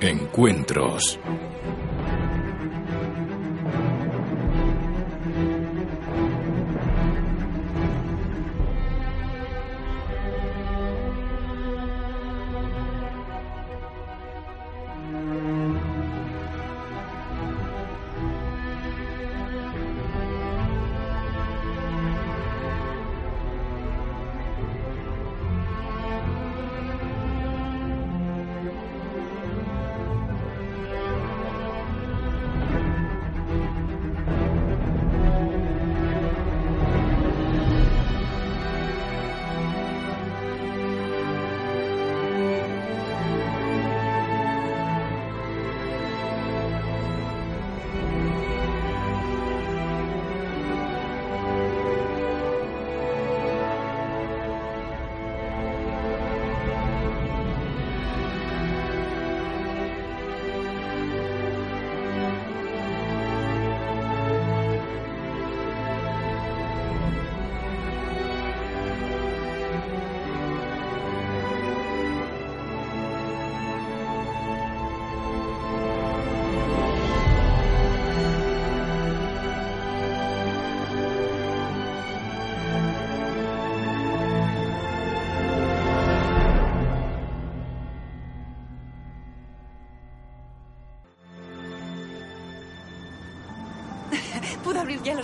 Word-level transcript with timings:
Encuentros. 0.00 1.18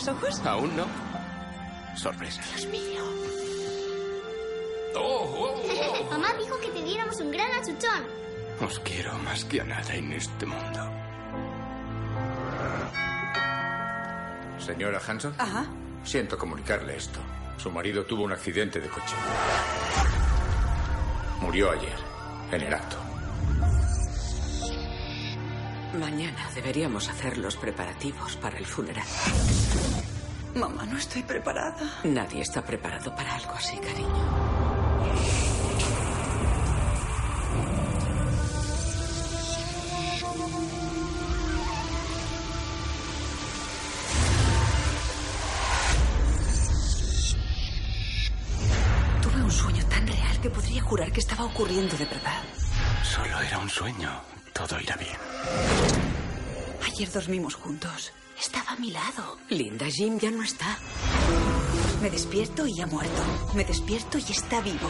Los 0.06 0.08
ojos? 0.16 0.40
Aún 0.46 0.76
no. 0.76 0.86
Sorpresa. 1.96 2.42
Dios 2.54 2.66
mío. 2.66 3.02
Mamá 6.10 6.28
dijo 6.38 6.58
que 6.60 6.68
te 6.68 6.82
diéramos 6.82 7.18
un 7.20 7.30
gran 7.30 7.50
achuchón. 7.52 8.04
Os 8.60 8.78
quiero 8.80 9.12
más 9.18 9.44
que 9.44 9.60
a 9.60 9.64
nada 9.64 9.94
en 9.94 10.12
este 10.12 10.46
mundo. 10.46 10.90
Señora 14.58 15.00
Hanson, 15.06 15.34
Ajá. 15.38 15.66
siento 16.04 16.38
comunicarle 16.38 16.96
esto. 16.96 17.18
Su 17.56 17.70
marido 17.70 18.04
tuvo 18.04 18.24
un 18.24 18.32
accidente 18.32 18.80
de 18.80 18.88
coche. 18.88 19.14
Murió 21.40 21.72
ayer, 21.72 21.96
en 22.52 22.60
el 22.62 22.74
acto. 22.74 22.96
Mañana 25.94 26.48
deberíamos 26.54 27.08
hacer 27.08 27.36
los 27.36 27.56
preparativos 27.56 28.36
para 28.36 28.56
el 28.56 28.64
funeral. 28.64 29.06
Mamá, 30.54 30.86
no 30.86 30.96
estoy 30.96 31.22
preparada. 31.22 32.00
Nadie 32.04 32.40
está 32.42 32.62
preparado 32.64 33.14
para 33.14 33.34
algo 33.34 33.52
así, 33.52 33.76
cariño. 33.76 34.08
Tuve 49.22 49.42
un 49.42 49.50
sueño 49.50 49.84
tan 49.86 50.06
real 50.06 50.40
que 50.40 50.48
podría 50.50 50.82
jurar 50.82 51.12
que 51.12 51.20
estaba 51.20 51.44
ocurriendo 51.44 51.96
de 51.96 52.06
verdad. 52.06 52.42
Solo 53.02 53.40
era 53.40 53.58
un 53.58 53.68
sueño. 53.68 54.10
Todo 54.54 54.80
irá 54.80 54.96
bien. 54.96 55.21
Ayer 57.02 57.14
dormimos 57.14 57.56
juntos. 57.56 58.12
Estaba 58.40 58.70
a 58.70 58.76
mi 58.76 58.92
lado. 58.92 59.36
Linda, 59.48 59.86
Jim 59.86 60.20
ya 60.20 60.30
no 60.30 60.40
está. 60.44 60.78
Me 62.00 62.08
despierto 62.08 62.64
y 62.64 62.80
ha 62.80 62.86
muerto. 62.86 63.20
Me 63.56 63.64
despierto 63.64 64.18
y 64.18 64.30
está 64.30 64.60
vivo. 64.60 64.88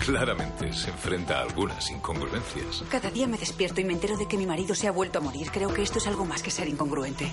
Claramente 0.00 0.72
se 0.72 0.90
enfrenta 0.90 1.38
a 1.38 1.42
algunas 1.42 1.88
incongruencias. 1.88 2.82
Cada 2.90 3.12
día 3.12 3.28
me 3.28 3.38
despierto 3.38 3.80
y 3.80 3.84
me 3.84 3.92
entero 3.92 4.16
de 4.16 4.26
que 4.26 4.36
mi 4.36 4.44
marido 4.44 4.74
se 4.74 4.88
ha 4.88 4.90
vuelto 4.90 5.20
a 5.20 5.22
morir. 5.22 5.52
Creo 5.52 5.72
que 5.72 5.82
esto 5.82 5.98
es 5.98 6.08
algo 6.08 6.24
más 6.24 6.42
que 6.42 6.50
ser 6.50 6.66
incongruente. 6.66 7.30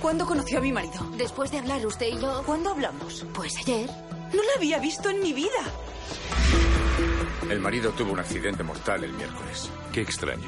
¿Cuándo 0.00 0.24
conoció 0.24 0.58
a 0.58 0.60
mi 0.60 0.70
marido? 0.70 1.10
Después 1.16 1.50
de 1.50 1.58
hablar 1.58 1.84
usted 1.84 2.06
y 2.06 2.20
yo, 2.20 2.44
¿Cuándo 2.46 2.70
hablamos? 2.70 3.26
pues 3.34 3.56
ayer. 3.56 3.90
No 4.32 4.44
la 4.44 4.52
había 4.58 4.78
visto 4.78 5.10
en 5.10 5.20
mi 5.20 5.32
vida. 5.32 5.58
El 7.50 7.58
marido 7.58 7.90
tuvo 7.90 8.12
un 8.12 8.20
accidente 8.20 8.62
mortal 8.62 9.02
el 9.02 9.12
miércoles. 9.14 9.68
Qué 9.92 10.02
extraño. 10.02 10.46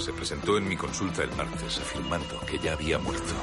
Se 0.00 0.14
presentó 0.14 0.56
en 0.56 0.66
mi 0.66 0.76
consulta 0.78 1.22
el 1.22 1.30
martes 1.36 1.78
afirmando 1.78 2.40
que 2.46 2.58
ya 2.58 2.72
había 2.72 2.98
muerto. 2.98 3.34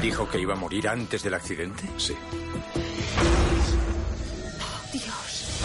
¿Dijo 0.00 0.28
que 0.28 0.38
iba 0.38 0.54
a 0.54 0.56
morir 0.56 0.88
antes 0.88 1.24
del 1.24 1.34
accidente? 1.34 1.82
Sí. 1.96 2.14
Dios. 4.92 5.60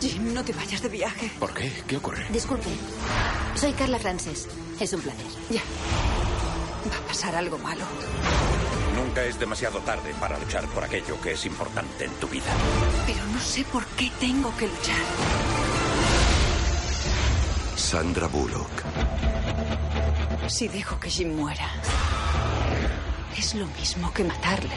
Jim, 0.00 0.32
no 0.32 0.44
te 0.44 0.52
vayas 0.52 0.80
de 0.80 0.88
viaje. 0.88 1.32
¿Por 1.40 1.52
qué? 1.52 1.72
¿Qué 1.88 1.96
ocurre? 1.96 2.24
Disculpe. 2.30 2.68
Soy 3.56 3.72
Carla 3.72 3.98
Frances. 3.98 4.48
Es 4.78 4.92
un 4.92 5.00
placer. 5.00 5.26
Ya. 5.50 5.62
Va 6.88 6.96
a 6.96 7.08
pasar 7.08 7.34
algo 7.34 7.58
malo. 7.58 7.84
Nunca 8.94 9.24
es 9.24 9.40
demasiado 9.40 9.80
tarde 9.80 10.14
para 10.20 10.38
luchar 10.38 10.64
por 10.68 10.84
aquello 10.84 11.20
que 11.20 11.32
es 11.32 11.44
importante 11.46 12.04
en 12.04 12.12
tu 12.12 12.28
vida. 12.28 12.52
Pero 13.06 13.24
no 13.26 13.40
sé 13.40 13.64
por 13.64 13.84
qué 13.86 14.08
tengo 14.20 14.56
que 14.56 14.68
luchar. 14.68 15.77
Sandra 17.78 18.26
Bullock. 18.26 18.82
Si 20.48 20.66
dejo 20.66 20.98
que 20.98 21.08
Jim 21.08 21.36
muera, 21.36 21.70
es 23.38 23.54
lo 23.54 23.66
mismo 23.68 24.12
que 24.12 24.24
matarle. 24.24 24.74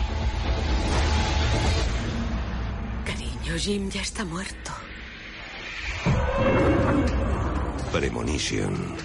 Cariño, 3.04 3.58
Jim 3.58 3.90
ya 3.90 4.02
está 4.02 4.24
muerto. 4.24 4.72
Premonition. 7.92 8.96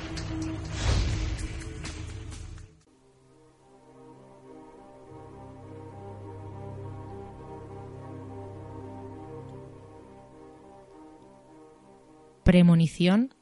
Premonición, 12.44 13.35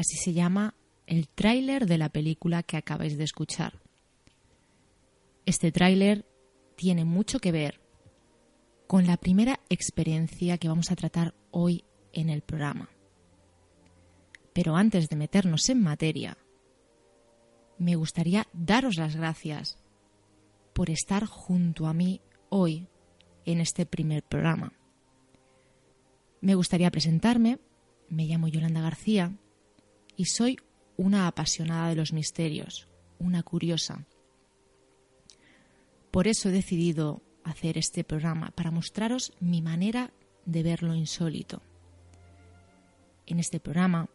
así 0.00 0.16
se 0.16 0.32
llama 0.32 0.74
el 1.06 1.28
tráiler 1.28 1.86
de 1.86 1.98
la 1.98 2.08
película 2.08 2.62
que 2.62 2.76
acabáis 2.76 3.18
de 3.18 3.24
escuchar. 3.24 3.80
Este 5.44 5.72
tráiler 5.72 6.26
tiene 6.74 7.04
mucho 7.04 7.38
que 7.38 7.52
ver 7.52 7.80
con 8.86 9.06
la 9.06 9.16
primera 9.18 9.60
experiencia 9.68 10.58
que 10.58 10.68
vamos 10.68 10.90
a 10.90 10.96
tratar 10.96 11.34
hoy 11.50 11.84
en 12.12 12.30
el 12.30 12.40
programa. 12.42 12.88
Pero 14.52 14.74
antes 14.74 15.08
de 15.08 15.16
meternos 15.16 15.68
en 15.68 15.82
materia, 15.82 16.38
me 17.78 17.94
gustaría 17.94 18.46
daros 18.52 18.96
las 18.96 19.16
gracias 19.16 19.78
por 20.72 20.90
estar 20.90 21.26
junto 21.26 21.86
a 21.86 21.94
mí 21.94 22.20
hoy 22.48 22.88
en 23.44 23.60
este 23.60 23.84
primer 23.86 24.22
programa. 24.22 24.72
Me 26.40 26.54
gustaría 26.54 26.90
presentarme, 26.90 27.58
me 28.08 28.24
llamo 28.24 28.48
Yolanda 28.48 28.80
García 28.80 29.36
y 30.20 30.26
soy 30.26 30.58
una 30.98 31.26
apasionada 31.26 31.88
de 31.88 31.94
los 31.94 32.12
misterios, 32.12 32.88
una 33.18 33.42
curiosa. 33.42 34.04
Por 36.10 36.28
eso 36.28 36.50
he 36.50 36.52
decidido 36.52 37.22
hacer 37.42 37.78
este 37.78 38.04
programa, 38.04 38.50
para 38.50 38.70
mostraros 38.70 39.32
mi 39.40 39.62
manera 39.62 40.12
de 40.44 40.62
ver 40.62 40.82
lo 40.82 40.94
insólito. 40.94 41.62
En 43.24 43.40
este 43.40 43.60
programa 43.60 44.10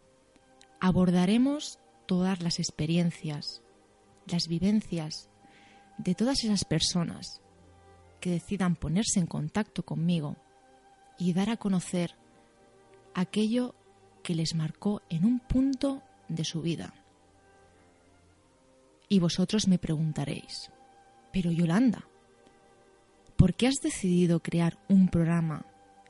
abordaremos 0.79 1.79
todas 2.05 2.43
las 2.43 2.59
experiencias, 2.59 3.63
las 4.27 4.47
vivencias 4.47 5.31
de 5.97 6.13
todas 6.13 6.43
esas 6.43 6.65
personas 6.65 7.41
que 8.19 8.29
decidan 8.29 8.75
ponerse 8.75 9.19
en 9.19 9.25
contacto 9.25 9.83
conmigo 9.83 10.35
y 11.17 11.33
dar 11.33 11.49
a 11.49 11.57
conocer 11.57 12.15
aquello 13.15 13.73
que 14.25 14.33
les 14.33 14.55
marcó 14.55 15.03
en 15.07 15.23
un 15.23 15.39
punto 15.39 16.01
de 16.27 16.43
su 16.43 16.63
vida. 16.63 16.95
Y 19.07 19.19
vosotros 19.19 19.67
me 19.67 19.77
preguntaréis, 19.77 20.71
pero 21.31 21.51
Yolanda, 21.51 22.07
¿por 23.37 23.53
qué 23.53 23.67
has 23.67 23.75
decidido 23.83 24.39
crear 24.39 24.79
un 24.89 25.09
programa 25.09 25.63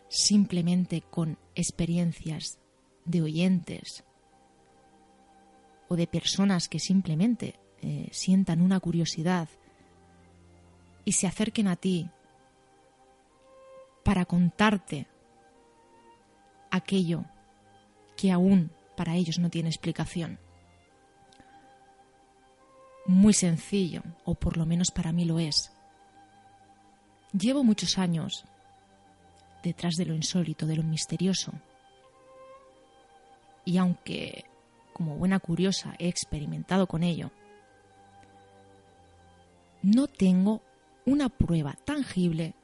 simplemente 0.08 1.02
con 1.02 1.38
experiencias 1.56 2.58
de 3.04 3.22
oyentes 3.22 4.06
o 5.90 5.98
de 5.98 6.08
personas 6.08 6.70
que 6.70 6.80
simplemente 6.80 7.60
eh, 7.82 8.08
sientan 8.14 8.62
una 8.62 8.80
curiosidad 8.80 9.50
y 11.04 11.12
se 11.12 11.28
acerquen 11.28 11.68
a 11.68 11.76
ti 11.76 12.10
para 14.06 14.24
contarte 14.24 15.06
aquello 16.72 17.26
que 18.16 18.32
aún 18.32 18.72
para 18.96 19.16
ellos 19.16 19.40
no 19.40 19.50
tiene 19.50 19.70
explicación. 19.70 20.40
Muy 23.06 23.34
sencillo, 23.34 24.02
o 24.24 24.36
por 24.36 24.58
lo 24.58 24.66
menos 24.66 24.92
para 24.92 25.12
mí 25.12 25.26
lo 25.26 25.40
es. 25.40 25.72
Llevo 27.38 27.64
muchos 27.64 27.98
años 27.98 28.46
detrás 29.64 29.96
de 29.96 30.06
lo 30.06 30.16
insólito, 30.16 30.66
de 30.66 30.76
lo 30.76 30.84
misterioso. 30.84 31.52
Y 33.66 33.78
aunque, 33.78 34.46
como 34.94 35.18
buena 35.18 35.40
curiosa, 35.40 35.96
he 36.00 36.08
experimentado 36.08 36.88
con 36.88 37.04
ello, 37.04 37.32
no 39.82 40.08
tengo 40.08 40.62
una 41.06 41.30
prueba 41.30 41.78
tangible 41.86 42.56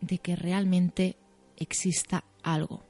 de 0.00 0.18
que 0.18 0.36
realmente 0.36 1.16
exista 1.56 2.24
algo. 2.42 2.87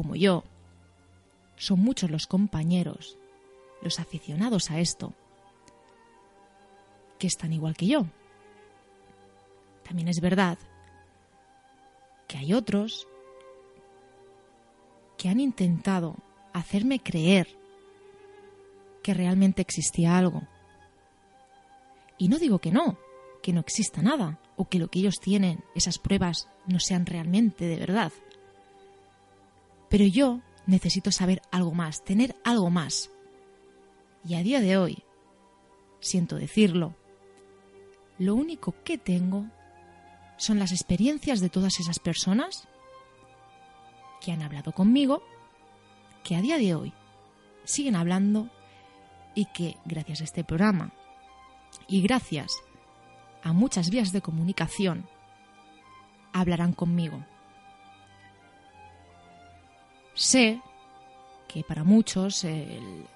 Como 0.00 0.16
yo, 0.16 0.44
son 1.56 1.80
muchos 1.80 2.10
los 2.10 2.26
compañeros, 2.26 3.18
los 3.82 4.00
aficionados 4.00 4.70
a 4.70 4.80
esto, 4.80 5.12
que 7.18 7.26
están 7.26 7.52
igual 7.52 7.76
que 7.76 7.86
yo. 7.86 8.06
También 9.84 10.08
es 10.08 10.22
verdad 10.22 10.56
que 12.26 12.38
hay 12.38 12.54
otros 12.54 13.06
que 15.18 15.28
han 15.28 15.38
intentado 15.38 16.16
hacerme 16.54 17.00
creer 17.00 17.46
que 19.02 19.12
realmente 19.12 19.60
existía 19.60 20.16
algo 20.16 20.48
y 22.16 22.28
no 22.28 22.38
digo 22.38 22.58
que 22.58 22.72
no, 22.72 22.96
que 23.42 23.52
no 23.52 23.60
exista 23.60 24.00
nada, 24.00 24.40
o 24.56 24.66
que 24.66 24.78
lo 24.78 24.88
que 24.88 25.00
ellos 25.00 25.20
tienen, 25.20 25.62
esas 25.74 25.98
pruebas, 25.98 26.48
no 26.66 26.80
sean 26.80 27.04
realmente 27.04 27.66
de 27.66 27.76
verdad. 27.76 28.12
Pero 29.90 30.06
yo 30.06 30.40
necesito 30.66 31.12
saber 31.12 31.42
algo 31.50 31.72
más, 31.72 32.02
tener 32.04 32.36
algo 32.44 32.70
más. 32.70 33.10
Y 34.24 34.34
a 34.36 34.42
día 34.42 34.60
de 34.60 34.78
hoy, 34.78 35.02
siento 36.00 36.36
decirlo, 36.36 36.94
lo 38.18 38.34
único 38.34 38.74
que 38.84 38.96
tengo 38.96 39.46
son 40.36 40.58
las 40.58 40.72
experiencias 40.72 41.40
de 41.40 41.50
todas 41.50 41.80
esas 41.80 41.98
personas 41.98 42.68
que 44.20 44.32
han 44.32 44.42
hablado 44.42 44.72
conmigo, 44.72 45.22
que 46.22 46.36
a 46.36 46.40
día 46.40 46.56
de 46.56 46.74
hoy 46.74 46.92
siguen 47.64 47.96
hablando 47.96 48.48
y 49.34 49.46
que 49.46 49.76
gracias 49.84 50.20
a 50.20 50.24
este 50.24 50.44
programa 50.44 50.92
y 51.88 52.02
gracias 52.02 52.52
a 53.42 53.52
muchas 53.52 53.90
vías 53.90 54.12
de 54.12 54.22
comunicación 54.22 55.08
hablarán 56.32 56.72
conmigo. 56.72 57.24
Sé 60.20 60.60
que 61.48 61.64
para 61.64 61.82
muchos 61.82 62.44
el, 62.44 63.06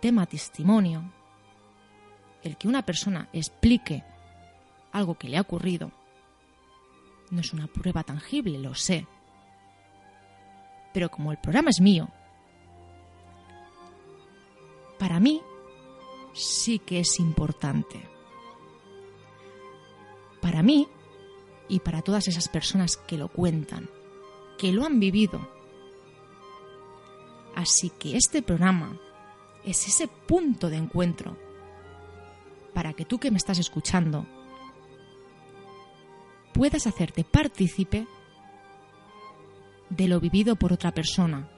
tema 0.00 0.24
testimonio, 0.24 1.02
el 2.44 2.56
que 2.56 2.68
una 2.68 2.86
persona 2.86 3.28
explique 3.32 4.04
algo 4.92 5.18
que 5.18 5.28
le 5.28 5.36
ha 5.36 5.40
ocurrido, 5.40 5.90
no 7.32 7.40
es 7.40 7.52
una 7.52 7.66
prueba 7.66 8.04
tangible, 8.04 8.60
lo 8.60 8.76
sé. 8.76 9.04
Pero 10.94 11.10
como 11.10 11.32
el 11.32 11.38
programa 11.38 11.70
es 11.70 11.80
mío, 11.80 12.08
para 14.96 15.18
mí 15.18 15.42
sí 16.34 16.78
que 16.78 17.00
es 17.00 17.18
importante. 17.18 18.08
Para 20.40 20.62
mí 20.62 20.86
y 21.68 21.80
para 21.80 22.02
todas 22.02 22.28
esas 22.28 22.48
personas 22.48 22.96
que 22.96 23.18
lo 23.18 23.26
cuentan, 23.26 23.90
que 24.56 24.70
lo 24.70 24.86
han 24.86 25.00
vivido. 25.00 25.59
Así 27.60 27.90
que 27.90 28.16
este 28.16 28.40
programa 28.40 28.98
es 29.66 29.86
ese 29.86 30.08
punto 30.08 30.70
de 30.70 30.78
encuentro 30.78 31.36
para 32.72 32.94
que 32.94 33.04
tú 33.04 33.18
que 33.18 33.30
me 33.30 33.36
estás 33.36 33.58
escuchando 33.58 34.24
puedas 36.54 36.86
hacerte 36.86 37.22
partícipe 37.22 38.06
de 39.90 40.08
lo 40.08 40.20
vivido 40.20 40.56
por 40.56 40.72
otra 40.72 40.94
persona. 40.94 41.50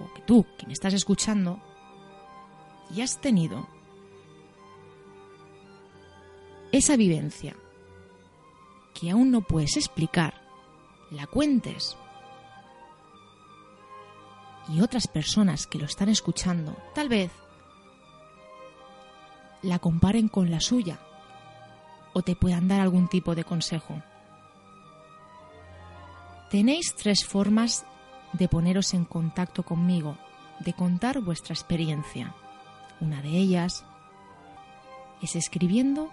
O 0.00 0.12
que 0.14 0.22
tú, 0.22 0.44
que 0.58 0.66
me 0.66 0.72
estás 0.72 0.94
escuchando, 0.94 1.62
y 2.92 3.00
has 3.00 3.20
tenido 3.20 3.68
esa 6.72 6.96
vivencia 6.96 7.54
que 8.94 9.10
aún 9.10 9.30
no 9.30 9.42
puedes 9.42 9.76
explicar, 9.76 10.42
la 11.12 11.28
cuentes 11.28 11.96
y 14.68 14.80
otras 14.80 15.06
personas 15.06 15.66
que 15.66 15.78
lo 15.78 15.86
están 15.86 16.08
escuchando, 16.08 16.76
tal 16.94 17.08
vez 17.08 17.32
la 19.62 19.78
comparen 19.78 20.28
con 20.28 20.50
la 20.50 20.60
suya 20.60 20.98
o 22.12 22.22
te 22.22 22.36
puedan 22.36 22.68
dar 22.68 22.80
algún 22.80 23.08
tipo 23.08 23.34
de 23.34 23.44
consejo. 23.44 24.02
Tenéis 26.50 26.94
tres 26.94 27.26
formas 27.26 27.84
de 28.32 28.48
poneros 28.48 28.94
en 28.94 29.04
contacto 29.04 29.62
conmigo, 29.62 30.16
de 30.60 30.72
contar 30.72 31.20
vuestra 31.20 31.54
experiencia. 31.54 32.34
Una 33.00 33.22
de 33.22 33.30
ellas 33.30 33.84
es 35.22 35.36
escribiendo 35.36 36.10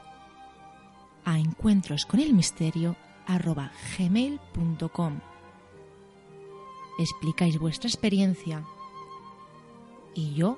a 1.24 1.40
encuentros 1.40 2.06
Explicáis 6.98 7.60
vuestra 7.60 7.90
experiencia 7.90 8.66
y 10.14 10.34
yo 10.34 10.58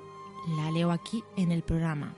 la 0.56 0.70
leo 0.70 0.90
aquí 0.92 1.24
en 1.36 1.50
el 1.52 1.62
programa. 1.62 2.14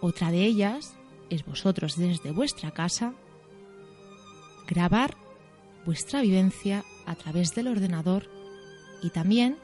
Otra 0.00 0.30
de 0.32 0.44
ellas 0.44 0.96
es 1.30 1.44
vosotros 1.44 1.96
desde 1.96 2.32
vuestra 2.32 2.72
casa 2.72 3.14
grabar 4.66 5.16
vuestra 5.86 6.20
vivencia 6.22 6.84
a 7.06 7.14
través 7.14 7.54
del 7.54 7.68
ordenador 7.68 8.28
y 9.02 9.10
también 9.10 9.58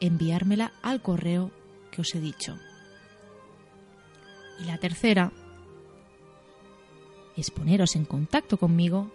enviármela 0.00 0.72
al 0.82 1.02
correo 1.02 1.50
que 1.90 2.02
os 2.02 2.14
he 2.14 2.20
dicho. 2.20 2.56
Y 4.60 4.64
la 4.64 4.78
tercera 4.78 5.32
es 7.36 7.50
poneros 7.50 7.96
en 7.96 8.04
contacto 8.04 8.56
conmigo 8.56 9.10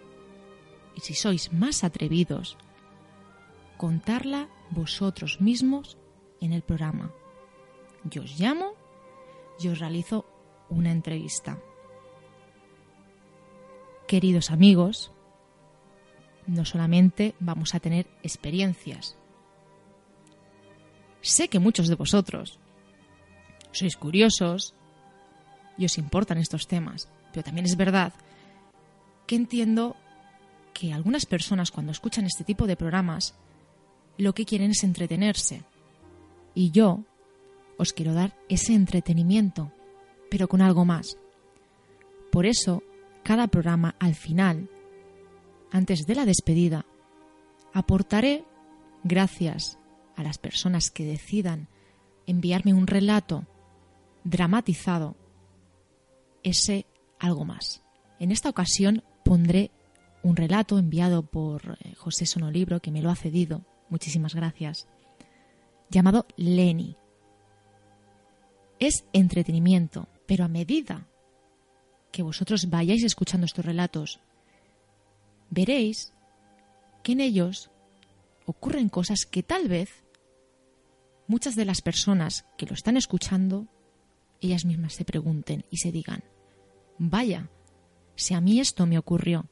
y 0.94 1.00
si 1.00 1.14
sois 1.14 1.52
más 1.52 1.84
atrevidos, 1.84 2.56
contarla 3.76 4.48
vosotros 4.70 5.40
mismos 5.40 5.96
en 6.40 6.52
el 6.52 6.62
programa. 6.62 7.12
Yo 8.04 8.22
os 8.22 8.38
llamo 8.38 8.72
y 9.60 9.68
os 9.68 9.78
realizo 9.78 10.26
una 10.68 10.90
entrevista. 10.90 11.58
Queridos 14.06 14.50
amigos, 14.50 15.12
no 16.46 16.64
solamente 16.64 17.34
vamos 17.38 17.74
a 17.74 17.80
tener 17.80 18.06
experiencias, 18.22 19.16
Sé 21.22 21.46
que 21.48 21.60
muchos 21.60 21.86
de 21.86 21.94
vosotros 21.94 22.58
sois 23.70 23.96
curiosos 23.96 24.74
y 25.78 25.86
os 25.86 25.96
importan 25.96 26.36
estos 26.36 26.66
temas, 26.66 27.08
pero 27.32 27.44
también 27.44 27.64
es 27.64 27.76
verdad 27.76 28.12
que 29.26 29.36
entiendo 29.36 29.96
que 30.72 30.92
algunas 30.92 31.26
personas 31.26 31.70
cuando 31.70 31.92
escuchan 31.92 32.26
este 32.26 32.44
tipo 32.44 32.66
de 32.66 32.76
programas 32.76 33.34
lo 34.18 34.34
que 34.34 34.44
quieren 34.44 34.70
es 34.70 34.84
entretenerse. 34.84 35.64
Y 36.54 36.70
yo 36.70 37.04
os 37.78 37.92
quiero 37.92 38.14
dar 38.14 38.36
ese 38.48 38.74
entretenimiento, 38.74 39.72
pero 40.30 40.48
con 40.48 40.62
algo 40.62 40.84
más. 40.84 41.16
Por 42.30 42.46
eso, 42.46 42.82
cada 43.22 43.48
programa 43.48 43.94
al 43.98 44.14
final, 44.14 44.68
antes 45.70 46.06
de 46.06 46.14
la 46.14 46.26
despedida, 46.26 46.86
aportaré, 47.72 48.44
gracias 49.04 49.78
a 50.16 50.22
las 50.22 50.38
personas 50.38 50.90
que 50.90 51.04
decidan 51.04 51.68
enviarme 52.26 52.74
un 52.74 52.86
relato 52.86 53.46
dramatizado 54.24 55.16
ese 56.42 56.86
algo 57.18 57.44
más. 57.44 57.82
En 58.18 58.30
esta 58.30 58.48
ocasión 58.48 59.02
pondré 59.24 59.70
un 60.22 60.36
relato 60.36 60.78
enviado 60.78 61.22
por 61.22 61.78
eh, 61.80 61.94
José 61.94 62.26
Sonolibro, 62.26 62.80
que 62.80 62.90
me 62.90 63.02
lo 63.02 63.10
ha 63.10 63.16
cedido, 63.16 63.64
muchísimas 63.88 64.34
gracias, 64.34 64.88
llamado 65.90 66.26
Lenny. 66.36 66.96
Es 68.78 69.04
entretenimiento, 69.12 70.08
pero 70.26 70.44
a 70.44 70.48
medida 70.48 71.06
que 72.10 72.22
vosotros 72.22 72.68
vayáis 72.68 73.04
escuchando 73.04 73.46
estos 73.46 73.64
relatos, 73.64 74.20
veréis 75.50 76.12
que 77.02 77.12
en 77.12 77.20
ellos 77.20 77.70
ocurren 78.46 78.88
cosas 78.88 79.24
que 79.24 79.42
tal 79.42 79.68
vez 79.68 80.04
muchas 81.26 81.56
de 81.56 81.64
las 81.64 81.80
personas 81.80 82.44
que 82.56 82.66
lo 82.66 82.74
están 82.74 82.96
escuchando, 82.96 83.66
ellas 84.40 84.64
mismas 84.64 84.94
se 84.94 85.04
pregunten 85.04 85.64
y 85.70 85.78
se 85.78 85.92
digan, 85.92 86.24
vaya, 86.98 87.48
si 88.16 88.34
a 88.34 88.40
mí 88.40 88.60
esto 88.60 88.86
me 88.86 88.98
ocurrió. 88.98 89.48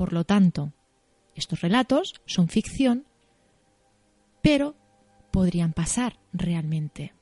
Por 0.00 0.14
lo 0.14 0.24
tanto, 0.24 0.72
estos 1.34 1.60
relatos 1.60 2.14
son 2.24 2.48
ficción, 2.48 3.04
pero 4.40 4.74
podrían 5.30 5.74
pasar 5.74 6.18
realmente. 6.32 7.12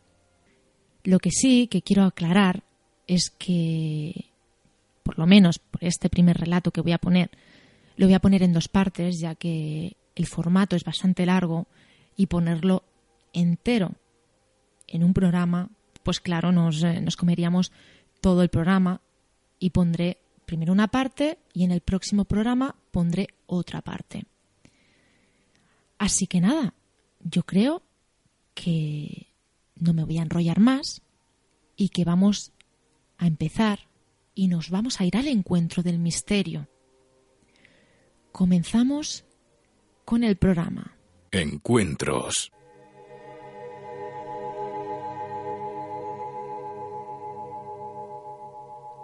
Lo 1.03 1.19
que 1.19 1.33
sí 1.33 1.67
que 1.67 1.83
quiero 1.83 2.05
aclarar 2.05 2.63
es 3.09 3.31
que, 3.31 4.27
por 5.03 5.19
lo 5.19 5.27
menos 5.27 5.59
por 5.59 5.83
este 5.83 6.09
primer 6.09 6.39
relato 6.39 6.71
que 6.71 6.81
voy 6.81 6.93
a 6.93 6.99
poner, 6.99 7.33
lo 7.97 8.07
voy 8.07 8.15
a 8.15 8.21
poner 8.21 8.45
en 8.45 8.53
dos 8.53 8.69
partes, 8.69 9.19
ya 9.19 9.35
que 9.35 9.97
el 10.15 10.27
formato 10.27 10.77
es 10.77 10.85
bastante 10.85 11.27
largo 11.27 11.67
y 12.15 12.27
ponerlo 12.27 12.85
entero 13.33 13.97
en 14.87 15.03
un 15.03 15.15
programa, 15.15 15.69
pues 16.05 16.21
claro, 16.21 16.53
nos, 16.53 16.81
eh, 16.85 17.01
nos 17.01 17.17
comeríamos 17.17 17.73
todo 18.21 18.45
el 18.45 18.51
programa 18.51 19.01
y 19.59 19.71
pondré 19.71 20.19
primero 20.49 20.73
una 20.73 20.89
parte 20.89 21.39
y 21.53 21.65
en 21.65 21.73
el 21.73 21.83
próximo 21.83 22.25
programa 22.25 22.75
pondré 22.91 23.29
otra 23.47 23.83
parte. 23.83 24.25
Así 25.99 26.27
que 26.27 26.41
nada, 26.41 26.73
yo 27.21 27.43
creo 27.43 27.83
que 28.55 29.29
no 29.77 29.93
me 29.93 30.05
voy 30.05 30.19
a 30.19 30.23
enrollar 30.23 30.59
más 30.59 31.03
y 31.77 31.91
que 31.91 32.05
vamos 32.05 32.53
a 33.19 33.27
empezar 33.27 33.89
y 34.35 34.49
nos 34.49 34.71
vamos 34.71 35.01
a 35.01 35.05
ir 35.05 35.19
al 35.19 35.29
encuentro 35.29 35.83
del 35.83 35.99
misterio. 35.99 36.67
Comenzamos 38.33 39.27
con 40.07 40.25
el 40.25 40.37
programa. 40.37 40.97
Encuentros. 41.31 42.51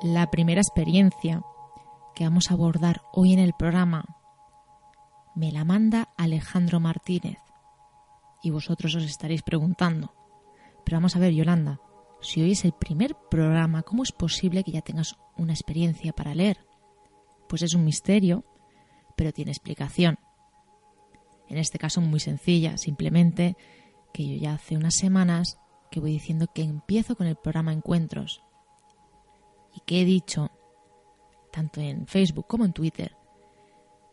La 0.04 0.30
primera 0.30 0.60
experiencia 0.60 1.42
que 2.14 2.24
vamos 2.24 2.50
a 2.50 2.54
abordar 2.54 3.00
hoy 3.14 3.32
en 3.32 3.38
el 3.38 3.54
programa 3.54 4.04
me 5.34 5.50
la 5.50 5.64
manda 5.64 6.10
Alejandro 6.18 6.78
Martínez. 6.78 7.38
Y 8.42 8.50
vosotros 8.50 8.94
os 8.96 9.04
estaréis 9.04 9.40
preguntando, 9.40 10.14
pero 10.84 10.98
vamos 10.98 11.16
a 11.16 11.20
ver, 11.20 11.32
Yolanda, 11.32 11.80
si 12.20 12.42
hoy 12.42 12.52
es 12.52 12.66
el 12.66 12.74
primer 12.74 13.16
programa, 13.30 13.82
¿cómo 13.82 14.02
es 14.02 14.12
posible 14.12 14.62
que 14.62 14.72
ya 14.72 14.82
tengas 14.82 15.16
una 15.38 15.54
experiencia 15.54 16.12
para 16.12 16.34
leer? 16.34 16.58
Pues 17.48 17.62
es 17.62 17.72
un 17.72 17.86
misterio, 17.86 18.44
pero 19.16 19.32
tiene 19.32 19.52
explicación. 19.52 20.18
En 21.48 21.56
este 21.56 21.78
caso 21.78 22.02
muy 22.02 22.20
sencilla, 22.20 22.76
simplemente 22.76 23.56
que 24.12 24.28
yo 24.28 24.36
ya 24.36 24.52
hace 24.52 24.76
unas 24.76 24.96
semanas 24.96 25.56
que 25.90 26.00
voy 26.00 26.12
diciendo 26.12 26.48
que 26.54 26.60
empiezo 26.60 27.16
con 27.16 27.26
el 27.26 27.36
programa 27.36 27.72
Encuentros 27.72 28.42
y 29.74 29.80
que 29.80 30.00
he 30.00 30.04
dicho, 30.04 30.50
tanto 31.52 31.80
en 31.80 32.06
Facebook 32.06 32.46
como 32.46 32.64
en 32.64 32.72
Twitter, 32.72 33.16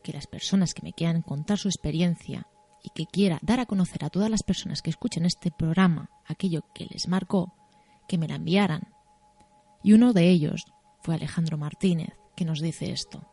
que 0.03 0.13
las 0.13 0.27
personas 0.27 0.74
que 0.74 0.82
me 0.82 0.94
quieran 0.94 1.22
contar 1.22 1.58
su 1.58 1.68
experiencia 1.68 2.48
y 2.84 2.89
que 2.89 3.06
quiera 3.06 3.39
dar 3.41 3.60
a 3.60 3.65
conocer 3.65 4.03
a 4.03 4.10
todas 4.10 4.30
las 4.30 4.44
personas 4.44 4.82
que 4.82 4.89
escuchen 4.89 5.25
este 5.25 5.51
programa 5.51 6.10
aquello 6.25 6.63
que 6.74 6.86
les 6.86 7.08
marcó, 7.08 7.53
que 8.08 8.18
me 8.18 8.27
la 8.27 8.36
enviaran. 8.36 8.94
Y 9.84 9.94
uno 9.94 10.13
de 10.13 10.30
ellos 10.30 10.65
fue 11.01 11.15
Alejandro 11.15 11.58
Martínez, 11.58 12.13
que 12.36 12.46
nos 12.46 12.60
dice 12.60 12.91
esto. 12.91 13.27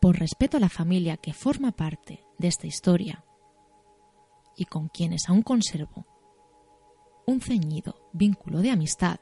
Por 0.00 0.18
respeto 0.18 0.56
a 0.56 0.60
la 0.60 0.68
familia 0.68 1.16
que 1.16 1.32
forma 1.32 1.72
parte 1.72 2.24
de 2.38 2.48
esta 2.48 2.66
historia 2.66 3.24
y 4.56 4.66
con 4.66 4.88
quienes 4.88 5.28
aún 5.28 5.42
conservo 5.42 6.06
un 7.26 7.40
ceñido 7.40 7.96
vínculo 8.12 8.60
de 8.60 8.70
amistad, 8.70 9.18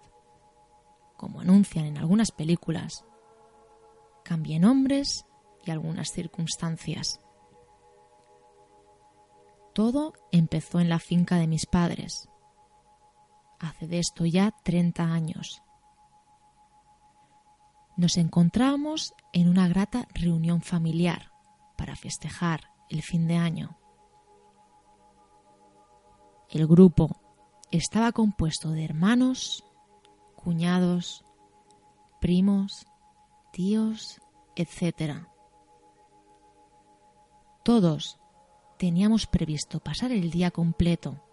como 1.16 1.40
anuncian 1.40 1.86
en 1.86 1.98
algunas 1.98 2.32
películas, 2.32 3.04
cambie 4.24 4.58
nombres 4.58 5.24
y 5.64 5.70
algunas 5.70 6.10
circunstancias. 6.10 7.20
Todo 9.74 10.12
empezó 10.32 10.80
en 10.80 10.88
la 10.88 10.98
finca 10.98 11.36
de 11.36 11.46
mis 11.46 11.66
padres, 11.66 12.28
hace 13.58 13.86
de 13.86 13.98
esto 14.00 14.26
ya 14.26 14.50
30 14.64 15.04
años. 15.04 15.62
Nos 17.96 18.16
encontramos 18.16 19.14
en 19.32 19.48
una 19.48 19.68
grata 19.68 20.08
reunión 20.14 20.60
familiar 20.62 21.30
para 21.76 21.94
festejar 21.94 22.72
el 22.88 23.02
fin 23.02 23.26
de 23.28 23.36
año. 23.36 23.78
El 26.48 26.66
grupo 26.66 27.21
estaba 27.72 28.12
compuesto 28.12 28.70
de 28.70 28.84
hermanos, 28.84 29.64
cuñados, 30.36 31.24
primos, 32.20 32.86
tíos, 33.50 34.20
etc. 34.56 35.26
Todos 37.64 38.18
teníamos 38.78 39.26
previsto 39.26 39.80
pasar 39.80 40.12
el 40.12 40.30
día 40.30 40.50
completo. 40.50 41.24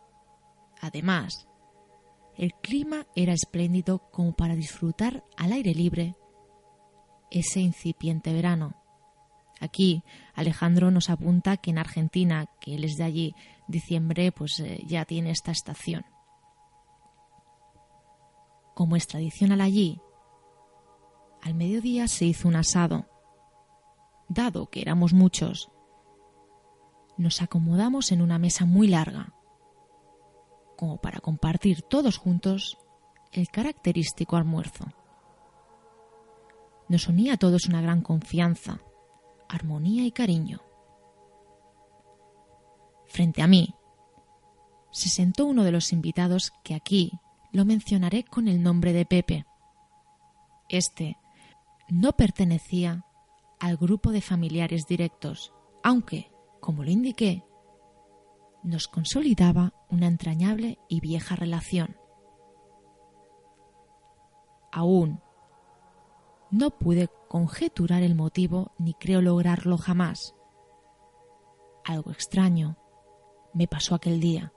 Además, 0.81 1.47
el 2.37 2.53
clima 2.53 3.05
era 3.15 3.33
espléndido 3.33 4.09
como 4.11 4.33
para 4.33 4.55
disfrutar 4.55 5.25
al 5.35 5.51
aire 5.51 5.73
libre 5.73 6.15
ese 7.31 7.59
incipiente 7.59 8.31
verano. 8.31 8.81
Aquí 9.59 10.03
Alejandro 10.35 10.89
nos 10.89 11.09
apunta 11.09 11.57
que 11.57 11.71
en 11.71 11.79
Argentina, 11.79 12.45
que 12.61 12.75
él 12.75 12.85
es 12.85 12.95
de 12.95 13.03
allí, 13.03 13.35
diciembre 13.67 14.31
pues 14.31 14.57
eh, 14.61 14.81
ya 14.87 15.03
tiene 15.03 15.31
esta 15.31 15.51
estación 15.51 16.05
como 18.79 18.95
es 18.95 19.07
tradicional 19.07 19.59
allí, 19.59 19.99
al 21.41 21.53
mediodía 21.53 22.07
se 22.07 22.23
hizo 22.23 22.47
un 22.47 22.55
asado. 22.55 23.07
Dado 24.29 24.69
que 24.69 24.79
éramos 24.79 25.11
muchos, 25.11 25.69
nos 27.17 27.41
acomodamos 27.41 28.13
en 28.13 28.21
una 28.21 28.39
mesa 28.39 28.63
muy 28.63 28.87
larga, 28.87 29.33
como 30.77 31.01
para 31.01 31.19
compartir 31.19 31.81
todos 31.81 32.17
juntos 32.17 32.77
el 33.33 33.49
característico 33.49 34.37
almuerzo. 34.37 34.85
Nos 36.87 37.09
unía 37.09 37.33
a 37.33 37.37
todos 37.37 37.65
una 37.65 37.81
gran 37.81 37.99
confianza, 37.99 38.79
armonía 39.49 40.05
y 40.05 40.13
cariño. 40.13 40.61
Frente 43.07 43.41
a 43.41 43.47
mí 43.47 43.75
se 44.91 45.09
sentó 45.09 45.47
uno 45.47 45.65
de 45.65 45.73
los 45.73 45.91
invitados 45.91 46.53
que 46.63 46.75
aquí 46.75 47.19
lo 47.51 47.65
mencionaré 47.65 48.23
con 48.23 48.47
el 48.47 48.61
nombre 48.61 48.93
de 48.93 49.05
Pepe. 49.05 49.45
Este 50.69 51.17
no 51.89 52.13
pertenecía 52.13 53.05
al 53.59 53.77
grupo 53.77 54.11
de 54.11 54.21
familiares 54.21 54.85
directos, 54.87 55.53
aunque, 55.83 56.31
como 56.59 56.83
lo 56.83 56.91
indiqué, 56.91 57.43
nos 58.63 58.87
consolidaba 58.87 59.73
una 59.89 60.07
entrañable 60.07 60.79
y 60.87 60.99
vieja 60.99 61.35
relación. 61.35 61.97
Aún 64.71 65.21
no 66.51 66.71
pude 66.71 67.09
conjeturar 67.27 68.03
el 68.03 68.15
motivo 68.15 68.71
ni 68.77 68.93
creo 68.93 69.21
lograrlo 69.21 69.77
jamás. 69.77 70.35
Algo 71.85 72.11
extraño 72.11 72.77
me 73.53 73.67
pasó 73.67 73.95
aquel 73.95 74.19
día. 74.19 74.53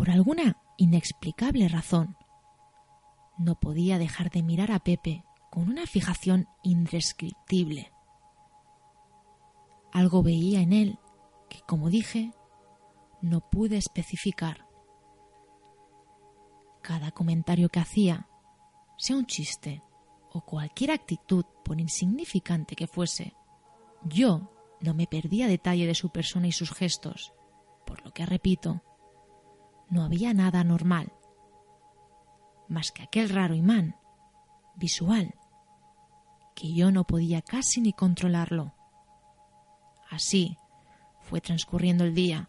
Por 0.00 0.08
alguna 0.08 0.56
inexplicable 0.78 1.68
razón, 1.68 2.16
no 3.36 3.60
podía 3.60 3.98
dejar 3.98 4.30
de 4.30 4.42
mirar 4.42 4.72
a 4.72 4.78
Pepe 4.78 5.24
con 5.50 5.68
una 5.68 5.86
fijación 5.86 6.48
indescriptible. 6.62 7.92
Algo 9.92 10.22
veía 10.22 10.62
en 10.62 10.72
él 10.72 10.98
que, 11.50 11.60
como 11.68 11.90
dije, 11.90 12.32
no 13.20 13.40
pude 13.50 13.76
especificar. 13.76 14.66
Cada 16.80 17.10
comentario 17.10 17.68
que 17.68 17.80
hacía, 17.80 18.26
sea 18.96 19.18
un 19.18 19.26
chiste 19.26 19.82
o 20.32 20.40
cualquier 20.40 20.92
actitud, 20.92 21.44
por 21.62 21.78
insignificante 21.78 22.74
que 22.74 22.86
fuese, 22.86 23.34
yo 24.04 24.50
no 24.80 24.94
me 24.94 25.06
perdía 25.06 25.46
detalle 25.46 25.86
de 25.86 25.94
su 25.94 26.08
persona 26.08 26.46
y 26.46 26.52
sus 26.52 26.72
gestos, 26.72 27.34
por 27.84 28.02
lo 28.02 28.14
que 28.14 28.24
repito, 28.24 28.80
no 29.90 30.04
había 30.04 30.32
nada 30.32 30.64
normal, 30.64 31.12
más 32.68 32.92
que 32.92 33.02
aquel 33.02 33.28
raro 33.28 33.54
imán 33.54 33.96
visual, 34.76 35.34
que 36.54 36.72
yo 36.72 36.90
no 36.90 37.04
podía 37.04 37.42
casi 37.42 37.80
ni 37.80 37.92
controlarlo. 37.92 38.72
Así 40.08 40.56
fue 41.20 41.40
transcurriendo 41.40 42.04
el 42.04 42.14
día, 42.14 42.48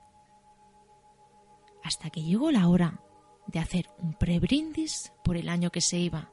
hasta 1.84 2.10
que 2.10 2.22
llegó 2.22 2.52
la 2.52 2.68
hora 2.68 3.02
de 3.48 3.60
hacer 3.60 3.90
un 3.98 4.14
prebrindis 4.14 5.12
por 5.24 5.36
el 5.36 5.50
año 5.50 5.72
que 5.72 5.82
se 5.82 5.98
iba, 5.98 6.32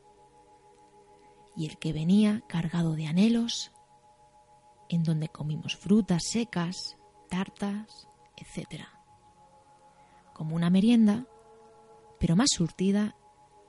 y 1.57 1.67
el 1.67 1.79
que 1.79 1.93
venía 1.93 2.43
cargado 2.49 2.95
de 2.95 3.07
anhelos, 3.07 3.73
en 4.88 5.03
donde 5.03 5.29
comimos 5.29 5.77
frutas 5.77 6.25
secas, 6.25 6.97
tartas, 7.29 8.09
etc. 8.37 8.98
Como 10.38 10.54
una 10.54 10.71
merienda, 10.71 11.26
pero 12.21 12.37
más 12.37 12.49
surtida 12.50 13.16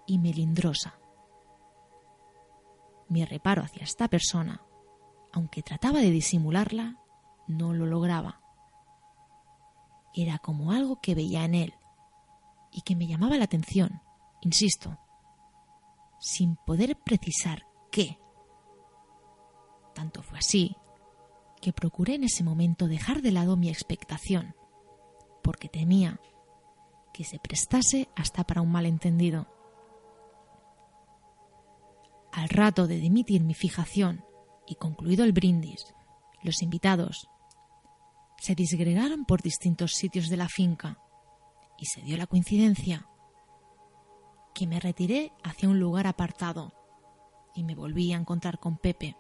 y 0.06 0.20
melindrosa. 0.20 1.00
Mi 3.10 3.26
reparo 3.26 3.64
hacia 3.64 3.84
esta 3.84 4.08
persona, 4.08 4.62
aunque 5.34 5.64
trataba 5.64 6.00
de 6.00 6.12
disimularla, 6.12 7.00
no 7.48 7.74
lo 7.74 7.88
lograba. 7.88 8.40
Era 10.14 10.38
como 10.38 10.72
algo 10.72 11.02
que 11.02 11.16
veía 11.16 11.44
en 11.44 11.56
él 11.56 11.74
y 12.72 12.82
que 12.82 12.96
me 12.96 13.08
llamaba 13.08 13.38
la 13.38 13.46
atención, 13.46 14.04
insisto, 14.42 15.00
sin 16.20 16.56
poder 16.56 16.96
precisar 16.98 17.66
qué. 17.92 18.20
Tanto 19.96 20.22
fue 20.22 20.38
así 20.38 20.78
que 21.62 21.74
procuré 21.74 22.16
en 22.16 22.26
ese 22.26 22.44
momento 22.44 22.88
dejar 22.88 23.24
de 23.24 23.32
lado 23.32 23.58
mi 23.58 23.70
expectación, 23.70 24.56
porque 25.44 25.68
temía 25.68 26.20
que 27.20 27.26
se 27.26 27.38
prestase 27.38 28.08
hasta 28.16 28.46
para 28.46 28.62
un 28.62 28.72
malentendido. 28.72 29.46
Al 32.32 32.48
rato 32.48 32.88
de 32.88 32.96
dimitir 32.96 33.44
mi 33.44 33.54
fijación 33.54 34.24
y 34.66 34.76
concluido 34.76 35.26
el 35.26 35.34
brindis, 35.34 35.94
los 36.44 36.62
invitados 36.62 37.28
se 38.38 38.56
disgregaron 38.56 39.26
por 39.26 39.42
distintos 39.42 39.96
sitios 39.96 40.30
de 40.30 40.38
la 40.38 40.48
finca 40.48 40.98
y 41.78 41.88
se 41.88 42.02
dio 42.04 42.16
la 42.16 42.26
coincidencia 42.26 43.06
que 44.56 44.66
me 44.66 44.80
retiré 44.80 45.34
hacia 45.44 45.68
un 45.68 45.78
lugar 45.78 46.08
apartado 46.08 46.72
y 47.54 47.66
me 47.66 47.76
volví 47.76 48.14
a 48.14 48.18
encontrar 48.18 48.60
con 48.60 48.78
Pepe 48.78 49.18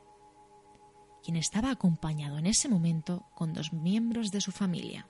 quien 1.21 1.35
estaba 1.35 1.69
acompañado 1.69 2.37
en 2.37 2.45
ese 2.45 2.69
momento 2.69 3.25
con 3.35 3.51
dos 3.51 3.73
miembros 3.73 4.31
de 4.31 4.39
su 4.39 4.53
familia. 4.53 5.05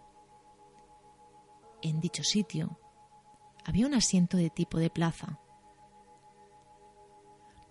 En 1.81 2.00
dicho 2.01 2.24
sitio 2.24 2.77
había 3.65 3.86
un 3.86 3.93
asiento 3.93 4.38
de 4.38 4.50
tipo 4.50 4.79
de 4.79 4.89
plaza, 4.89 5.39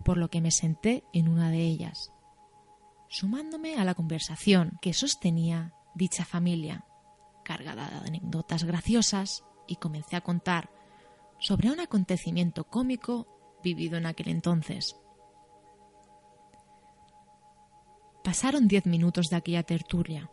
por 0.03 0.17
lo 0.17 0.29
que 0.29 0.41
me 0.41 0.51
senté 0.51 1.03
en 1.13 1.27
una 1.27 1.51
de 1.51 1.59
ellas, 1.59 2.11
sumándome 3.09 3.75
a 3.75 3.83
la 3.83 3.95
conversación 3.95 4.79
que 4.81 4.93
sostenía 4.93 5.73
dicha 5.95 6.25
familia, 6.25 6.85
cargada 7.43 7.89
de 7.89 8.07
anécdotas 8.07 8.63
graciosas, 8.63 9.43
y 9.67 9.75
comencé 9.75 10.15
a 10.15 10.21
contar 10.21 10.71
sobre 11.37 11.71
un 11.71 11.79
acontecimiento 11.79 12.63
cómico 12.65 13.27
vivido 13.63 13.97
en 13.97 14.05
aquel 14.05 14.29
entonces. 14.29 14.95
Pasaron 18.23 18.67
diez 18.67 18.85
minutos 18.85 19.29
de 19.29 19.35
aquella 19.35 19.63
tertulia, 19.63 20.31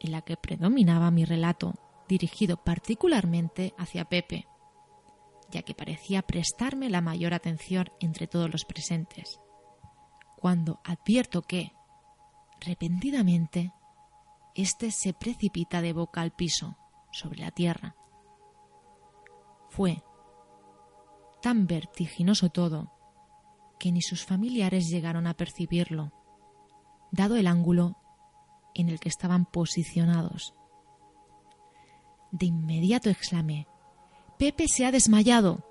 en 0.00 0.12
la 0.12 0.22
que 0.22 0.36
predominaba 0.36 1.10
mi 1.10 1.24
relato, 1.24 1.74
dirigido 2.08 2.56
particularmente 2.64 3.74
hacia 3.78 4.06
Pepe, 4.06 4.46
ya 5.50 5.62
que 5.62 5.74
parecía 5.74 6.22
prestarme 6.22 6.90
la 6.90 7.00
mayor 7.00 7.34
atención 7.34 7.90
entre 8.00 8.26
todos 8.26 8.50
los 8.50 8.64
presentes, 8.64 9.40
cuando 10.36 10.80
advierto 10.84 11.42
que, 11.42 11.72
repentinamente, 12.60 13.72
éste 14.54 14.90
se 14.90 15.12
precipita 15.12 15.80
de 15.80 15.92
boca 15.92 16.20
al 16.20 16.32
piso, 16.32 16.76
sobre 17.10 17.40
la 17.40 17.50
tierra. 17.50 17.96
Fue 19.70 20.02
tan 21.42 21.66
vertiginoso 21.66 22.50
todo 22.50 22.92
que 23.78 23.92
ni 23.92 24.02
sus 24.02 24.24
familiares 24.24 24.88
llegaron 24.88 25.26
a 25.26 25.34
percibirlo 25.34 26.12
dado 27.10 27.36
el 27.36 27.46
ángulo 27.46 27.96
en 28.74 28.88
el 28.88 29.00
que 29.00 29.08
estaban 29.08 29.46
posicionados. 29.46 30.54
De 32.30 32.46
inmediato 32.46 33.10
exclamé, 33.10 33.66
Pepe 34.38 34.66
se 34.68 34.86
ha 34.86 34.92
desmayado, 34.92 35.64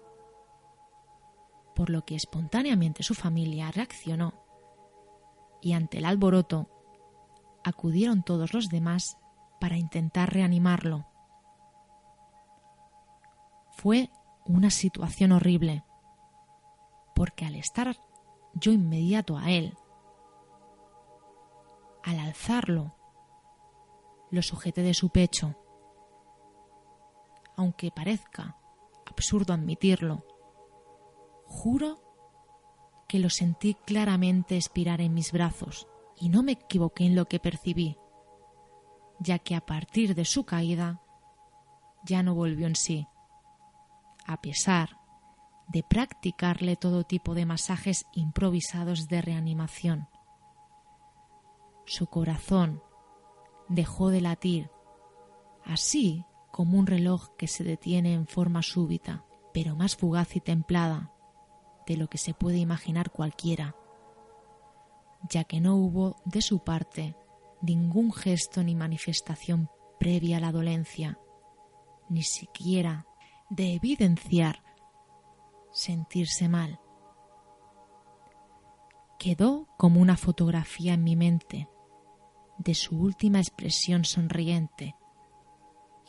por 1.76 1.89
lo 1.89 2.04
que 2.04 2.15
espontáneamente 2.15 3.04
su 3.04 3.13
familia 3.13 3.72
reaccionó 3.72 4.34
y 5.62 5.74
ante 5.74 6.00
el 6.00 6.06
alboroto 6.06 6.70
acudieron 7.63 8.24
todos 8.24 8.54
los 8.54 8.70
demás 8.70 9.17
para 9.60 9.78
intentar 9.78 10.34
reanimarlo. 10.34 11.06
Fue 13.72 14.10
una 14.46 14.72
situación 14.72 15.32
horrible, 15.32 15.84
porque 17.15 17.46
al 17.46 17.56
estar 17.56 17.96
yo 18.54 18.72
inmediato 18.72 19.38
a 19.38 19.52
él, 19.52 19.78
al 22.04 22.20
alzarlo, 22.20 22.96
lo 24.32 24.41
sujeté 24.41 24.82
de 24.82 24.93
su 24.93 25.10
pecho. 25.10 25.56
Aunque 27.58 27.91
parezca 27.91 28.56
absurdo 29.06 29.54
admitirlo, 29.54 30.26
juro 31.46 32.00
que 33.08 33.20
lo 33.20 33.30
sentí 33.30 33.74
claramente 33.74 34.56
expirar 34.56 35.02
en 35.02 35.13
mis 35.13 35.32
brazos 35.32 35.88
y 36.15 36.30
no 36.30 36.43
me 36.43 36.54
equivoqué 36.54 37.06
en 37.06 37.15
lo 37.15 37.26
que 37.26 37.39
percibí, 37.39 37.98
ya 39.20 39.39
que 39.39 39.56
a 39.56 39.65
partir 39.65 40.13
de 40.13 40.26
su 40.26 40.46
caída 40.46 41.02
ya 42.06 42.24
no 42.24 42.36
volvió 42.36 42.67
en 42.67 42.76
sí, 42.76 43.08
a 44.26 44.39
pesar 44.41 45.00
de 45.67 45.84
practicarle 45.84 46.76
todo 46.76 47.04
tipo 47.04 47.34
de 47.34 47.46
masajes 47.46 48.06
improvisados 48.13 49.08
de 49.08 49.22
reanimación. 49.22 50.08
Su 51.86 52.08
corazón 52.08 52.82
dejó 53.67 54.10
de 54.10 54.22
latir, 54.22 54.70
así 55.65 56.26
como 56.58 56.80
un 56.80 56.88
reloj 56.88 57.36
que 57.38 57.48
se 57.48 57.63
detiene 57.63 58.15
en 58.15 58.26
forma 58.26 58.63
súbita, 58.63 59.24
pero 59.54 59.76
más 59.76 59.96
fugaz 59.96 60.36
y 60.36 60.39
templada 60.39 61.13
de 61.86 61.98
lo 61.98 62.10
que 62.10 62.17
se 62.17 62.34
puede 62.34 62.58
imaginar 62.58 63.12
cualquiera, 63.12 63.76
ya 65.30 65.43
que 65.43 65.62
no 65.62 65.76
hubo 65.76 66.15
de 66.26 66.41
su 66.41 66.63
parte 66.63 67.15
ningún 67.62 68.12
gesto 68.12 68.63
ni 68.63 68.74
manifestación 68.74 69.70
previa 70.00 70.38
a 70.38 70.39
la 70.39 70.52
dolencia, 70.52 71.20
ni 72.10 72.24
siquiera 72.24 73.06
de 73.52 73.76
evidenciar 73.76 74.63
sentirse 75.72 76.50
mal. 76.50 76.80
Quedó 79.20 79.67
como 79.78 80.02
una 80.02 80.17
fotografía 80.17 80.96
en 80.96 81.04
mi 81.04 81.15
mente, 81.15 81.70
de 82.58 82.74
su 82.74 83.00
última 83.00 83.38
expresión 83.38 84.06
sonriente, 84.06 84.96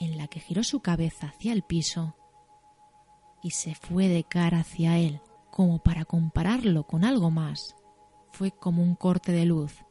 en 0.00 0.16
la 0.16 0.28
que 0.28 0.40
giró 0.40 0.62
su 0.62 0.80
cabeza 0.80 1.28
hacia 1.28 1.52
el 1.52 1.62
piso 1.62 2.16
y 3.42 3.50
se 3.50 3.74
fue 3.74 4.08
de 4.08 4.24
cara 4.24 4.60
hacia 4.60 4.98
él, 4.98 5.20
como 5.50 5.78
para 5.78 6.04
compararlo 6.04 6.84
con 6.84 7.04
algo 7.04 7.30
más. 7.30 7.76
Fue 8.32 8.50
como 8.50 8.82
un 8.82 8.94
corte 8.94 9.32
de 9.32 9.44
luz, 9.44 9.84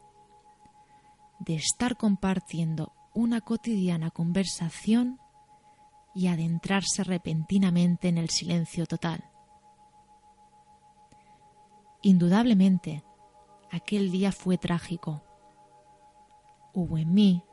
de 1.40 1.56
estar 1.56 1.98
compartiendo 1.98 2.94
una 3.14 3.42
cotidiana 3.42 4.12
conversación 4.12 5.20
y 6.14 6.28
adentrarse 6.28 7.04
repentinamente 7.04 8.10
en 8.10 8.18
el 8.18 8.30
silencio 8.30 8.86
total. 8.86 9.24
Indudablemente, 12.02 13.04
aquel 13.72 14.12
día 14.12 14.32
fue 14.32 14.58
trágico 14.58 15.24
hubo 16.78 17.00
en 17.00 17.12
mí 17.12 17.44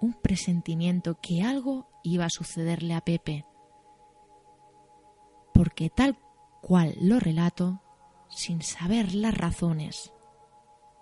un 0.00 0.12
presentimiento 0.12 1.18
que 1.20 1.42
algo 1.42 1.87
iba 2.14 2.26
a 2.26 2.30
sucederle 2.30 2.94
a 2.94 3.00
Pepe, 3.00 3.44
porque 5.54 5.90
tal 5.90 6.18
cual 6.60 6.94
lo 7.00 7.18
relato, 7.18 7.82
sin 8.28 8.62
saber 8.62 9.14
las 9.14 9.36
razones, 9.36 10.12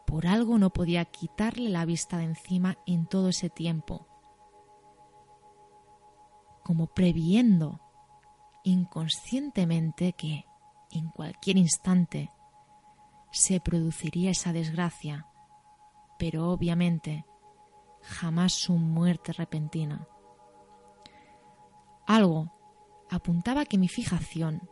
por 0.07 0.27
algo 0.27 0.59
no 0.59 0.71
podía 0.71 1.05
quitarle 1.05 1.69
la 1.69 1.85
vista 1.85 2.19
de 2.19 2.25
encima 2.25 2.79
en 2.87 3.07
todo 3.07 3.29
ese 3.29 3.51
tiempo, 3.51 4.07
como 6.62 6.87
previendo 6.87 7.81
inconscientemente 8.64 10.12
que 10.12 10.45
en 10.90 11.11
cualquier 11.11 11.57
instante 11.57 12.33
se 13.31 13.61
produciría 13.61 14.31
esa 14.31 14.53
desgracia, 14.53 15.27
pero 16.19 16.51
obviamente 16.51 17.27
jamás 18.03 18.55
su 18.55 18.75
muerte 18.75 19.33
repentina. 19.33 20.09
Algo 22.07 22.53
apuntaba 23.11 23.64
que 23.64 23.79
mi 23.79 23.88
fijación 23.88 24.69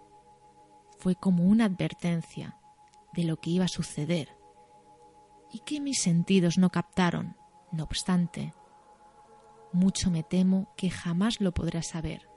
fue 0.98 1.16
como 1.16 1.44
una 1.44 1.64
advertencia 1.64 2.56
de 3.12 3.24
lo 3.24 3.36
que 3.36 3.50
iba 3.50 3.64
a 3.64 3.68
suceder 3.68 4.36
y 5.52 5.60
que 5.60 5.80
mis 5.80 6.00
sentidos 6.00 6.58
no 6.58 6.70
captaron. 6.70 7.36
No 7.72 7.84
obstante, 7.84 8.54
mucho 9.72 10.10
me 10.10 10.22
temo 10.22 10.72
que 10.76 10.90
jamás 10.90 11.40
lo 11.40 11.52
podré 11.52 11.82
saber. 11.82 12.28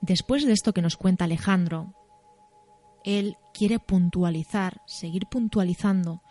Después 0.00 0.46
de 0.46 0.52
esto 0.52 0.72
que 0.72 0.82
nos 0.82 0.96
cuenta 0.96 1.24
Alejandro, 1.24 1.94
él 3.04 3.36
quiere 3.52 3.78
puntualizar, 3.78 4.80
seguir 4.86 5.26
puntualizando 5.26 6.22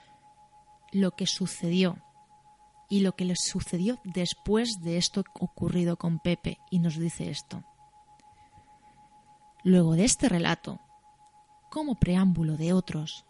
lo 0.91 1.11
que 1.11 1.27
sucedió 1.27 1.97
y 2.89 3.01
lo 3.01 3.15
que 3.15 3.25
le 3.25 3.35
sucedió 3.35 3.99
después 4.03 4.79
de 4.81 4.97
esto 4.97 5.23
ocurrido 5.39 5.97
con 5.97 6.19
Pepe 6.19 6.57
y 6.71 6.79
nos 6.79 6.97
dice 6.97 7.29
esto. 7.29 7.63
Luego 9.63 9.95
de 9.95 10.05
este 10.05 10.29
relato, 10.29 10.79
como 11.69 11.95
preámbulo 11.95 12.55
de 12.55 12.73
otros, 12.73 13.25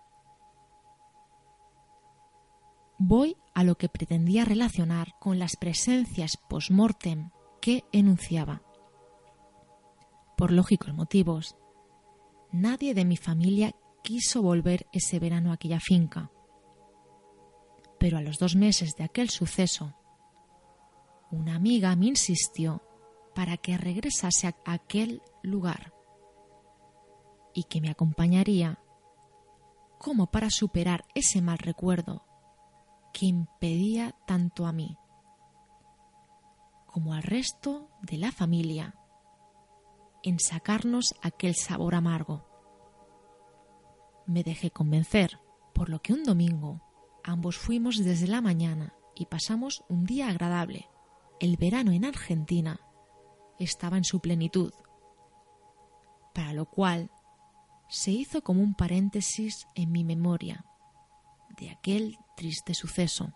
voy 2.99 3.37
a 3.53 3.63
lo 3.63 3.75
que 3.75 3.89
pretendía 3.89 4.45
relacionar 4.45 5.15
con 5.19 5.39
las 5.39 5.55
presencias 5.55 6.37
post-mortem 6.49 7.31
que 7.61 7.85
enunciaba. 7.91 8.61
Por 10.35 10.51
lógicos 10.51 10.93
motivos, 10.93 11.55
nadie 12.51 12.93
de 12.93 13.05
mi 13.05 13.17
familia 13.17 13.75
quiso 14.03 14.41
volver 14.41 14.87
ese 14.91 15.19
verano 15.19 15.51
a 15.51 15.55
aquella 15.55 15.79
finca. 15.79 16.31
Pero 17.99 18.17
a 18.17 18.21
los 18.21 18.37
dos 18.37 18.55
meses 18.55 18.95
de 18.95 19.03
aquel 19.03 19.29
suceso, 19.29 19.95
una 21.31 21.55
amiga 21.55 21.95
me 21.95 22.07
insistió 22.07 22.81
para 23.35 23.57
que 23.57 23.77
regresase 23.77 24.47
a 24.47 24.55
aquel 24.65 25.21
lugar 25.43 25.93
y 27.53 27.63
que 27.63 27.81
me 27.81 27.89
acompañaría 27.89 28.79
como 29.97 30.27
para 30.27 30.49
superar 30.49 31.05
ese 31.15 31.41
mal 31.41 31.57
recuerdo 31.57 32.25
que 33.13 33.25
impedía 33.25 34.15
tanto 34.25 34.65
a 34.65 34.71
mí 34.71 34.97
como 36.85 37.13
al 37.13 37.23
resto 37.23 37.89
de 38.01 38.17
la 38.17 38.31
familia 38.31 38.95
en 40.23 40.39
sacarnos 40.39 41.13
aquel 41.21 41.55
sabor 41.55 41.93
amargo. 41.93 42.43
Me 44.25 44.43
dejé 44.43 44.71
convencer, 44.71 45.39
por 45.73 45.89
lo 45.89 46.01
que 46.01 46.13
un 46.13 46.23
domingo 46.23 46.81
ambos 47.27 47.57
fuimos 47.57 47.97
desde 47.97 48.27
la 48.27 48.41
mañana 48.41 48.93
y 49.15 49.25
pasamos 49.25 49.83
un 49.89 50.05
día 50.05 50.29
agradable. 50.29 50.87
El 51.39 51.57
verano 51.57 51.91
en 51.91 52.05
Argentina 52.05 52.79
estaba 53.59 53.97
en 53.97 54.03
su 54.03 54.19
plenitud, 54.19 54.73
para 56.33 56.53
lo 56.53 56.65
cual 56.65 57.11
se 57.89 58.11
hizo 58.11 58.41
como 58.43 58.61
un 58.61 58.75
paréntesis 58.75 59.67
en 59.75 59.91
mi 59.91 60.03
memoria 60.03 60.65
de 61.57 61.69
aquel 61.69 62.17
triste 62.35 62.73
suceso. 62.73 63.33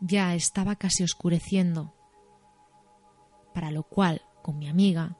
Ya 0.00 0.34
estaba 0.34 0.76
casi 0.76 1.02
oscureciendo, 1.02 1.94
para 3.52 3.70
lo 3.70 3.84
cual, 3.84 4.22
con 4.42 4.58
mi 4.58 4.68
amiga, 4.68 5.16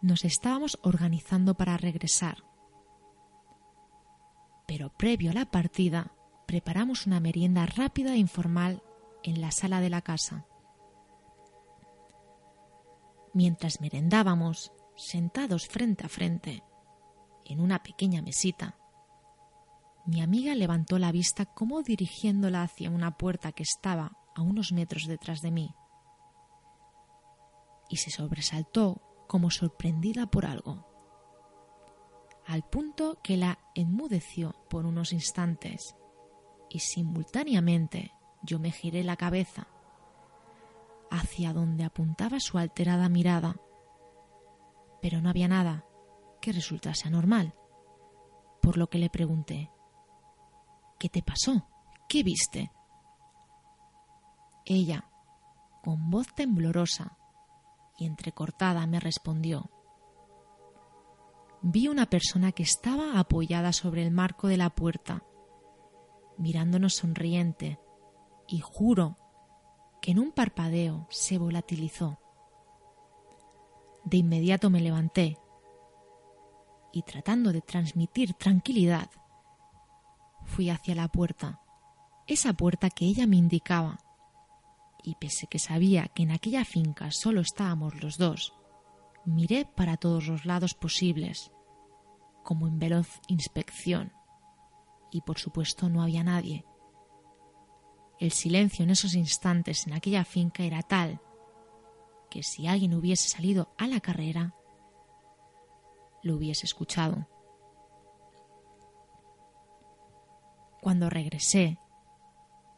nos 0.00 0.24
estábamos 0.24 0.78
organizando 0.82 1.54
para 1.54 1.76
regresar. 1.76 2.51
Pero 4.72 4.88
previo 4.88 5.32
a 5.32 5.34
la 5.34 5.44
partida, 5.44 6.14
preparamos 6.46 7.06
una 7.06 7.20
merienda 7.20 7.66
rápida 7.66 8.14
e 8.14 8.16
informal 8.16 8.82
en 9.22 9.42
la 9.42 9.50
sala 9.50 9.82
de 9.82 9.90
la 9.90 10.00
casa. 10.00 10.46
Mientras 13.34 13.82
merendábamos, 13.82 14.72
sentados 14.96 15.68
frente 15.68 16.06
a 16.06 16.08
frente, 16.08 16.62
en 17.44 17.60
una 17.60 17.82
pequeña 17.82 18.22
mesita, 18.22 18.78
mi 20.06 20.22
amiga 20.22 20.54
levantó 20.54 20.98
la 20.98 21.12
vista 21.12 21.44
como 21.44 21.82
dirigiéndola 21.82 22.62
hacia 22.62 22.88
una 22.88 23.18
puerta 23.18 23.52
que 23.52 23.64
estaba 23.64 24.16
a 24.34 24.40
unos 24.40 24.72
metros 24.72 25.06
detrás 25.06 25.42
de 25.42 25.50
mí, 25.50 25.74
y 27.90 27.98
se 27.98 28.10
sobresaltó 28.10 29.02
como 29.28 29.50
sorprendida 29.50 30.30
por 30.30 30.46
algo, 30.46 30.91
al 32.52 32.62
punto 32.62 33.18
que 33.22 33.36
la 33.36 33.58
enmudeció 33.74 34.54
por 34.68 34.84
unos 34.84 35.12
instantes, 35.12 35.96
y 36.68 36.80
simultáneamente 36.80 38.12
yo 38.42 38.58
me 38.58 38.70
giré 38.70 39.02
la 39.04 39.16
cabeza 39.16 39.66
hacia 41.10 41.52
donde 41.52 41.84
apuntaba 41.84 42.40
su 42.40 42.58
alterada 42.58 43.08
mirada 43.08 43.56
pero 45.02 45.20
no 45.20 45.28
había 45.28 45.48
nada 45.48 45.84
que 46.40 46.52
resultase 46.52 47.08
anormal, 47.08 47.54
por 48.62 48.78
lo 48.78 48.88
que 48.88 48.98
le 48.98 49.10
pregunté, 49.10 49.70
¿qué 50.98 51.08
te 51.08 51.22
pasó? 51.22 51.68
¿Qué 52.08 52.22
viste? 52.22 52.70
Ella, 54.64 55.10
con 55.82 56.08
voz 56.08 56.28
temblorosa 56.34 57.18
y 57.98 58.06
entrecortada, 58.06 58.86
me 58.86 59.00
respondió, 59.00 59.70
vi 61.62 61.86
una 61.88 62.06
persona 62.06 62.52
que 62.52 62.64
estaba 62.64 63.18
apoyada 63.18 63.72
sobre 63.72 64.02
el 64.02 64.10
marco 64.10 64.48
de 64.48 64.56
la 64.56 64.70
puerta, 64.70 65.24
mirándonos 66.36 66.94
sonriente, 66.94 67.78
y 68.48 68.60
juro 68.60 69.16
que 70.00 70.10
en 70.10 70.18
un 70.18 70.32
parpadeo 70.32 71.06
se 71.08 71.38
volatilizó. 71.38 72.18
De 74.04 74.16
inmediato 74.16 74.68
me 74.68 74.80
levanté 74.80 75.38
y 76.92 77.02
tratando 77.02 77.52
de 77.52 77.60
transmitir 77.60 78.34
tranquilidad, 78.34 79.08
fui 80.44 80.68
hacia 80.68 80.96
la 80.96 81.08
puerta, 81.08 81.60
esa 82.26 82.52
puerta 82.52 82.90
que 82.90 83.04
ella 83.04 83.26
me 83.26 83.36
indicaba, 83.36 83.98
y 85.04 85.14
pese 85.14 85.46
que 85.46 85.58
sabía 85.58 86.08
que 86.08 86.24
en 86.24 86.32
aquella 86.32 86.64
finca 86.64 87.10
solo 87.12 87.40
estábamos 87.40 88.02
los 88.02 88.18
dos, 88.18 88.52
miré 89.24 89.64
para 89.64 89.96
todos 89.96 90.26
los 90.26 90.44
lados 90.44 90.74
posibles, 90.74 91.52
como 92.42 92.66
en 92.66 92.78
veloz 92.78 93.20
inspección, 93.28 94.12
y 95.10 95.20
por 95.20 95.38
supuesto 95.38 95.88
no 95.88 96.02
había 96.02 96.24
nadie. 96.24 96.64
El 98.18 98.32
silencio 98.32 98.84
en 98.84 98.90
esos 98.90 99.14
instantes 99.14 99.86
en 99.86 99.94
aquella 99.94 100.24
finca 100.24 100.62
era 100.62 100.82
tal 100.82 101.20
que 102.30 102.42
si 102.42 102.66
alguien 102.66 102.94
hubiese 102.94 103.28
salido 103.28 103.74
a 103.76 103.86
la 103.86 104.00
carrera, 104.00 104.54
lo 106.22 106.36
hubiese 106.36 106.64
escuchado. 106.64 107.28
Cuando 110.80 111.10
regresé, 111.10 111.78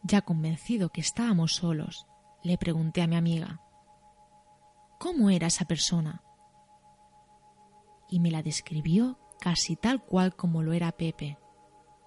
ya 0.03 0.23
convencido 0.23 0.91
que 0.91 1.01
estábamos 1.01 1.55
solos, 1.55 2.07
le 2.43 2.59
pregunté 2.59 3.01
a 3.01 3.07
mi 3.07 3.15
amiga, 3.15 3.61
¿cómo 4.99 5.31
era 5.31 5.47
esa 5.47 5.67
persona? 5.67 6.24
Y 8.09 8.21
me 8.21 8.31
la 8.31 8.43
describió 8.43 9.19
casi 9.41 9.77
tal 9.77 10.03
cual 10.03 10.35
como 10.35 10.63
lo 10.63 10.73
era 10.73 10.93
Pepe, 10.93 11.39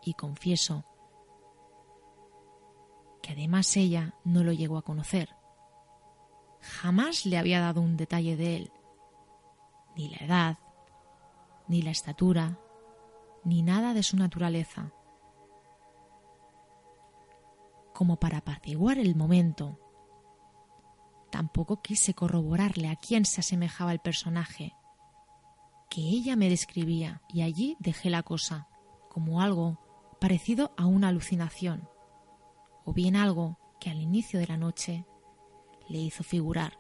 y 0.04 0.14
confieso 0.14 0.86
que 3.22 3.34
además 3.34 3.76
ella 3.78 4.16
no 4.24 4.44
lo 4.44 4.54
llegó 4.54 4.78
a 4.78 4.84
conocer. 4.84 5.36
Jamás 6.62 7.26
le 7.26 7.38
había 7.38 7.60
dado 7.60 7.82
un 7.82 7.98
detalle 7.98 8.36
de 8.36 8.56
él, 8.56 8.72
ni 9.96 10.10
la 10.10 10.18
edad, 10.18 10.58
ni 11.68 11.82
la 11.82 11.92
estatura, 11.92 12.58
ni 13.44 13.62
nada 13.64 13.94
de 13.94 14.04
su 14.04 14.18
naturaleza. 14.18 14.92
Como 17.94 18.18
para 18.18 18.40
apaciguar 18.40 18.98
el 18.98 19.16
momento, 19.16 19.80
tampoco 21.32 21.82
quise 21.82 22.14
corroborarle 22.14 22.90
a 22.90 22.96
quién 22.96 23.26
se 23.26 23.42
asemejaba 23.42 23.92
el 23.92 24.00
personaje 24.00 24.74
que 25.90 26.02
ella 26.02 26.36
me 26.36 26.50
describía 26.50 27.22
y 27.30 27.42
allí 27.42 27.78
dejé 27.80 28.10
la 28.10 28.24
cosa 28.24 28.68
como 29.10 29.42
algo 29.42 29.80
parecido 30.20 30.74
a 30.78 30.86
una 30.86 31.10
alucinación 31.10 31.88
o 32.86 32.94
bien 32.94 33.16
algo 33.16 33.58
que 33.80 33.90
al 33.90 34.00
inicio 34.02 34.40
de 34.40 34.48
la 34.48 34.58
noche 34.58 35.06
le 35.90 36.00
hizo 36.00 36.24
figurar. 36.24 36.80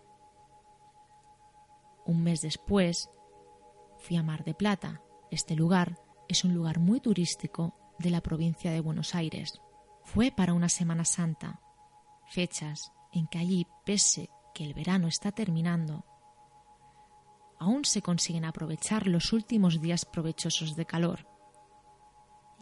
Un 2.05 2.23
mes 2.23 2.41
después 2.41 3.09
fui 3.97 4.15
a 4.15 4.23
Mar 4.23 4.43
de 4.43 4.53
Plata. 4.53 5.01
Este 5.31 5.55
lugar 5.55 5.99
es 6.27 6.43
un 6.43 6.53
lugar 6.53 6.79
muy 6.79 6.99
turístico 6.99 7.75
de 7.99 8.09
la 8.09 8.21
provincia 8.21 8.71
de 8.71 8.79
Buenos 8.79 9.15
Aires. 9.15 9.61
Fue 10.03 10.31
para 10.31 10.53
una 10.53 10.69
Semana 10.69 11.03
Santa, 11.03 11.59
fechas 12.27 12.91
en 13.11 13.27
que 13.27 13.39
allí, 13.39 13.67
pese 13.85 14.29
que 14.53 14.63
el 14.63 14.73
verano 14.73 15.07
está 15.07 15.31
terminando, 15.31 16.05
aún 17.59 17.85
se 17.85 18.01
consiguen 18.01 18.45
aprovechar 18.45 19.07
los 19.07 19.33
últimos 19.33 19.81
días 19.81 20.05
provechosos 20.05 20.75
de 20.75 20.85
calor. 20.85 21.27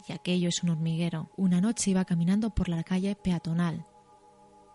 Y 0.08 0.12
aquello 0.12 0.48
es 0.48 0.62
un 0.62 0.70
hormiguero. 0.70 1.30
Una 1.36 1.60
noche 1.60 1.90
iba 1.90 2.04
caminando 2.04 2.50
por 2.50 2.68
la 2.68 2.84
calle 2.84 3.16
peatonal, 3.16 3.86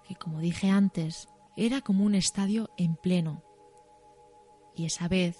que 0.07 0.15
como 0.15 0.39
dije 0.39 0.69
antes, 0.69 1.27
era 1.55 1.81
como 1.81 2.03
un 2.05 2.15
estadio 2.15 2.69
en 2.77 2.95
pleno, 2.95 3.43
y 4.75 4.85
esa 4.85 5.07
vez 5.07 5.37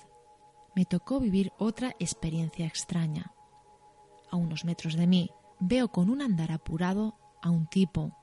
me 0.75 0.85
tocó 0.85 1.19
vivir 1.19 1.51
otra 1.57 1.95
experiencia 1.99 2.65
extraña. 2.65 3.33
A 4.29 4.37
unos 4.37 4.65
metros 4.65 4.95
de 4.95 5.07
mí 5.07 5.29
veo 5.59 5.89
con 5.89 6.09
un 6.09 6.21
andar 6.21 6.51
apurado 6.51 7.17
a 7.41 7.49
un 7.49 7.67
tipo 7.67 8.17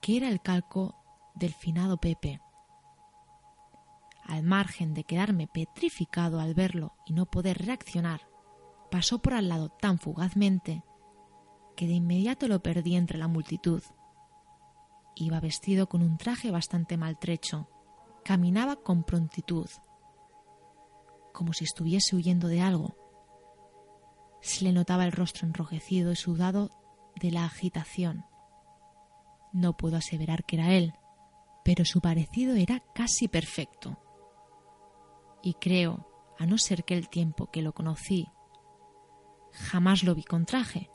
que 0.00 0.16
era 0.16 0.28
el 0.28 0.40
calco 0.40 0.96
del 1.34 1.52
finado 1.52 1.98
Pepe. 1.98 2.40
Al 4.24 4.42
margen 4.42 4.94
de 4.94 5.04
quedarme 5.04 5.46
petrificado 5.46 6.40
al 6.40 6.54
verlo 6.54 6.94
y 7.04 7.12
no 7.12 7.26
poder 7.26 7.58
reaccionar, 7.64 8.28
pasó 8.90 9.20
por 9.20 9.34
al 9.34 9.48
lado 9.48 9.70
tan 9.70 9.98
fugazmente 9.98 10.82
que 11.76 11.86
de 11.86 11.94
inmediato 11.94 12.48
lo 12.48 12.62
perdí 12.62 12.96
entre 12.96 13.18
la 13.18 13.28
multitud. 13.28 13.82
Iba 15.14 15.40
vestido 15.40 15.88
con 15.88 16.02
un 16.02 16.18
traje 16.18 16.50
bastante 16.50 16.96
maltrecho, 16.96 17.68
caminaba 18.24 18.76
con 18.76 19.02
prontitud, 19.02 19.68
como 21.32 21.52
si 21.52 21.64
estuviese 21.64 22.16
huyendo 22.16 22.48
de 22.48 22.60
algo. 22.60 22.96
Se 24.42 24.64
le 24.64 24.72
notaba 24.72 25.04
el 25.04 25.12
rostro 25.12 25.46
enrojecido 25.46 26.12
y 26.12 26.16
sudado 26.16 26.70
de 27.20 27.30
la 27.30 27.44
agitación. 27.44 28.24
No 29.52 29.76
puedo 29.76 29.96
aseverar 29.96 30.44
que 30.44 30.56
era 30.56 30.74
él, 30.74 30.94
pero 31.64 31.84
su 31.84 32.00
parecido 32.00 32.54
era 32.54 32.80
casi 32.94 33.28
perfecto. 33.28 33.98
Y 35.42 35.54
creo, 35.54 36.06
a 36.38 36.46
no 36.46 36.58
ser 36.58 36.84
que 36.84 36.94
el 36.94 37.08
tiempo 37.08 37.50
que 37.50 37.62
lo 37.62 37.72
conocí, 37.72 38.28
jamás 39.52 40.04
lo 40.04 40.14
vi 40.14 40.22
con 40.22 40.46
traje, 40.46 40.90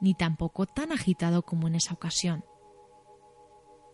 ni 0.00 0.14
tampoco 0.14 0.66
tan 0.66 0.92
agitado 0.92 1.44
como 1.44 1.68
en 1.68 1.76
esa 1.76 1.94
ocasión. 1.94 2.44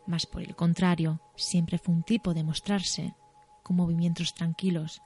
Mas 0.07 0.27
por 0.27 0.43
el 0.43 0.57
contrario, 0.57 1.21
siempre 1.37 1.79
fue 1.79 1.95
un 1.95 2.03
tipo 2.03 2.35
de 2.35 2.45
mostrarse 2.45 3.15
con 3.63 3.77
movimientos 3.77 4.35
tranquilos, 4.35 5.03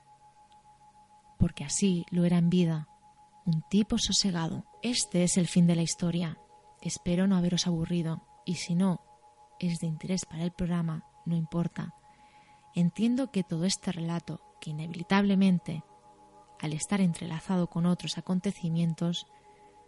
porque 1.39 1.65
así 1.65 2.07
lo 2.11 2.25
era 2.25 2.39
en 2.39 2.49
vida, 2.49 2.89
un 3.45 3.63
tipo 3.69 3.99
sosegado. 3.99 4.65
Este 4.83 5.25
es 5.25 5.37
el 5.37 5.47
fin 5.47 5.67
de 5.67 5.77
la 5.77 5.83
historia. 5.83 6.39
Espero 6.81 7.27
no 7.27 7.37
haberos 7.37 7.67
aburrido, 7.67 8.27
y 8.47 8.57
si 8.57 8.75
no 8.75 9.01
es 9.59 9.79
de 9.81 9.87
interés 9.87 10.25
para 10.25 10.45
el 10.45 10.53
programa, 10.53 11.05
no 11.27 11.37
importa. 11.37 11.95
Entiendo 12.77 13.31
que 13.31 13.45
todo 13.45 13.67
este 13.67 13.93
relato, 13.93 14.41
que 14.61 14.71
inevitablemente, 14.71 15.85
al 16.61 16.73
estar 16.73 17.01
entrelazado 17.01 17.69
con 17.69 17.87
otros 17.87 18.19
acontecimientos, 18.19 19.27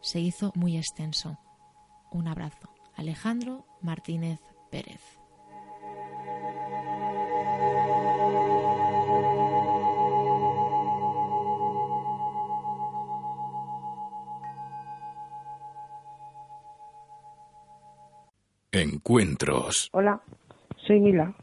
se 0.01 0.20
hizo 0.20 0.53
muy 0.55 0.77
extenso. 0.77 1.37
Un 2.12 2.29
abrazo. 2.29 2.68
Alejandro 2.94 3.66
Martínez 3.83 4.38
Pérez. 4.70 5.01
Encuentros. 18.70 19.88
Hola, 19.92 20.20
soy 20.87 21.01
Mila 21.01 21.35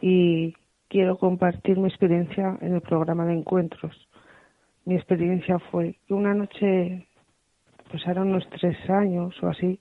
y 0.00 0.54
quiero 0.88 1.18
compartir 1.18 1.78
mi 1.78 1.88
experiencia 1.88 2.58
en 2.60 2.74
el 2.74 2.80
programa 2.80 3.24
de 3.26 3.34
encuentros. 3.34 4.08
Mi 4.84 4.94
experiencia 4.94 5.58
fue 5.70 5.98
que 6.06 6.14
una 6.14 6.34
noche, 6.34 7.06
pues 7.90 8.06
eran 8.06 8.28
unos 8.28 8.48
tres 8.50 8.78
años 8.88 9.34
o 9.42 9.48
así, 9.48 9.80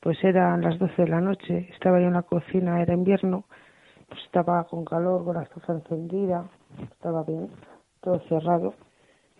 pues 0.00 0.22
eran 0.24 0.62
las 0.62 0.78
doce 0.78 1.02
de 1.02 1.08
la 1.08 1.20
noche, 1.20 1.68
estaba 1.72 2.00
yo 2.00 2.06
en 2.06 2.14
la 2.14 2.22
cocina, 2.22 2.80
era 2.80 2.94
invierno, 2.94 3.44
pues 4.08 4.20
estaba 4.24 4.64
con 4.64 4.84
calor, 4.84 5.24
con 5.24 5.36
la 5.36 5.42
estufa 5.42 5.72
encendida, 5.72 6.48
estaba 6.92 7.24
bien, 7.24 7.48
todo 8.00 8.20
cerrado, 8.28 8.74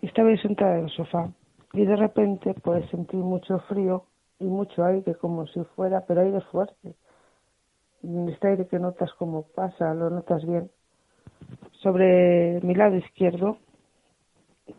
y 0.01 0.07
estaba 0.07 0.29
yo 0.29 0.37
sentada 0.37 0.77
en 0.77 0.85
el 0.85 0.89
sofá 0.91 1.29
y 1.73 1.85
de 1.85 1.95
repente 1.95 2.53
pues 2.63 2.89
sentí 2.89 3.17
mucho 3.17 3.59
frío 3.67 4.05
y 4.39 4.45
mucho 4.45 4.83
aire 4.85 5.15
como 5.15 5.45
si 5.47 5.63
fuera, 5.75 6.05
pero 6.07 6.21
aire 6.21 6.41
fuerte. 6.51 6.95
Este 8.01 8.47
aire 8.47 8.67
que 8.67 8.79
notas 8.79 9.11
como 9.13 9.43
pasa, 9.43 9.93
lo 9.93 10.09
notas 10.09 10.45
bien, 10.45 10.71
sobre 11.81 12.59
mi 12.61 12.75
lado 12.75 12.95
izquierdo 12.95 13.57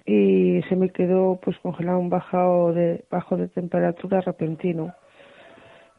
y 0.07 0.61
se 0.69 0.77
me 0.77 0.91
quedó 0.91 1.41
pues 1.43 1.59
congelado 1.61 1.99
un 1.99 2.11
bajado 2.11 2.73
de 2.73 3.05
bajo 3.11 3.37
de 3.37 3.49
temperatura 3.49 4.21
repentino. 4.21 4.95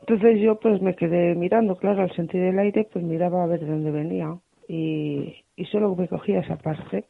Entonces 0.02 0.39
yo 0.41 0.60
pues 0.60 0.82
me 0.82 0.95
quedé 0.95 1.36
mirando, 1.36 1.76
claro, 1.76 2.04
al 2.04 2.12
sentir 2.15 2.41
el 2.41 2.60
aire 2.60 2.88
pues 2.91 3.04
miraba 3.04 3.43
a 3.43 3.47
ver 3.47 3.60
de 3.62 3.67
dónde 3.67 3.91
venía 3.91 4.38
y, 4.67 5.43
y 5.56 5.65
solo 5.65 5.95
me 5.95 6.08
cogía 6.08 6.39
esa 6.39 6.58
parte. 6.58 7.06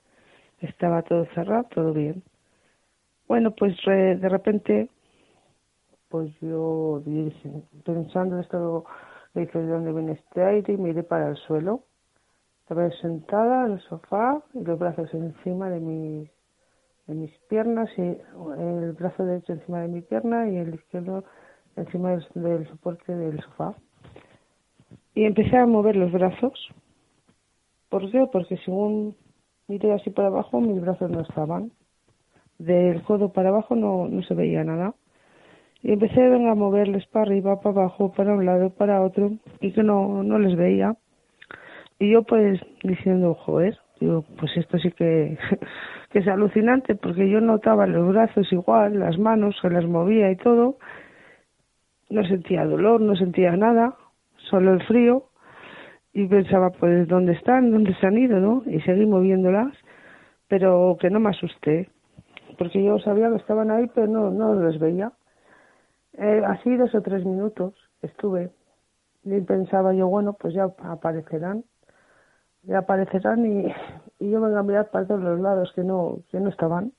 Estaba 0.59 1.01
todo 1.01 1.25
cerrado, 1.33 1.65
todo 1.73 1.93
bien. 1.93 2.23
Bueno, 3.27 3.51
pues 3.51 3.75
de 3.85 4.29
repente 4.29 4.89
pues 6.11 6.29
yo 6.41 7.01
pensando 7.85 8.39
esto, 8.39 8.85
le 9.33 9.41
dije 9.41 9.59
de 9.59 9.67
dónde 9.67 9.93
viene 9.93 10.11
este 10.11 10.43
aire 10.43 10.73
y 10.73 10.77
miré 10.77 11.03
para 11.03 11.29
el 11.29 11.37
suelo. 11.37 11.85
Estaba 12.71 12.89
sentada 13.01 13.65
en 13.65 13.73
el 13.73 13.81
sofá 13.81 14.41
y 14.53 14.63
los 14.63 14.79
brazos 14.79 15.13
encima 15.13 15.69
de 15.69 15.81
mis, 15.81 16.29
de 17.05 17.15
mis 17.15 17.31
piernas 17.49 17.89
y 17.97 18.01
el 18.01 18.93
brazo 18.93 19.25
derecho 19.25 19.51
encima 19.51 19.81
de 19.81 19.89
mi 19.89 19.99
pierna 19.99 20.49
y 20.49 20.55
el 20.55 20.75
izquierdo 20.75 21.25
encima 21.75 22.11
del, 22.33 22.65
soporte 22.69 23.13
del 23.13 23.41
sofá. 23.41 23.75
Y 25.13 25.25
empecé 25.25 25.57
a 25.57 25.65
mover 25.65 25.97
los 25.97 26.13
brazos. 26.13 26.69
¿Por 27.89 28.09
qué? 28.09 28.25
Porque 28.31 28.55
según 28.63 29.17
miré 29.67 29.91
así 29.91 30.09
para 30.09 30.29
abajo, 30.29 30.61
mis 30.61 30.79
brazos 30.79 31.11
no 31.11 31.23
estaban. 31.23 31.73
Del 32.57 33.03
codo 33.03 33.33
para 33.33 33.49
abajo 33.49 33.75
no, 33.75 34.07
no 34.07 34.23
se 34.23 34.33
veía 34.33 34.63
nada. 34.63 34.95
Y 35.83 35.91
empecé 35.91 36.23
a 36.23 36.55
moverles 36.55 37.05
para 37.07 37.25
arriba, 37.25 37.59
para 37.59 37.81
abajo, 37.81 38.13
para 38.13 38.33
un 38.33 38.45
lado, 38.45 38.69
para 38.69 39.01
otro, 39.01 39.29
y 39.59 39.73
que 39.73 39.83
no, 39.83 40.23
no 40.23 40.39
les 40.39 40.55
veía. 40.55 40.95
Y 42.01 42.09
yo 42.09 42.23
pues 42.23 42.59
diciendo, 42.81 43.35
joder, 43.35 43.77
digo, 43.99 44.25
pues 44.39 44.57
esto 44.57 44.79
sí 44.79 44.91
que, 44.91 45.37
que 46.09 46.19
es 46.19 46.27
alucinante, 46.27 46.95
porque 46.95 47.29
yo 47.29 47.39
notaba 47.41 47.85
los 47.85 48.07
brazos 48.07 48.51
igual, 48.51 48.97
las 48.97 49.19
manos, 49.19 49.55
que 49.61 49.69
las 49.69 49.85
movía 49.85 50.31
y 50.31 50.35
todo. 50.35 50.79
No 52.09 52.23
sentía 52.23 52.65
dolor, 52.65 53.01
no 53.01 53.15
sentía 53.15 53.55
nada, 53.55 53.93
solo 54.49 54.73
el 54.73 54.83
frío. 54.87 55.25
Y 56.11 56.25
pensaba, 56.25 56.71
pues, 56.71 57.07
¿dónde 57.07 57.33
están? 57.33 57.69
¿Dónde 57.69 57.93
se 57.93 58.07
han 58.07 58.17
ido? 58.17 58.39
¿no? 58.39 58.63
Y 58.65 58.81
seguí 58.81 59.05
moviéndolas, 59.05 59.77
pero 60.47 60.97
que 60.99 61.11
no 61.11 61.19
me 61.19 61.29
asusté, 61.29 61.87
porque 62.57 62.83
yo 62.83 62.97
sabía 62.97 63.29
que 63.29 63.35
estaban 63.35 63.69
ahí, 63.69 63.85
pero 63.93 64.07
no, 64.07 64.31
no 64.31 64.55
los 64.55 64.79
veía. 64.79 65.11
Eh, 66.13 66.41
así 66.47 66.75
dos 66.77 66.95
o 66.95 67.01
tres 67.03 67.23
minutos 67.23 67.75
estuve 68.01 68.49
y 69.23 69.39
pensaba 69.41 69.93
yo, 69.93 70.07
bueno, 70.07 70.33
pues 70.33 70.55
ya 70.55 70.63
aparecerán, 70.79 71.63
ya 72.63 72.79
aparecerán 72.79 73.45
y, 73.45 73.73
y 74.19 74.29
yo 74.29 74.41
vengo 74.41 74.57
a 74.57 74.63
mirar 74.63 74.89
para 74.89 75.05
todos 75.05 75.21
los 75.21 75.39
lados 75.39 75.71
que 75.73 75.83
no, 75.83 76.19
que 76.31 76.39
no 76.39 76.49
estaban. 76.49 76.93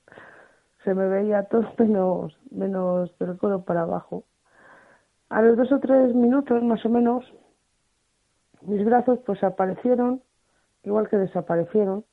Se 0.83 0.93
me 0.93 1.07
veía 1.07 1.43
todo 1.43 1.65
menos, 1.77 2.37
menos 2.51 3.17
del 3.19 3.37
codo 3.37 3.63
para 3.63 3.81
abajo. 3.81 4.23
A 5.29 5.41
los 5.41 5.57
dos 5.57 5.71
o 5.71 5.79
tres 5.79 6.13
minutos 6.13 6.61
más 6.63 6.85
o 6.85 6.89
menos, 6.89 7.25
mis 8.61 8.83
brazos 8.85 9.19
pues 9.25 9.43
aparecieron, 9.43 10.21
igual 10.83 11.09
que 11.09 11.17
desaparecieron, 11.17 12.05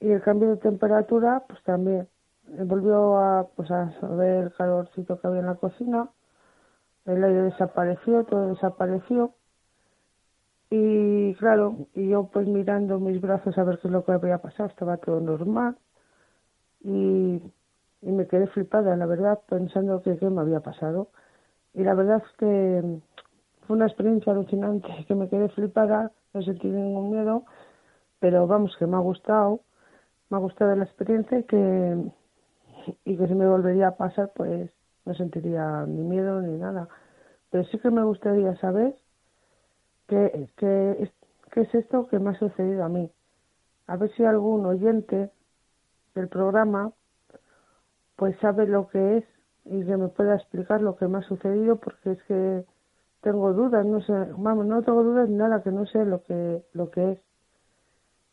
y 0.00 0.10
el 0.10 0.22
cambio 0.22 0.50
de 0.50 0.56
temperatura 0.56 1.44
pues 1.48 1.62
también. 1.64 2.08
Volvió 2.46 3.18
a, 3.18 3.46
pues 3.54 3.70
a 3.70 3.92
ver 4.16 4.44
el 4.44 4.52
calorcito 4.54 5.20
que 5.20 5.26
había 5.26 5.40
en 5.40 5.46
la 5.46 5.56
cocina 5.56 6.08
el 7.08 7.24
aire 7.24 7.42
desapareció, 7.44 8.24
todo 8.24 8.48
desapareció. 8.48 9.32
Y 10.70 11.34
claro, 11.36 11.86
y 11.94 12.08
yo 12.08 12.28
pues 12.32 12.46
mirando 12.46 13.00
mis 13.00 13.20
brazos 13.20 13.56
a 13.56 13.64
ver 13.64 13.78
qué 13.78 13.88
es 13.88 13.92
lo 13.92 14.04
que 14.04 14.12
había 14.12 14.38
pasado, 14.38 14.68
estaba 14.68 14.98
todo 14.98 15.20
normal. 15.20 15.76
Y, 16.80 17.42
y 18.02 18.12
me 18.12 18.26
quedé 18.26 18.46
flipada, 18.48 18.94
la 18.96 19.06
verdad, 19.06 19.40
pensando 19.48 20.02
que 20.02 20.18
qué 20.18 20.28
me 20.28 20.42
había 20.42 20.60
pasado. 20.60 21.08
Y 21.74 21.84
la 21.84 21.94
verdad 21.94 22.22
es 22.24 22.36
que 22.38 23.00
fue 23.66 23.76
una 23.76 23.86
experiencia 23.86 24.32
alucinante, 24.32 24.88
que 25.06 25.14
me 25.14 25.28
quedé 25.28 25.48
flipada, 25.50 26.12
no 26.34 26.42
sentí 26.42 26.68
ningún 26.68 27.10
miedo, 27.12 27.44
pero 28.20 28.46
vamos, 28.46 28.76
que 28.78 28.86
me 28.86 28.96
ha 28.96 29.00
gustado, 29.00 29.60
me 30.30 30.36
ha 30.36 30.40
gustado 30.40 30.74
la 30.76 30.84
experiencia 30.84 31.38
y 31.38 31.44
que, 31.44 31.96
y 33.04 33.16
que 33.16 33.26
si 33.26 33.34
me 33.34 33.48
volvería 33.48 33.88
a 33.88 33.96
pasar, 33.96 34.32
pues 34.34 34.70
no 35.04 35.14
sentiría 35.14 35.84
ni 35.86 36.02
miedo 36.02 36.42
ni 36.42 36.58
nada. 36.58 36.88
Pero 37.50 37.64
sí 37.64 37.78
que 37.78 37.90
me 37.90 38.02
gustaría 38.02 38.56
saber 38.56 38.94
qué, 40.08 40.48
qué, 40.56 41.10
qué 41.52 41.60
es 41.60 41.74
esto 41.74 42.08
que 42.08 42.18
me 42.18 42.30
ha 42.30 42.38
sucedido 42.38 42.84
a 42.84 42.88
mí. 42.88 43.10
A 43.86 43.96
ver 43.96 44.10
si 44.14 44.24
algún 44.24 44.66
oyente 44.66 45.30
del 46.14 46.28
programa 46.28 46.92
pues 48.16 48.36
sabe 48.40 48.66
lo 48.66 48.88
que 48.88 49.18
es 49.18 49.24
y 49.64 49.84
que 49.84 49.96
me 49.96 50.08
pueda 50.08 50.34
explicar 50.34 50.82
lo 50.82 50.96
que 50.96 51.06
me 51.06 51.18
ha 51.18 51.22
sucedido 51.22 51.76
porque 51.76 52.12
es 52.12 52.22
que 52.24 52.64
tengo 53.20 53.52
dudas, 53.52 53.86
no 53.86 54.00
sé, 54.00 54.12
vamos, 54.36 54.66
no 54.66 54.82
tengo 54.82 55.02
dudas 55.02 55.28
ni 55.28 55.36
nada, 55.36 55.62
que 55.62 55.70
no 55.70 55.86
sé 55.86 56.04
lo 56.04 56.22
que, 56.24 56.62
lo 56.72 56.90
que 56.90 57.12
es. 57.12 57.20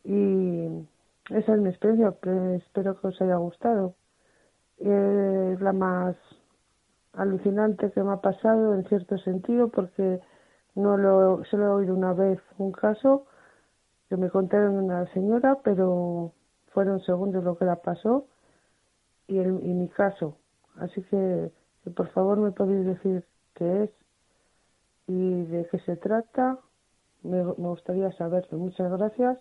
Y, 0.04 0.86
esa 1.30 1.54
es 1.54 1.60
mi 1.60 1.68
experiencia, 1.68 2.14
espero 2.56 3.00
que 3.00 3.08
os 3.08 3.20
haya 3.20 3.36
gustado. 3.36 3.94
Es 4.78 5.60
la 5.60 5.72
más 5.72 6.16
alucinante 7.14 7.90
que 7.90 8.02
me 8.02 8.12
ha 8.12 8.20
pasado 8.20 8.74
en 8.74 8.84
cierto 8.84 9.18
sentido 9.18 9.68
porque 9.68 10.20
no 10.76 10.96
lo 10.96 11.42
solo 11.50 11.64
he 11.64 11.70
oído 11.70 11.94
una 11.94 12.12
vez 12.12 12.38
un 12.58 12.70
caso 12.70 13.26
que 14.08 14.16
me 14.16 14.30
contaron 14.30 14.74
una 14.76 15.06
señora, 15.12 15.58
pero 15.64 16.32
fueron 16.68 17.00
segundos 17.00 17.42
lo 17.42 17.58
que 17.58 17.64
la 17.64 17.76
pasó 17.76 18.26
y, 19.26 19.38
el, 19.38 19.58
y 19.64 19.74
mi 19.74 19.88
caso. 19.88 20.36
Así 20.76 21.02
que, 21.04 21.50
por 21.94 22.08
favor 22.08 22.38
me 22.38 22.52
podéis 22.52 22.84
decir 22.86 23.24
qué 23.54 23.84
es 23.84 23.90
y 25.06 25.44
de 25.44 25.66
qué 25.70 25.78
se 25.80 25.96
trata. 25.96 26.58
Me, 27.22 27.42
me 27.42 27.68
gustaría 27.68 28.12
saberlo. 28.12 28.58
Muchas 28.58 28.92
gracias 28.92 29.38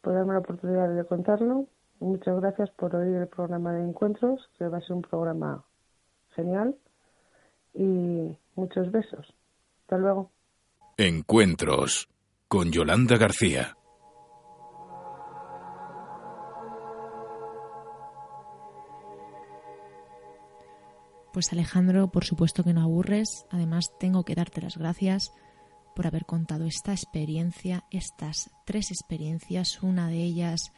por 0.00 0.14
darme 0.14 0.32
la 0.32 0.40
oportunidad 0.40 0.88
de 0.94 1.04
contarlo. 1.04 1.66
Muchas 2.00 2.40
gracias 2.40 2.70
por 2.70 2.94
oír 2.96 3.16
el 3.16 3.28
programa 3.28 3.72
de 3.74 3.82
encuentros, 3.82 4.48
que 4.56 4.68
va 4.68 4.78
a 4.78 4.80
ser 4.80 4.96
un 4.96 5.02
programa 5.02 5.64
genial. 6.30 6.76
Y 7.74 8.36
muchos 8.56 8.90
besos. 8.90 9.34
Hasta 9.82 9.98
luego. 9.98 10.37
Encuentros 11.00 12.08
con 12.48 12.72
Yolanda 12.72 13.16
García. 13.18 13.76
Pues 21.32 21.52
Alejandro, 21.52 22.10
por 22.10 22.24
supuesto 22.24 22.64
que 22.64 22.72
no 22.72 22.82
aburres. 22.82 23.46
Además, 23.48 23.92
tengo 24.00 24.24
que 24.24 24.34
darte 24.34 24.60
las 24.60 24.76
gracias 24.76 25.30
por 25.94 26.08
haber 26.08 26.26
contado 26.26 26.64
esta 26.64 26.90
experiencia, 26.90 27.84
estas 27.92 28.50
tres 28.66 28.90
experiencias. 28.90 29.80
Una 29.84 30.08
de 30.08 30.24
ellas 30.24 30.72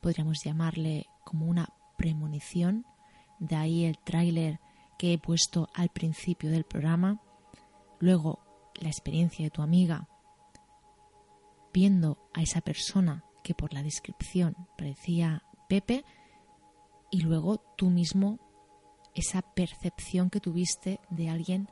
podríamos 0.00 0.44
llamarle 0.44 1.06
como 1.24 1.46
una 1.46 1.70
premonición. 1.98 2.86
De 3.40 3.56
ahí 3.56 3.84
el 3.84 3.98
tráiler 3.98 4.60
que 4.96 5.14
he 5.14 5.18
puesto 5.18 5.68
al 5.74 5.88
principio 5.88 6.52
del 6.52 6.62
programa. 6.62 7.20
Luego 7.98 8.45
la 8.80 8.88
experiencia 8.88 9.44
de 9.44 9.50
tu 9.50 9.62
amiga 9.62 10.08
viendo 11.72 12.18
a 12.32 12.42
esa 12.42 12.62
persona 12.62 13.24
que 13.42 13.54
por 13.54 13.74
la 13.74 13.82
descripción 13.82 14.56
parecía 14.78 15.42
Pepe 15.68 16.04
y 17.10 17.20
luego 17.20 17.58
tú 17.76 17.90
mismo 17.90 18.38
esa 19.14 19.42
percepción 19.42 20.30
que 20.30 20.40
tuviste 20.40 21.00
de 21.10 21.28
alguien 21.28 21.68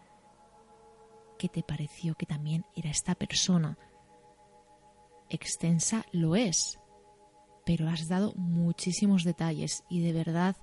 que 1.39 1.49
te 1.49 1.63
pareció 1.63 2.15
que 2.15 2.27
también 2.27 2.65
era 2.77 2.91
esta 2.91 3.15
persona. 3.15 3.79
Extensa 5.29 6.05
lo 6.13 6.37
es, 6.37 6.79
pero 7.65 7.89
has 7.89 8.09
dado 8.09 8.35
muchísimos 8.37 9.25
detalles 9.25 9.85
y 9.89 10.01
de 10.01 10.13
verdad 10.13 10.57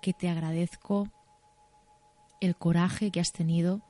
que 0.00 0.12
te 0.12 0.28
agradezco 0.28 1.08
el 2.40 2.56
coraje 2.56 3.10
que 3.10 3.20
has 3.20 3.30
tenido 3.30 3.82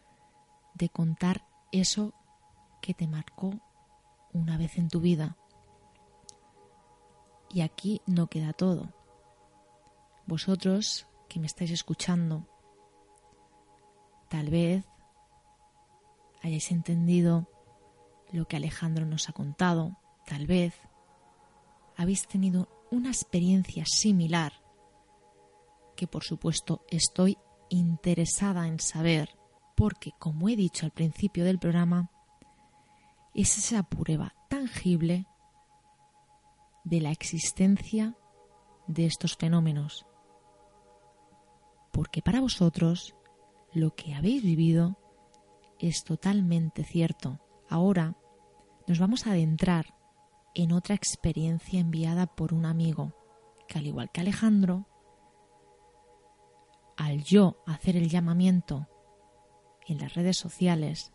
de 0.75 0.89
contar 0.89 1.45
eso 1.81 2.15
que 2.81 2.95
te 2.95 3.07
marcó 3.07 3.53
una 4.33 4.57
vez 4.57 4.79
en 4.79 4.89
tu 4.89 5.01
vida. 5.01 5.37
Y 7.51 7.61
aquí 7.63 8.01
no 8.07 8.29
queda 8.29 8.53
todo. 8.53 8.93
Vosotros 10.27 11.07
que 11.29 11.41
me 11.41 11.47
estáis 11.47 11.71
escuchando, 11.71 12.47
tal 14.29 14.51
vez 14.51 14.85
hayáis 16.43 16.71
entendido 16.71 17.49
lo 18.33 18.47
que 18.47 18.57
Alejandro 18.57 19.07
nos 19.07 19.29
ha 19.29 19.33
contado, 19.33 19.97
tal 20.27 20.47
vez 20.47 20.75
habéis 21.97 22.27
tenido 22.27 22.69
una 22.91 23.09
experiencia 23.09 23.85
similar 23.87 24.53
que 25.97 26.07
por 26.07 26.25
supuesto 26.25 26.85
estoy 26.91 27.39
interesada 27.69 28.67
en 28.67 28.81
saber 28.81 29.37
porque, 29.75 30.13
como 30.19 30.49
he 30.49 30.57
dicho 30.57 30.87
al 30.87 30.93
principio 30.93 31.45
del 31.45 31.59
programa, 31.59 32.11
es 33.35 33.59
esa 33.59 33.83
prueba 33.83 34.35
tangible 34.49 35.27
de 36.85 37.01
la 37.01 37.11
existencia 37.11 38.17
de 38.87 39.07
estos 39.07 39.37
fenómenos. 39.37 40.07
Porque 41.93 42.23
para 42.23 42.41
vosotros 42.41 43.15
lo 43.73 43.95
que 43.95 44.15
habéis 44.15 44.43
vivido 44.43 44.99
es 45.79 46.05
totalmente 46.05 46.85
cierto. 46.85 47.41
Ahora 47.69 48.17
nos 48.87 48.99
vamos 48.99 49.27
a 49.27 49.31
adentrar 49.31 49.95
en 50.55 50.73
otra 50.73 50.95
experiencia 50.95 51.81
enviada 51.81 52.27
por 52.27 52.55
un 52.55 52.67
amigo, 52.67 53.13
que 53.67 53.79
al 53.79 53.87
igual 53.87 54.11
que 54.13 54.21
Alejandro, 54.21 54.87
al 56.97 57.25
yo 57.25 57.57
hacer 57.67 57.97
el 57.97 58.09
llamamiento 58.09 58.89
en 59.87 59.99
las 59.99 60.15
redes 60.15 60.37
sociales, 60.37 61.13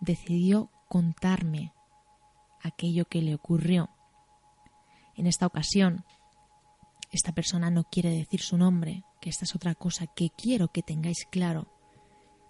decidió 0.00 0.70
contarme 0.88 1.72
aquello 2.62 3.06
que 3.06 3.22
le 3.22 3.34
ocurrió. 3.34 3.90
En 5.14 5.26
esta 5.26 5.46
ocasión, 5.46 6.04
esta 7.10 7.32
persona 7.32 7.70
no 7.70 7.84
quiere 7.84 8.10
decir 8.10 8.40
su 8.40 8.56
nombre, 8.56 9.04
que 9.20 9.30
esta 9.30 9.44
es 9.44 9.54
otra 9.54 9.74
cosa 9.74 10.06
que 10.06 10.30
quiero 10.30 10.68
que 10.68 10.82
tengáis 10.82 11.26
claro, 11.30 11.68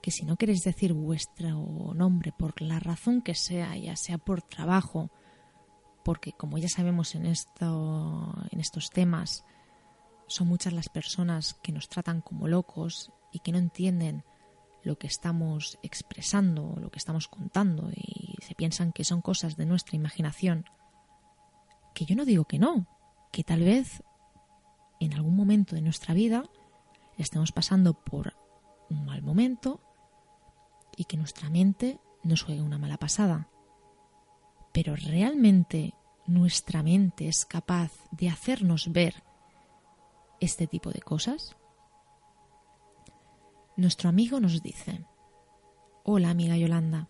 que 0.00 0.10
si 0.10 0.24
no 0.24 0.36
queréis 0.36 0.64
decir 0.64 0.92
vuestro 0.92 1.94
nombre 1.94 2.32
por 2.32 2.60
la 2.60 2.80
razón 2.80 3.22
que 3.22 3.34
sea, 3.34 3.76
ya 3.76 3.96
sea 3.96 4.18
por 4.18 4.42
trabajo, 4.42 5.10
porque 6.04 6.32
como 6.32 6.58
ya 6.58 6.68
sabemos 6.68 7.14
en, 7.14 7.26
esto, 7.26 8.34
en 8.50 8.60
estos 8.60 8.90
temas, 8.90 9.44
son 10.26 10.48
muchas 10.48 10.72
las 10.72 10.88
personas 10.88 11.54
que 11.62 11.72
nos 11.72 11.88
tratan 11.88 12.20
como 12.20 12.48
locos 12.48 13.12
y 13.32 13.40
que 13.40 13.52
no 13.52 13.58
entienden 13.58 14.24
lo 14.82 14.98
que 14.98 15.06
estamos 15.06 15.78
expresando, 15.82 16.74
lo 16.80 16.90
que 16.90 16.98
estamos 16.98 17.28
contando 17.28 17.90
y 17.94 18.36
se 18.42 18.54
piensan 18.54 18.92
que 18.92 19.04
son 19.04 19.22
cosas 19.22 19.56
de 19.56 19.66
nuestra 19.66 19.96
imaginación. 19.96 20.64
Que 21.94 22.04
yo 22.04 22.16
no 22.16 22.24
digo 22.24 22.44
que 22.44 22.58
no, 22.58 22.86
que 23.30 23.44
tal 23.44 23.60
vez 23.60 24.02
en 25.00 25.14
algún 25.14 25.36
momento 25.36 25.74
de 25.74 25.82
nuestra 25.82 26.14
vida 26.14 26.44
estemos 27.16 27.52
pasando 27.52 27.94
por 27.94 28.34
un 28.90 29.04
mal 29.04 29.22
momento 29.22 29.80
y 30.96 31.04
que 31.04 31.16
nuestra 31.16 31.48
mente 31.48 32.00
nos 32.22 32.42
juegue 32.42 32.62
una 32.62 32.78
mala 32.78 32.98
pasada. 32.98 33.48
Pero 34.72 34.96
realmente 34.96 35.94
nuestra 36.26 36.82
mente 36.82 37.28
es 37.28 37.44
capaz 37.44 37.92
de 38.10 38.28
hacernos 38.28 38.92
ver 38.92 39.22
este 40.40 40.66
tipo 40.66 40.90
de 40.90 41.00
cosas? 41.00 41.56
Nuestro 43.76 44.10
amigo 44.10 44.38
nos 44.38 44.62
dice, 44.62 45.06
Hola 46.04 46.28
amiga 46.28 46.58
Yolanda, 46.58 47.08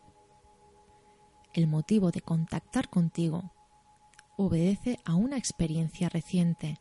el 1.55 1.66
motivo 1.66 2.12
de 2.12 2.20
contactar 2.20 2.88
contigo 2.88 3.53
obedece 4.37 5.01
a 5.05 5.16
una 5.16 5.37
experiencia 5.37 6.09
reciente 6.09 6.79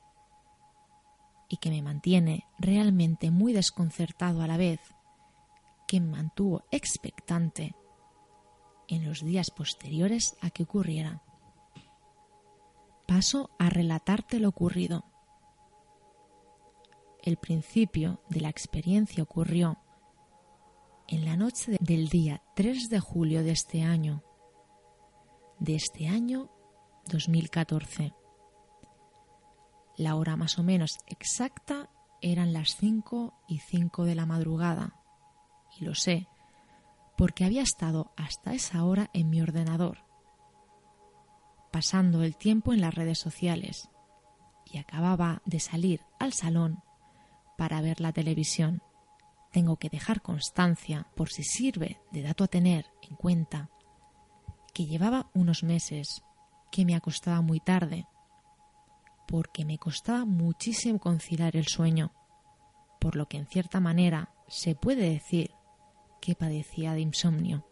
y 1.50 1.58
que 1.58 1.72
me 1.72 1.82
mantiene 1.82 2.46
realmente 2.60 3.32
muy 3.32 3.54
desconcertado 3.54 4.44
a 4.44 4.48
la 4.48 4.58
vez, 4.58 4.80
que 5.88 6.00
me 6.00 6.12
mantuvo 6.12 6.64
expectante 6.70 7.76
en 8.88 9.04
los 9.04 9.26
días 9.26 9.50
posteriores 9.50 10.38
a 10.42 10.52
que 10.52 10.64
ocurriera. 10.64 11.24
Paso 13.08 13.50
a 13.58 13.70
relatarte 13.70 14.40
lo 14.40 14.50
ocurrido. 14.50 15.11
El 17.24 17.38
principio 17.38 18.20
de 18.30 18.42
la 18.42 18.50
experiencia 18.50 19.22
ocurrió 19.22 19.78
en 21.08 21.24
la 21.24 21.36
noche 21.36 21.78
del 21.80 22.10
día 22.10 22.42
3 22.56 22.90
de 22.90 23.00
julio 23.00 23.44
de 23.44 23.52
este 23.52 23.84
año, 23.84 24.24
de 25.60 25.76
este 25.76 26.08
año 26.08 26.50
2014. 27.12 28.16
La 29.98 30.16
hora 30.16 30.36
más 30.36 30.58
o 30.58 30.64
menos 30.64 30.98
exacta 31.06 31.92
eran 32.22 32.54
las 32.54 32.76
5 32.78 33.44
y 33.48 33.60
5 33.60 34.06
de 34.06 34.16
la 34.16 34.26
madrugada, 34.26 34.96
y 35.80 35.86
lo 35.86 35.94
sé, 35.94 36.28
porque 37.18 37.46
había 37.46 37.62
estado 37.62 38.14
hasta 38.18 38.56
esa 38.56 38.84
hora 38.84 39.12
en 39.14 39.30
mi 39.30 39.44
ordenador, 39.44 40.06
pasando 41.72 42.24
el 42.24 42.36
tiempo 42.36 42.74
en 42.74 42.82
las 42.82 42.96
redes 42.96 43.20
sociales, 43.20 43.90
y 44.66 44.80
acababa 44.80 45.44
de 45.46 45.60
salir 45.60 46.02
al 46.18 46.34
salón 46.34 46.82
para 47.62 47.80
ver 47.80 48.02
la 48.02 48.12
televisión. 48.12 48.82
Tengo 49.52 49.78
que 49.78 49.88
dejar 49.88 50.24
constancia, 50.24 51.06
por 51.16 51.30
si 51.30 51.44
sirve 51.44 52.02
de 52.12 52.24
dato 52.24 52.44
a 52.44 52.48
tener 52.48 52.88
en 53.08 53.16
cuenta, 53.16 53.70
que 54.74 54.88
llevaba 54.88 55.30
unos 55.36 55.62
meses 55.62 56.24
que 56.72 56.86
me 56.86 56.96
acostaba 56.96 57.42
muy 57.42 57.60
tarde, 57.60 58.08
porque 59.28 59.64
me 59.64 59.78
costaba 59.78 60.26
muchísimo 60.26 60.98
conciliar 60.98 61.56
el 61.56 61.68
sueño, 61.68 62.12
por 63.00 63.16
lo 63.16 63.28
que 63.28 63.38
en 63.38 63.46
cierta 63.46 63.80
manera 63.80 64.34
se 64.48 64.74
puede 64.74 65.08
decir 65.08 65.52
que 66.20 66.34
padecía 66.34 66.94
de 66.94 67.02
insomnio. 67.02 67.68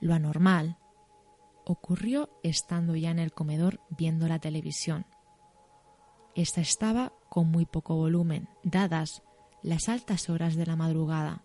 Lo 0.00 0.14
anormal 0.14 0.78
ocurrió 1.66 2.30
estando 2.42 2.96
ya 2.96 3.10
en 3.10 3.18
el 3.18 3.34
comedor 3.34 3.82
viendo 3.90 4.28
la 4.28 4.38
televisión. 4.38 5.04
Esta 6.34 6.62
estaba 6.62 7.12
con 7.34 7.50
muy 7.50 7.66
poco 7.66 7.96
volumen, 7.96 8.48
dadas 8.62 9.24
las 9.60 9.88
altas 9.88 10.30
horas 10.30 10.54
de 10.54 10.66
la 10.66 10.76
madrugada. 10.76 11.42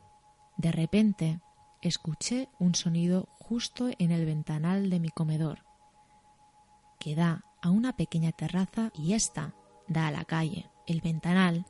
De 0.56 0.72
repente, 0.72 1.40
escuché 1.82 2.48
un 2.60 2.76
sonido 2.76 3.28
justo 3.40 3.90
en 3.98 4.12
el 4.12 4.24
ventanal 4.24 4.92
de 4.92 5.00
mi 5.00 5.10
comedor, 5.10 5.66
que 7.00 7.16
da 7.16 7.44
a 7.64 7.72
una 7.72 7.94
pequeña 7.94 8.32
terraza 8.32 8.92
y 8.94 9.14
ésta 9.14 9.56
da 9.88 10.06
a 10.06 10.12
la 10.12 10.26
calle. 10.26 10.70
El 10.86 11.02
ventanal 11.02 11.66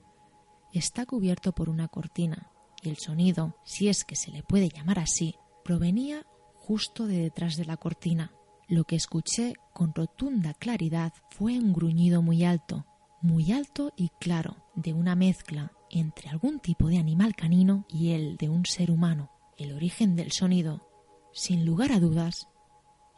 está 0.74 1.06
cubierto 1.06 1.54
por 1.54 1.70
una 1.70 1.88
cortina 1.88 2.52
y 2.84 2.90
el 2.90 2.98
sonido, 2.98 3.56
si 3.64 3.88
es 3.88 4.04
que 4.04 4.18
se 4.18 4.32
le 4.32 4.44
puede 4.44 4.68
llamar 4.68 5.00
así, 5.00 5.36
provenía 5.64 6.26
justo 6.56 7.08
de 7.08 7.20
detrás 7.20 7.56
de 7.56 7.64
la 7.64 7.78
cortina. 7.78 8.34
Lo 8.68 8.84
que 8.84 8.98
escuché 8.98 9.54
con 9.72 9.96
rotunda 9.96 10.54
claridad 10.54 11.14
fue 11.30 11.58
un 11.58 11.72
gruñido 11.72 12.22
muy 12.22 12.44
alto, 12.44 12.86
muy 13.22 13.52
alto 13.52 13.94
y 13.96 14.10
claro, 14.20 14.58
de 14.76 14.94
una 14.94 15.16
mezcla 15.16 15.72
entre 15.90 16.30
algún 16.30 16.60
tipo 16.60 16.88
de 16.88 16.98
animal 16.98 17.36
canino 17.36 17.86
y 17.90 18.12
el 18.12 18.38
de 18.38 18.50
un 18.50 18.66
ser 18.66 18.92
humano. 18.92 19.32
El 19.58 19.74
origen 19.74 20.16
del 20.16 20.32
sonido, 20.32 20.88
sin 21.34 21.66
lugar 21.66 21.92
a 21.92 22.00
dudas, 22.00 22.48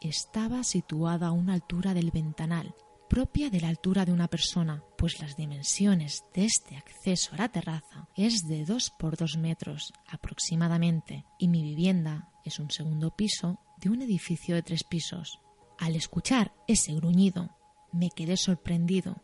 estaba 0.00 0.64
situado 0.64 1.26
a 1.26 1.32
una 1.32 1.54
altura 1.54 1.94
del 1.94 2.10
ventanal, 2.10 2.74
propia 3.08 3.50
de 3.50 3.60
la 3.60 3.68
altura 3.68 4.04
de 4.04 4.12
una 4.12 4.26
persona, 4.26 4.82
pues 4.96 5.20
las 5.20 5.36
dimensiones 5.36 6.24
de 6.34 6.46
este 6.46 6.76
acceso 6.76 7.34
a 7.34 7.38
la 7.38 7.48
terraza 7.48 8.08
es 8.16 8.48
de 8.48 8.64
dos 8.64 8.90
por 8.90 9.16
dos 9.16 9.36
metros 9.36 9.92
aproximadamente, 10.08 11.24
y 11.38 11.48
mi 11.48 11.62
vivienda 11.62 12.30
es 12.44 12.58
un 12.58 12.70
segundo 12.70 13.14
piso 13.14 13.60
de 13.76 13.90
un 13.90 14.02
edificio 14.02 14.54
de 14.54 14.62
tres 14.62 14.82
pisos. 14.82 15.38
Al 15.78 15.94
escuchar 15.94 16.54
ese 16.66 16.94
gruñido, 16.94 17.50
me 17.92 18.10
quedé 18.10 18.36
sorprendido, 18.36 19.22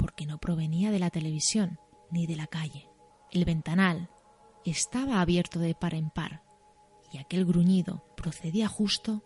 porque 0.00 0.24
no 0.24 0.38
provenía 0.38 0.90
de 0.90 0.98
la 0.98 1.10
televisión 1.10 1.78
ni 2.10 2.26
de 2.26 2.34
la 2.34 2.46
calle. 2.46 2.88
El 3.30 3.44
ventanal 3.44 4.08
estaba 4.64 5.20
abierto 5.20 5.58
de 5.58 5.74
par 5.74 5.94
en 5.94 6.08
par, 6.08 6.42
y 7.12 7.18
aquel 7.18 7.44
gruñido 7.44 8.02
procedía 8.16 8.66
justo 8.66 9.22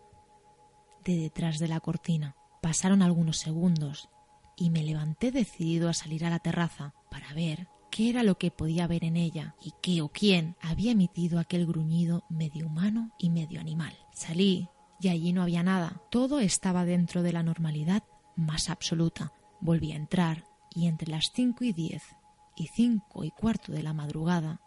de 1.05 1.15
detrás 1.15 1.59
de 1.59 1.69
la 1.69 1.79
cortina. 1.79 2.35
Pasaron 2.61 3.01
algunos 3.01 3.37
segundos 3.37 4.09
y 4.57 4.69
me 4.69 4.83
levanté 4.83 5.31
decidido 5.31 5.87
a 5.87 5.93
salir 5.93 6.25
a 6.25 6.29
la 6.29 6.39
terraza 6.39 6.93
para 7.09 7.33
ver 7.33 7.69
qué 7.89 8.09
era 8.09 8.23
lo 8.23 8.37
que 8.37 8.51
podía 8.51 8.85
ver 8.85 9.05
en 9.05 9.15
ella 9.15 9.55
y 9.61 9.71
qué 9.81 10.01
o 10.01 10.09
quién 10.09 10.57
había 10.61 10.91
emitido 10.91 11.39
aquel 11.39 11.65
gruñido 11.65 12.25
medio 12.29 12.67
humano 12.67 13.11
y 13.17 13.29
medio 13.29 13.61
animal. 13.61 13.95
Salí 14.11 14.67
y 14.99 15.07
allí 15.07 15.31
no 15.31 15.41
había 15.41 15.63
nada. 15.63 16.01
Todo 16.11 16.41
estaba 16.41 16.83
dentro 16.83 17.23
de 17.23 17.31
la 17.31 17.43
normalidad 17.43 18.03
más 18.35 18.69
absoluta. 18.69 19.31
Volví 19.61 19.93
a 19.93 19.95
entrar 19.95 20.54
y 20.75 20.87
entre 20.87 21.09
las 21.09 21.31
cinco 21.33 21.63
y 21.63 21.73
diez 21.73 22.03
y 22.55 22.67
cinco 22.67 23.23
y 23.23 23.31
cuarto 23.31 23.71
de 23.71 23.81
la 23.81 23.93
madrugada 23.93 24.61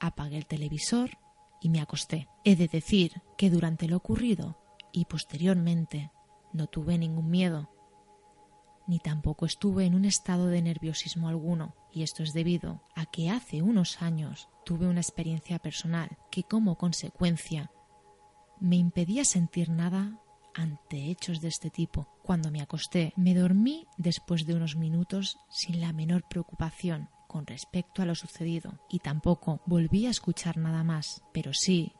apagué 0.00 0.38
el 0.38 0.46
televisor 0.46 1.18
y 1.60 1.68
me 1.68 1.80
acosté. 1.80 2.28
He 2.44 2.56
de 2.56 2.68
decir 2.68 3.20
que 3.36 3.50
durante 3.50 3.86
lo 3.88 3.98
ocurrido 3.98 4.58
y 4.92 5.04
posteriormente 5.04 6.10
no 6.52 6.66
tuve 6.68 6.96
ningún 6.96 7.30
miedo, 7.30 7.70
ni 8.86 8.98
tampoco 8.98 9.46
estuve 9.46 9.84
en 9.84 9.94
un 9.94 10.04
estado 10.04 10.46
de 10.46 10.62
nerviosismo 10.62 11.28
alguno, 11.28 11.74
y 11.92 12.02
esto 12.02 12.22
es 12.22 12.32
debido 12.32 12.82
a 12.96 13.06
que 13.06 13.30
hace 13.30 13.62
unos 13.62 14.02
años 14.02 14.48
tuve 14.64 14.88
una 14.88 15.00
experiencia 15.00 15.58
personal 15.58 16.16
que 16.30 16.44
como 16.44 16.76
consecuencia 16.76 17.70
me 18.58 18.76
impedía 18.76 19.24
sentir 19.24 19.70
nada 19.70 20.20
ante 20.54 21.10
hechos 21.10 21.40
de 21.40 21.48
este 21.48 21.70
tipo. 21.70 22.08
Cuando 22.30 22.52
me 22.52 22.62
acosté, 22.62 23.12
me 23.16 23.34
dormí 23.34 23.88
después 23.96 24.46
de 24.46 24.54
unos 24.54 24.76
minutos 24.76 25.40
sin 25.48 25.80
la 25.80 25.92
menor 25.92 26.22
preocupación 26.28 27.08
con 27.26 27.44
respecto 27.44 28.02
a 28.02 28.04
lo 28.04 28.14
sucedido 28.14 28.78
y 28.88 29.00
tampoco 29.00 29.62
volví 29.66 30.06
a 30.06 30.10
escuchar 30.10 30.56
nada 30.56 30.84
más, 30.84 31.24
pero 31.32 31.52
sí 31.52 31.92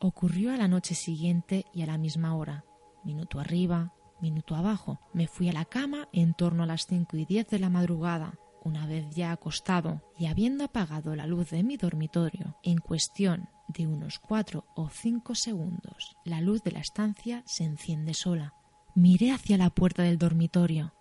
Ocurrió 0.00 0.52
a 0.52 0.56
la 0.56 0.66
noche 0.66 0.96
siguiente 0.96 1.64
y 1.72 1.82
a 1.82 1.86
la 1.86 1.96
misma 1.96 2.34
hora. 2.34 2.64
Minuto 3.04 3.38
arriba, 3.38 3.94
minuto 4.20 4.56
abajo. 4.56 4.98
Me 5.12 5.28
fui 5.28 5.48
a 5.48 5.52
la 5.52 5.64
cama 5.64 6.08
en 6.12 6.34
torno 6.34 6.64
a 6.64 6.66
las 6.66 6.88
cinco 6.88 7.16
y 7.16 7.24
diez 7.24 7.46
de 7.48 7.60
la 7.60 7.70
madrugada. 7.70 8.40
Una 8.64 8.84
vez 8.88 9.08
ya 9.14 9.30
acostado 9.30 10.02
y 10.18 10.26
habiendo 10.26 10.64
apagado 10.64 11.14
la 11.14 11.28
luz 11.28 11.50
de 11.50 11.62
mi 11.62 11.76
dormitorio, 11.76 12.56
en 12.64 12.78
cuestión 12.78 13.48
de 13.68 13.86
unos 13.86 14.18
cuatro 14.18 14.66
o 14.74 14.88
cinco 14.88 15.36
segundos, 15.36 16.16
la 16.24 16.40
luz 16.40 16.64
de 16.64 16.72
la 16.72 16.80
estancia 16.80 17.44
se 17.46 17.62
enciende 17.62 18.12
sola. 18.12 18.52
Miré 18.96 19.30
hacia 19.30 19.58
la 19.58 19.68
puerta 19.68 20.04
del 20.04 20.16
dormitorio, 20.16 20.94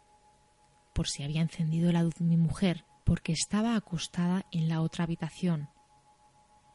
por 0.94 1.08
si 1.08 1.24
había 1.24 1.40
encendido 1.40 1.94
la 1.94 2.04
luz 2.04 2.20
mi 2.20 2.36
mujer, 2.36 2.84
porque 3.06 3.32
estaba 3.32 3.78
acostada 3.78 4.46
en 4.52 4.68
la 4.68 4.82
otra 4.82 5.06
habitación, 5.06 5.70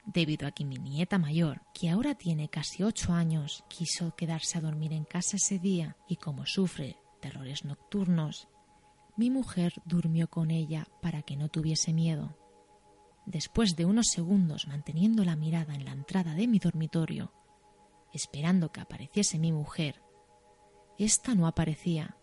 debido 0.06 0.48
a 0.48 0.52
que 0.52 0.64
mi 0.64 0.76
nieta 0.76 1.18
mayor, 1.18 1.60
que 1.74 1.90
ahora 1.90 2.14
tiene 2.14 2.48
casi 2.48 2.84
ocho 2.84 3.12
años, 3.12 3.66
quiso 3.68 4.16
quedarse 4.16 4.56
a 4.56 4.62
dormir 4.62 4.94
en 4.94 5.04
casa 5.04 5.36
ese 5.36 5.58
día 5.58 5.94
y 6.08 6.16
como 6.16 6.46
sufre 6.46 6.96
terrores 7.20 7.66
nocturnos, 7.66 8.48
mi 9.14 9.28
mujer 9.28 9.74
durmió 9.84 10.30
con 10.30 10.50
ella 10.50 10.88
para 11.02 11.20
que 11.20 11.36
no 11.36 11.50
tuviese 11.50 11.92
miedo. 11.92 12.34
Después 13.26 13.76
de 13.76 13.84
unos 13.84 14.06
segundos 14.06 14.66
manteniendo 14.68 15.22
la 15.26 15.36
mirada 15.36 15.74
en 15.74 15.84
la 15.84 15.92
entrada 15.92 16.32
de 16.32 16.48
mi 16.48 16.58
dormitorio, 16.60 17.30
esperando 18.10 18.72
que 18.72 18.80
apareciese 18.80 19.38
mi 19.38 19.52
mujer, 19.52 20.00
ésta 21.04 21.34
no 21.34 21.46
aparecía 21.46 22.16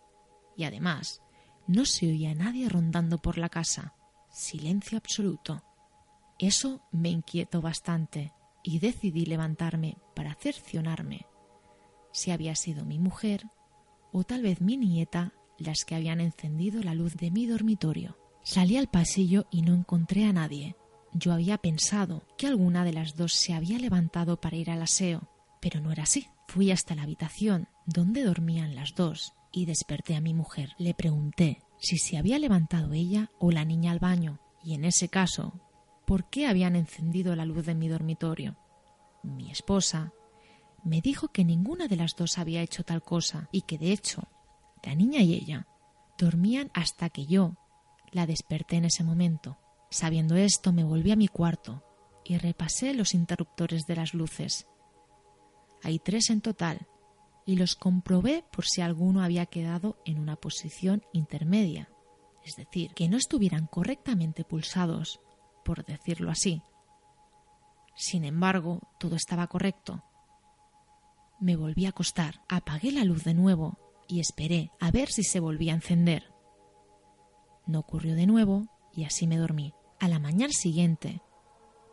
y 0.56 0.64
además 0.64 1.22
no 1.66 1.84
se 1.84 2.06
oía 2.06 2.34
nadie 2.34 2.68
rondando 2.68 3.18
por 3.18 3.38
la 3.38 3.48
casa. 3.48 3.94
Silencio 4.30 4.98
absoluto. 4.98 5.62
Eso 6.38 6.82
me 6.92 7.10
inquietó 7.10 7.60
bastante 7.60 8.32
y 8.62 8.78
decidí 8.78 9.26
levantarme 9.26 9.98
para 10.14 10.34
cercionarme 10.34 11.26
si 12.12 12.30
había 12.30 12.54
sido 12.54 12.84
mi 12.84 12.98
mujer 12.98 13.44
o 14.12 14.24
tal 14.24 14.42
vez 14.42 14.60
mi 14.60 14.76
nieta 14.76 15.32
las 15.58 15.84
que 15.84 15.94
habían 15.94 16.20
encendido 16.20 16.82
la 16.82 16.94
luz 16.94 17.16
de 17.16 17.30
mi 17.30 17.46
dormitorio. 17.46 18.16
Salí 18.42 18.76
al 18.76 18.88
pasillo 18.88 19.46
y 19.50 19.62
no 19.62 19.74
encontré 19.74 20.24
a 20.24 20.32
nadie. 20.32 20.76
Yo 21.12 21.32
había 21.32 21.58
pensado 21.58 22.26
que 22.36 22.46
alguna 22.46 22.84
de 22.84 22.92
las 22.92 23.16
dos 23.16 23.34
se 23.34 23.52
había 23.52 23.78
levantado 23.78 24.40
para 24.40 24.56
ir 24.56 24.70
al 24.70 24.82
aseo, 24.82 25.28
pero 25.60 25.80
no 25.80 25.92
era 25.92 26.04
así. 26.04 26.28
Fui 26.46 26.70
hasta 26.70 26.94
la 26.94 27.02
habitación 27.02 27.68
donde 27.88 28.22
dormían 28.22 28.74
las 28.74 28.94
dos 28.94 29.32
y 29.50 29.64
desperté 29.64 30.14
a 30.14 30.20
mi 30.20 30.34
mujer. 30.34 30.74
Le 30.76 30.92
pregunté 30.92 31.62
si 31.78 31.96
se 31.96 32.18
había 32.18 32.38
levantado 32.38 32.92
ella 32.92 33.30
o 33.38 33.50
la 33.50 33.64
niña 33.64 33.92
al 33.92 33.98
baño, 33.98 34.40
y 34.62 34.74
en 34.74 34.84
ese 34.84 35.08
caso 35.08 35.58
por 36.06 36.28
qué 36.28 36.46
habían 36.46 36.76
encendido 36.76 37.34
la 37.34 37.46
luz 37.46 37.64
de 37.64 37.74
mi 37.74 37.88
dormitorio. 37.88 38.56
Mi 39.22 39.50
esposa 39.50 40.12
me 40.84 41.00
dijo 41.00 41.28
que 41.28 41.44
ninguna 41.44 41.88
de 41.88 41.96
las 41.96 42.14
dos 42.14 42.36
había 42.36 42.60
hecho 42.60 42.84
tal 42.84 43.02
cosa 43.02 43.48
y 43.52 43.62
que 43.62 43.78
de 43.78 43.92
hecho 43.92 44.28
la 44.84 44.94
niña 44.94 45.22
y 45.22 45.34
ella 45.34 45.66
dormían 46.18 46.70
hasta 46.74 47.08
que 47.08 47.24
yo 47.24 47.56
la 48.12 48.26
desperté 48.26 48.76
en 48.76 48.84
ese 48.84 49.02
momento. 49.02 49.58
Sabiendo 49.90 50.36
esto 50.36 50.72
me 50.72 50.84
volví 50.84 51.10
a 51.10 51.16
mi 51.16 51.28
cuarto 51.28 51.82
y 52.22 52.36
repasé 52.36 52.92
los 52.92 53.14
interruptores 53.14 53.86
de 53.86 53.96
las 53.96 54.12
luces. 54.12 54.66
Hay 55.82 55.98
tres 55.98 56.28
en 56.28 56.42
total 56.42 56.86
y 57.48 57.56
los 57.56 57.76
comprobé 57.76 58.44
por 58.52 58.66
si 58.66 58.82
alguno 58.82 59.22
había 59.22 59.46
quedado 59.46 59.96
en 60.04 60.18
una 60.18 60.36
posición 60.36 61.02
intermedia, 61.14 61.88
es 62.44 62.56
decir, 62.56 62.92
que 62.92 63.08
no 63.08 63.16
estuvieran 63.16 63.66
correctamente 63.66 64.44
pulsados 64.44 65.22
por 65.64 65.82
decirlo 65.86 66.30
así. 66.30 66.62
Sin 67.96 68.26
embargo, 68.26 68.80
todo 69.00 69.16
estaba 69.16 69.46
correcto. 69.46 70.04
Me 71.40 71.56
volví 71.56 71.86
a 71.86 71.88
acostar, 71.88 72.42
apagué 72.50 72.92
la 72.92 73.04
luz 73.04 73.24
de 73.24 73.32
nuevo 73.32 73.78
y 74.08 74.20
esperé 74.20 74.70
a 74.78 74.90
ver 74.90 75.08
si 75.08 75.22
se 75.22 75.40
volvía 75.40 75.72
a 75.72 75.76
encender. 75.76 76.34
No 77.66 77.78
ocurrió 77.78 78.14
de 78.14 78.26
nuevo 78.26 78.66
y 78.92 79.04
así 79.04 79.26
me 79.26 79.38
dormí. 79.38 79.72
A 80.00 80.08
la 80.08 80.18
mañana 80.18 80.52
siguiente, 80.52 81.22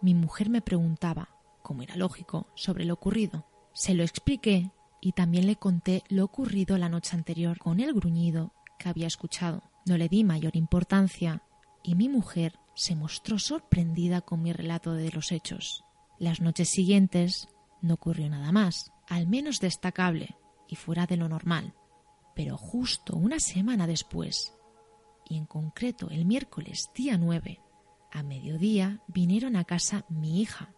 mi 0.02 0.16
mujer 0.16 0.50
me 0.50 0.62
preguntaba, 0.62 1.30
como 1.62 1.82
era 1.82 1.96
lógico, 1.96 2.50
sobre 2.56 2.84
lo 2.84 2.96
ocurrido. 2.96 3.48
Se 3.72 3.94
lo 3.94 4.04
expliqué 4.04 4.74
y 5.02 5.12
también 5.12 5.48
le 5.48 5.56
conté 5.56 6.04
lo 6.10 6.24
ocurrido 6.26 6.78
la 6.78 6.90
noche 6.90 7.16
anterior 7.16 7.58
con 7.60 7.80
el 7.80 7.94
gruñido 7.94 8.54
que 8.80 8.90
había 8.90 9.08
escuchado. 9.08 9.64
No 9.86 9.98
le 9.98 10.10
di 10.10 10.24
mayor 10.24 10.56
importancia 10.56 11.44
y 11.84 11.96
mi 11.96 12.10
mujer 12.10 12.60
se 12.74 12.96
mostró 12.96 13.40
sorprendida 13.40 14.22
con 14.22 14.42
mi 14.42 14.52
relato 14.52 14.94
de 14.94 15.12
los 15.12 15.32
hechos. 15.32 15.84
Las 16.18 16.42
noches 16.42 16.70
siguientes 16.70 17.48
no 17.82 17.96
ocurrió 17.96 18.30
nada 18.30 18.52
más, 18.52 18.92
al 19.08 19.28
menos 19.28 19.60
destacable 19.60 20.36
y 20.68 20.76
fuera 20.76 21.06
de 21.06 21.18
lo 21.18 21.30
normal. 21.30 21.76
Pero 22.36 22.58
justo 22.58 23.16
una 23.16 23.40
semana 23.40 23.88
después, 23.88 24.54
y 25.28 25.38
en 25.38 25.46
concreto 25.46 26.10
el 26.10 26.26
miércoles 26.26 26.90
día 26.96 27.18
9, 27.18 27.62
a 28.12 28.24
mediodía 28.24 29.02
vinieron 29.08 29.56
a 29.56 29.66
casa 29.66 30.06
mi 30.10 30.42
hija, 30.42 30.74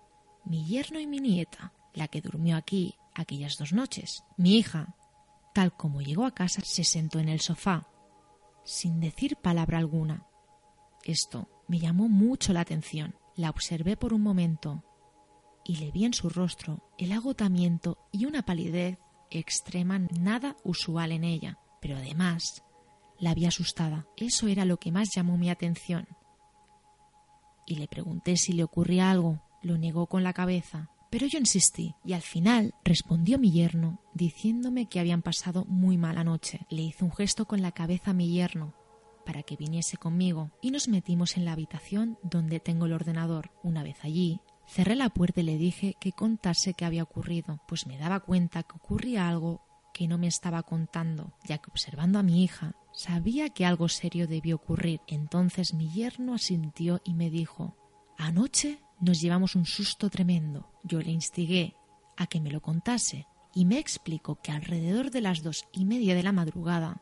mi 0.45 0.65
yerno 0.65 0.99
y 0.99 1.07
mi 1.07 1.19
nieta, 1.19 1.73
la 1.93 2.07
que 2.07 2.21
durmió 2.21 2.57
aquí 2.57 2.95
aquellas 3.17 3.57
dos 3.57 3.73
noches. 3.73 4.23
Mi 4.37 4.57
hija, 4.57 4.95
tal 5.53 5.75
como 5.75 6.01
llegó 6.01 6.25
a 6.25 6.33
casa, 6.33 6.61
se 6.63 6.83
sentó 6.83 7.19
en 7.19 7.29
el 7.29 7.41
sofá, 7.41 7.87
sin 8.63 8.99
decir 8.99 9.37
palabra 9.37 9.77
alguna. 9.77 10.25
Esto 11.03 11.49
me 11.67 11.79
llamó 11.79 12.07
mucho 12.07 12.53
la 12.53 12.61
atención. 12.61 13.15
La 13.35 13.49
observé 13.49 13.97
por 13.97 14.13
un 14.13 14.21
momento 14.21 14.83
y 15.63 15.77
le 15.77 15.91
vi 15.91 16.05
en 16.05 16.13
su 16.13 16.29
rostro 16.29 16.89
el 16.97 17.11
agotamiento 17.11 17.97
y 18.11 18.25
una 18.25 18.43
palidez 18.43 18.97
extrema 19.29 19.99
nada 19.99 20.55
usual 20.63 21.11
en 21.11 21.23
ella. 21.23 21.59
Pero 21.81 21.97
además 21.97 22.63
la 23.19 23.33
vi 23.33 23.45
asustada. 23.45 24.07
Eso 24.15 24.47
era 24.47 24.65
lo 24.65 24.77
que 24.77 24.91
más 24.91 25.09
llamó 25.15 25.37
mi 25.37 25.49
atención. 25.49 26.07
Y 27.65 27.75
le 27.75 27.87
pregunté 27.87 28.37
si 28.37 28.53
le 28.53 28.63
ocurría 28.63 29.11
algo. 29.11 29.41
Lo 29.61 29.77
negó 29.77 30.07
con 30.07 30.23
la 30.23 30.33
cabeza. 30.33 30.89
Pero 31.09 31.25
yo 31.27 31.39
insistí 31.39 31.95
y 32.03 32.13
al 32.13 32.21
final 32.21 32.73
respondió 32.83 33.39
mi 33.39 33.51
yerno 33.51 34.01
diciéndome 34.13 34.87
que 34.87 34.99
habían 34.99 35.21
pasado 35.21 35.65
muy 35.65 35.97
mala 35.97 36.23
noche. 36.23 36.65
Le 36.69 36.81
hice 36.81 37.05
un 37.05 37.11
gesto 37.11 37.45
con 37.45 37.61
la 37.61 37.71
cabeza 37.71 38.11
a 38.11 38.13
mi 38.13 38.31
yerno 38.31 38.73
para 39.25 39.43
que 39.43 39.57
viniese 39.57 39.97
conmigo 39.97 40.51
y 40.61 40.71
nos 40.71 40.87
metimos 40.87 41.35
en 41.37 41.45
la 41.45 41.51
habitación 41.51 42.17
donde 42.23 42.59
tengo 42.59 42.85
el 42.85 42.93
ordenador. 42.93 43.51
Una 43.61 43.83
vez 43.83 43.97
allí, 44.03 44.39
cerré 44.65 44.95
la 44.95 45.09
puerta 45.09 45.41
y 45.41 45.43
le 45.43 45.57
dije 45.57 45.95
que 45.99 46.13
contase 46.13 46.73
qué 46.73 46.85
había 46.85 47.03
ocurrido, 47.03 47.59
pues 47.67 47.87
me 47.87 47.97
daba 47.97 48.21
cuenta 48.21 48.63
que 48.63 48.75
ocurría 48.75 49.27
algo 49.27 49.61
que 49.93 50.07
no 50.07 50.17
me 50.17 50.27
estaba 50.27 50.63
contando, 50.63 51.33
ya 51.45 51.57
que 51.57 51.71
observando 51.71 52.19
a 52.19 52.23
mi 52.23 52.43
hija 52.43 52.75
sabía 52.93 53.49
que 53.49 53.65
algo 53.65 53.89
serio 53.89 54.27
debió 54.27 54.55
ocurrir. 54.55 55.01
Entonces 55.07 55.73
mi 55.73 55.89
yerno 55.89 56.33
asintió 56.33 57.01
y 57.03 57.13
me 57.13 57.29
dijo 57.29 57.75
Anoche 58.17 58.79
nos 58.99 59.21
llevamos 59.21 59.55
un 59.55 59.65
susto 59.65 60.09
tremendo. 60.09 60.71
Yo 60.83 60.99
le 60.99 61.11
instigué 61.11 61.75
a 62.15 62.27
que 62.27 62.41
me 62.41 62.51
lo 62.51 62.61
contase 62.61 63.27
y 63.53 63.65
me 63.65 63.79
explicó 63.79 64.41
que 64.41 64.51
alrededor 64.51 65.11
de 65.11 65.21
las 65.21 65.43
dos 65.43 65.65
y 65.71 65.85
media 65.85 66.15
de 66.15 66.23
la 66.23 66.31
madrugada 66.31 67.01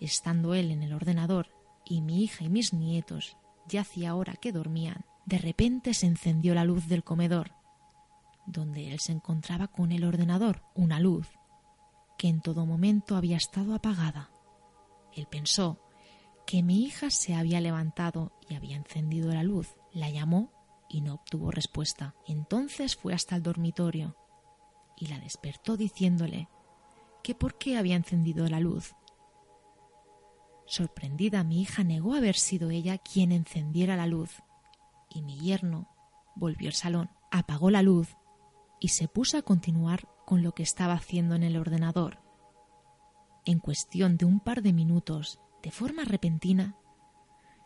estando 0.00 0.54
él 0.54 0.70
en 0.70 0.82
el 0.82 0.92
ordenador 0.92 1.48
y 1.84 2.00
mi 2.00 2.24
hija 2.24 2.44
y 2.44 2.48
mis 2.48 2.72
nietos 2.72 3.36
ya 3.68 3.82
hacía 3.82 4.14
hora 4.14 4.34
que 4.34 4.52
dormían, 4.52 5.04
de 5.26 5.38
repente 5.38 5.94
se 5.94 6.06
encendió 6.06 6.54
la 6.54 6.64
luz 6.64 6.88
del 6.88 7.04
comedor, 7.04 7.52
donde 8.46 8.92
él 8.92 9.00
se 9.00 9.12
encontraba 9.12 9.68
con 9.68 9.92
el 9.92 10.04
ordenador, 10.04 10.62
una 10.74 10.98
luz 10.98 11.28
que 12.18 12.28
en 12.28 12.40
todo 12.40 12.66
momento 12.66 13.16
había 13.16 13.36
estado 13.36 13.74
apagada. 13.74 14.30
Él 15.14 15.26
pensó 15.30 15.80
que 16.46 16.62
mi 16.62 16.84
hija 16.84 17.10
se 17.10 17.34
había 17.34 17.60
levantado 17.60 18.32
y 18.48 18.54
había 18.54 18.76
encendido 18.76 19.32
la 19.32 19.42
luz. 19.42 19.76
La 19.92 20.10
llamó 20.10 20.50
y 20.90 21.00
no 21.00 21.14
obtuvo 21.14 21.50
respuesta. 21.50 22.14
Entonces 22.26 22.96
fue 22.96 23.14
hasta 23.14 23.36
el 23.36 23.42
dormitorio 23.42 24.16
y 24.96 25.06
la 25.06 25.18
despertó 25.18 25.78
diciéndole 25.78 26.48
que 27.22 27.34
por 27.34 27.56
qué 27.56 27.78
había 27.78 27.96
encendido 27.96 28.46
la 28.48 28.60
luz 28.60 28.94
Sorprendida, 30.70 31.42
mi 31.42 31.62
hija 31.62 31.82
negó 31.82 32.14
haber 32.14 32.36
sido 32.36 32.70
ella 32.70 32.96
quien 32.96 33.32
encendiera 33.32 33.96
la 33.96 34.06
luz, 34.06 34.40
y 35.08 35.20
mi 35.20 35.36
yerno 35.36 35.88
volvió 36.36 36.68
al 36.68 36.74
salón, 36.74 37.10
apagó 37.32 37.70
la 37.70 37.82
luz 37.82 38.16
y 38.78 38.86
se 38.86 39.08
puso 39.08 39.36
a 39.36 39.42
continuar 39.42 40.06
con 40.24 40.44
lo 40.44 40.52
que 40.52 40.62
estaba 40.62 40.92
haciendo 40.92 41.34
en 41.34 41.42
el 41.42 41.56
ordenador. 41.56 42.22
En 43.44 43.58
cuestión 43.58 44.16
de 44.16 44.26
un 44.26 44.38
par 44.38 44.62
de 44.62 44.72
minutos, 44.72 45.40
de 45.60 45.72
forma 45.72 46.04
repentina, 46.04 46.76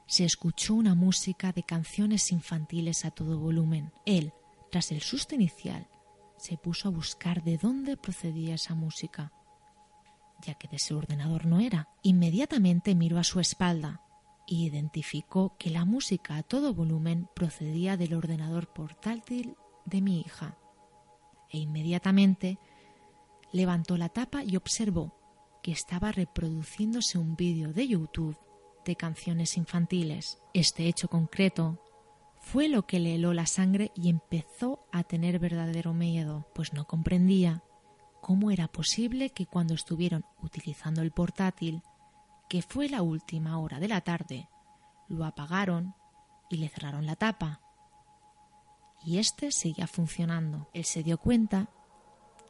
se 0.06 0.24
escuchó 0.24 0.74
una 0.74 0.94
música 0.94 1.52
de 1.52 1.62
canciones 1.62 2.32
infantiles 2.32 3.04
a 3.04 3.10
todo 3.10 3.38
volumen. 3.38 3.92
Él, 4.06 4.32
tras 4.70 4.92
el 4.92 5.00
susto 5.00 5.34
inicial, 5.34 5.88
se 6.36 6.56
puso 6.56 6.88
a 6.88 6.90
buscar 6.90 7.42
de 7.42 7.58
dónde 7.58 7.96
procedía 7.96 8.54
esa 8.54 8.74
música 8.74 9.32
ya 10.44 10.54
que 10.54 10.68
de 10.68 10.76
ese 10.76 10.94
ordenador 10.94 11.46
no 11.46 11.60
era. 11.60 11.88
Inmediatamente 12.02 12.94
miró 12.94 13.18
a 13.18 13.24
su 13.24 13.40
espalda 13.40 14.02
y 14.46 14.66
identificó 14.66 15.56
que 15.58 15.70
la 15.70 15.84
música 15.84 16.36
a 16.36 16.42
todo 16.42 16.74
volumen 16.74 17.28
procedía 17.34 17.96
del 17.96 18.14
ordenador 18.14 18.72
portátil 18.72 19.56
de 19.84 20.00
mi 20.00 20.20
hija. 20.20 20.56
E 21.50 21.58
inmediatamente 21.58 22.58
levantó 23.52 23.96
la 23.96 24.08
tapa 24.08 24.44
y 24.44 24.56
observó 24.56 25.14
que 25.62 25.72
estaba 25.72 26.12
reproduciéndose 26.12 27.16
un 27.16 27.36
vídeo 27.36 27.72
de 27.72 27.88
YouTube 27.88 28.36
de 28.84 28.96
canciones 28.96 29.56
infantiles. 29.56 30.38
Este 30.52 30.86
hecho 30.86 31.08
concreto 31.08 31.80
fue 32.38 32.68
lo 32.68 32.86
que 32.86 33.00
le 33.00 33.14
heló 33.14 33.32
la 33.32 33.46
sangre 33.46 33.90
y 33.94 34.08
empezó 34.08 34.86
a 34.92 35.02
tener 35.02 35.38
verdadero 35.38 35.94
miedo, 35.94 36.46
pues 36.54 36.72
no 36.72 36.86
comprendía 36.86 37.62
cómo 38.20 38.50
era 38.50 38.68
posible 38.68 39.30
que 39.30 39.46
cuando 39.46 39.74
estuvieron 39.74 40.24
utilizando 40.42 41.02
el 41.02 41.10
portátil, 41.10 41.82
que 42.48 42.62
fue 42.62 42.88
la 42.88 43.02
última 43.02 43.58
hora 43.58 43.80
de 43.80 43.88
la 43.88 44.02
tarde, 44.02 44.48
lo 45.08 45.24
apagaron 45.24 45.94
y 46.50 46.56
le 46.56 46.68
cerraron 46.68 47.06
la 47.06 47.16
tapa. 47.16 47.60
Y 49.04 49.18
éste 49.18 49.50
seguía 49.50 49.86
funcionando. 49.86 50.68
Él 50.72 50.84
se 50.84 51.02
dio 51.02 51.18
cuenta 51.18 51.68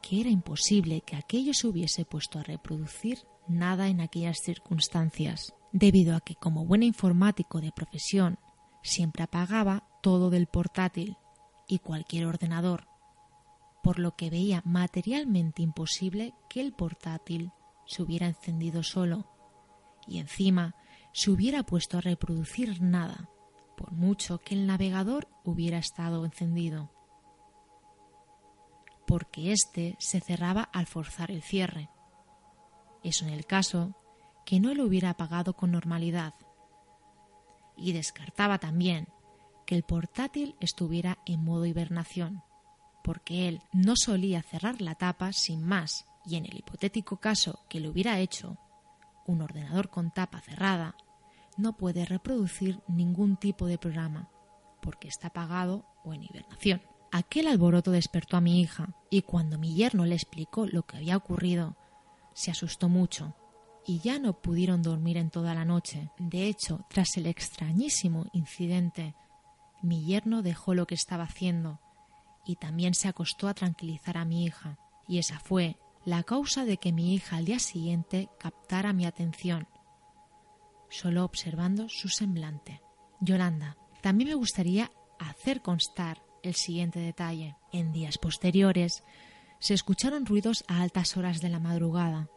que 0.01 0.21
era 0.21 0.29
imposible 0.29 1.01
que 1.01 1.15
aquello 1.15 1.53
se 1.53 1.67
hubiese 1.67 2.05
puesto 2.05 2.39
a 2.39 2.43
reproducir 2.43 3.19
nada 3.47 3.87
en 3.87 4.01
aquellas 4.01 4.39
circunstancias, 4.39 5.53
debido 5.77 6.15
a 6.15 6.21
que 6.21 6.35
como 6.35 6.65
buen 6.65 6.83
informático 6.83 7.61
de 7.61 7.71
profesión 7.71 8.39
siempre 8.81 9.23
apagaba 9.23 9.87
todo 10.01 10.29
del 10.29 10.47
portátil 10.47 11.17
y 11.67 11.79
cualquier 11.79 12.25
ordenador 12.25 12.87
por 13.85 13.99
lo 13.99 14.15
que 14.15 14.31
veía 14.31 14.63
materialmente 14.65 15.61
imposible 15.61 16.33
que 16.49 16.59
el 16.59 16.73
portátil 16.73 17.51
se 17.85 18.01
hubiera 18.01 18.25
encendido 18.25 18.81
solo 18.81 19.27
y 20.07 20.17
encima 20.17 20.73
se 21.13 21.29
hubiera 21.29 21.61
puesto 21.61 21.99
a 21.99 22.01
reproducir 22.01 22.81
nada, 22.81 23.29
por 23.77 23.91
mucho 23.91 24.39
que 24.39 24.55
el 24.55 24.65
navegador 24.65 25.27
hubiera 25.43 25.77
estado 25.77 26.25
encendido, 26.25 26.89
porque 29.05 29.51
éste 29.51 29.95
se 29.99 30.19
cerraba 30.19 30.63
al 30.63 30.87
forzar 30.87 31.29
el 31.29 31.43
cierre. 31.43 31.91
Eso 33.03 33.27
en 33.27 33.33
el 33.33 33.45
caso 33.45 33.95
que 34.45 34.59
no 34.59 34.73
lo 34.73 34.85
hubiera 34.85 35.09
apagado 35.09 35.55
con 35.55 35.71
normalidad. 35.71 36.33
Y 37.75 37.91
descartaba 37.91 38.59
también 38.59 39.07
que 39.65 39.75
el 39.75 39.83
portátil 39.83 40.55
estuviera 40.59 41.17
en 41.25 41.43
modo 41.43 41.65
hibernación, 41.65 42.43
porque 43.03 43.47
él 43.47 43.61
no 43.73 43.95
solía 43.95 44.41
cerrar 44.41 44.81
la 44.81 44.95
tapa 44.95 45.33
sin 45.33 45.63
más, 45.63 46.05
y 46.25 46.37
en 46.37 46.45
el 46.45 46.57
hipotético 46.57 47.17
caso 47.17 47.65
que 47.69 47.79
lo 47.79 47.89
hubiera 47.89 48.19
hecho, 48.19 48.57
un 49.27 49.41
ordenador 49.41 49.89
con 49.89 50.11
tapa 50.11 50.39
cerrada 50.41 50.95
no 51.57 51.75
puede 51.75 52.05
reproducir 52.05 52.81
ningún 52.87 53.37
tipo 53.37 53.65
de 53.65 53.77
programa, 53.77 54.29
porque 54.81 55.07
está 55.07 55.27
apagado 55.27 55.85
o 56.03 56.13
en 56.13 56.23
hibernación. 56.23 56.81
Aquel 57.11 57.47
alboroto 57.47 57.91
despertó 57.91 58.37
a 58.37 58.41
mi 58.41 58.61
hija, 58.61 58.93
y 59.09 59.21
cuando 59.21 59.57
mi 59.57 59.73
yerno 59.73 60.05
le 60.05 60.15
explicó 60.15 60.67
lo 60.67 60.83
que 60.83 60.97
había 60.97 61.17
ocurrido, 61.17 61.77
se 62.33 62.51
asustó 62.51 62.89
mucho, 62.89 63.35
y 63.85 63.99
ya 63.99 64.19
no 64.19 64.41
pudieron 64.41 64.81
dormir 64.81 65.17
en 65.17 65.29
toda 65.29 65.53
la 65.53 65.65
noche. 65.65 66.09
De 66.17 66.47
hecho, 66.47 66.85
tras 66.89 67.17
el 67.17 67.27
extrañísimo 67.27 68.25
incidente, 68.33 69.15
mi 69.81 70.03
yerno 70.05 70.41
dejó 70.41 70.73
lo 70.73 70.87
que 70.87 70.95
estaba 70.95 71.25
haciendo 71.25 71.79
y 72.45 72.55
también 72.55 72.93
se 72.93 73.07
acostó 73.07 73.47
a 73.47 73.53
tranquilizar 73.53 74.17
a 74.17 74.25
mi 74.25 74.45
hija, 74.45 74.77
y 75.07 75.17
esa 75.17 75.39
fue 75.39 75.77
la 76.05 76.23
causa 76.23 76.65
de 76.65 76.77
que 76.77 76.91
mi 76.91 77.15
hija 77.15 77.37
al 77.37 77.45
día 77.45 77.59
siguiente 77.59 78.29
captara 78.39 78.93
mi 78.93 79.05
atención, 79.05 79.67
solo 80.89 81.25
observando 81.25 81.89
su 81.89 82.09
semblante. 82.09 82.81
Yolanda, 83.19 83.77
también 84.01 84.29
me 84.29 84.35
gustaría 84.35 84.91
hacer 85.19 85.61
constar 85.61 86.21
el 86.43 86.53
siguiente 86.53 86.99
detalle. 86.99 87.55
En 87.71 87.91
días 87.91 88.19
posteriores 88.19 89.03
se 89.59 89.73
escucharon 89.73 90.25
ruidos 90.25 90.63
a 90.67 90.81
altas 90.81 91.17
horas 91.17 91.41
de 91.41 91.49
la 91.49 91.59
madrugada, 91.59 92.29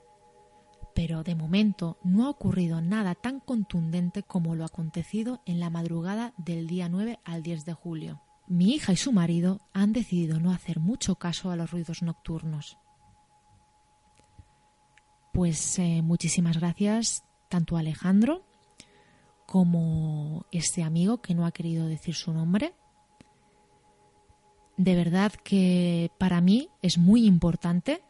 pero 0.98 1.22
de 1.22 1.36
momento 1.36 1.96
no 2.02 2.26
ha 2.26 2.28
ocurrido 2.28 2.80
nada 2.80 3.14
tan 3.14 3.38
contundente 3.38 4.24
como 4.24 4.56
lo 4.56 4.64
acontecido 4.64 5.40
en 5.46 5.60
la 5.60 5.70
madrugada 5.70 6.34
del 6.38 6.66
día 6.66 6.88
9 6.88 7.20
al 7.22 7.44
10 7.44 7.64
de 7.66 7.72
julio 7.72 8.20
mi 8.48 8.74
hija 8.74 8.92
y 8.92 8.96
su 8.96 9.12
marido 9.12 9.60
han 9.72 9.92
decidido 9.92 10.40
no 10.40 10.50
hacer 10.50 10.80
mucho 10.80 11.14
caso 11.14 11.52
a 11.52 11.56
los 11.56 11.70
ruidos 11.70 12.02
nocturnos. 12.02 12.78
Pues 15.32 15.78
eh, 15.78 16.02
muchísimas 16.02 16.58
gracias 16.58 17.22
tanto 17.48 17.76
a 17.76 17.80
Alejandro 17.80 18.42
como 19.46 20.46
este 20.50 20.82
amigo 20.82 21.22
que 21.22 21.34
no 21.34 21.46
ha 21.46 21.52
querido 21.52 21.86
decir 21.86 22.16
su 22.16 22.32
nombre. 22.32 22.74
De 24.76 24.96
verdad 24.96 25.32
que 25.44 26.10
para 26.18 26.40
mí 26.40 26.70
es 26.82 26.98
muy 26.98 27.24
importante 27.24 28.02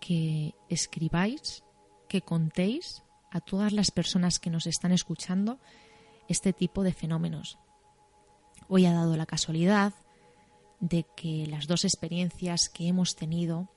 que 0.00 0.54
escribáis, 0.68 1.64
que 2.08 2.22
contéis 2.22 3.02
a 3.30 3.40
todas 3.40 3.72
las 3.72 3.90
personas 3.90 4.38
que 4.38 4.50
nos 4.50 4.66
están 4.66 4.92
escuchando 4.92 5.58
este 6.28 6.52
tipo 6.52 6.82
de 6.82 6.92
fenómenos 6.92 7.58
Hoy 8.68 8.84
ha 8.84 8.92
dado 8.92 9.16
la 9.16 9.24
casualidad 9.24 9.94
de 10.80 11.06
que 11.16 11.46
las 11.46 11.66
dos 11.66 11.84
experiencias 11.84 12.68
que 12.68 12.86
hemos 12.86 13.16
tenido 13.16 13.68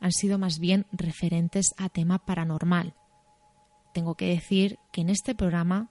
han 0.00 0.12
sido 0.12 0.38
más 0.38 0.58
bien 0.58 0.86
referentes 0.90 1.74
a 1.76 1.90
tema 1.90 2.24
paranormal. 2.24 2.94
Tengo 3.92 4.14
que 4.14 4.28
decir 4.28 4.78
que 4.90 5.02
en 5.02 5.10
este 5.10 5.34
programa 5.34 5.90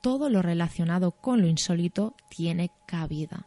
todo 0.00 0.30
lo 0.30 0.40
relacionado 0.40 1.12
con 1.12 1.42
lo 1.42 1.46
insólito 1.46 2.14
tiene 2.30 2.70
cabida. 2.86 3.46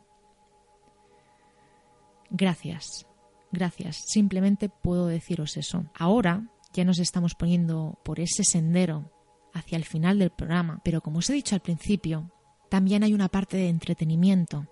Gracias, 2.30 3.08
gracias. 3.52 4.04
Simplemente 4.06 4.70
puedo 4.70 5.08
deciros 5.08 5.58
eso. 5.58 5.86
Ahora 5.96 6.44
ya 6.74 6.86
nos 6.86 7.00
estamos 7.00 7.36
poniendo 7.36 8.00
por 8.04 8.20
ese 8.20 8.44
sendero 8.44 9.12
hacia 9.54 9.78
el 9.78 9.86
final 9.86 10.20
del 10.20 10.32
programa, 10.32 10.82
pero 10.84 11.02
como 11.02 11.20
os 11.20 11.30
he 11.30 11.34
dicho 11.34 11.56
al 11.56 11.62
principio, 11.62 12.32
también 12.70 13.04
hay 13.04 13.14
una 13.14 13.30
parte 13.30 13.58
de 13.58 13.70
entretenimiento. 13.70 14.68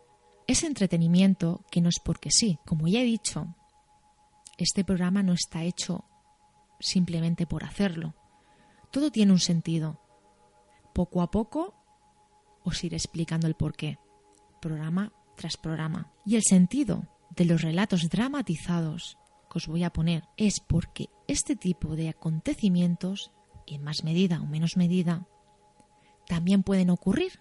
Ese 0.45 0.67
entretenimiento 0.67 1.65
que 1.71 1.81
no 1.81 1.89
es 1.89 1.99
porque 1.99 2.29
sí. 2.31 2.59
Como 2.65 2.87
ya 2.87 3.01
he 3.01 3.05
dicho, 3.05 3.55
este 4.57 4.83
programa 4.83 5.23
no 5.23 5.33
está 5.33 5.63
hecho 5.63 6.05
simplemente 6.79 7.47
por 7.47 7.63
hacerlo. 7.63 8.15
Todo 8.91 9.11
tiene 9.11 9.33
un 9.33 9.39
sentido. 9.39 9.99
Poco 10.93 11.21
a 11.21 11.31
poco 11.31 11.73
os 12.63 12.83
iré 12.83 12.97
explicando 12.97 13.47
el 13.47 13.55
porqué, 13.55 13.99
programa 14.61 15.11
tras 15.35 15.57
programa. 15.57 16.11
Y 16.25 16.35
el 16.35 16.43
sentido 16.43 17.07
de 17.35 17.45
los 17.45 17.61
relatos 17.61 18.09
dramatizados 18.09 19.17
que 19.49 19.57
os 19.57 19.67
voy 19.67 19.83
a 19.83 19.91
poner 19.91 20.23
es 20.37 20.59
porque 20.59 21.09
este 21.27 21.55
tipo 21.55 21.95
de 21.95 22.09
acontecimientos, 22.09 23.31
en 23.65 23.83
más 23.83 24.03
medida 24.03 24.41
o 24.41 24.45
menos 24.45 24.77
medida, 24.77 25.27
también 26.27 26.63
pueden 26.63 26.89
ocurrir. 26.89 27.39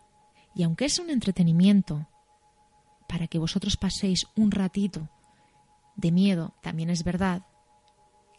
Y 0.54 0.62
aunque 0.62 0.86
es 0.86 0.98
un 0.98 1.10
entretenimiento 1.10 2.08
para 3.08 3.26
que 3.26 3.38
vosotros 3.38 3.76
paséis 3.76 4.26
un 4.36 4.50
ratito 4.50 5.08
de 5.96 6.12
miedo, 6.12 6.54
también 6.62 6.90
es 6.90 7.04
verdad 7.04 7.46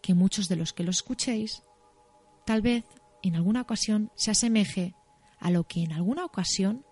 que 0.02 0.14
muchos 0.14 0.48
de 0.48 0.56
los 0.56 0.74
que 0.74 0.84
lo 0.84 0.92
escuchéis 0.92 1.64
tal 2.46 2.62
vez 2.62 2.86
en 3.24 3.36
alguna 3.36 3.62
ocasión 3.62 4.12
se 4.16 4.32
asemeje 4.32 4.96
a 5.40 5.52
lo 5.52 5.66
que 5.66 5.84
en 5.84 5.92
alguna 5.92 6.26
ocasión 6.26 6.86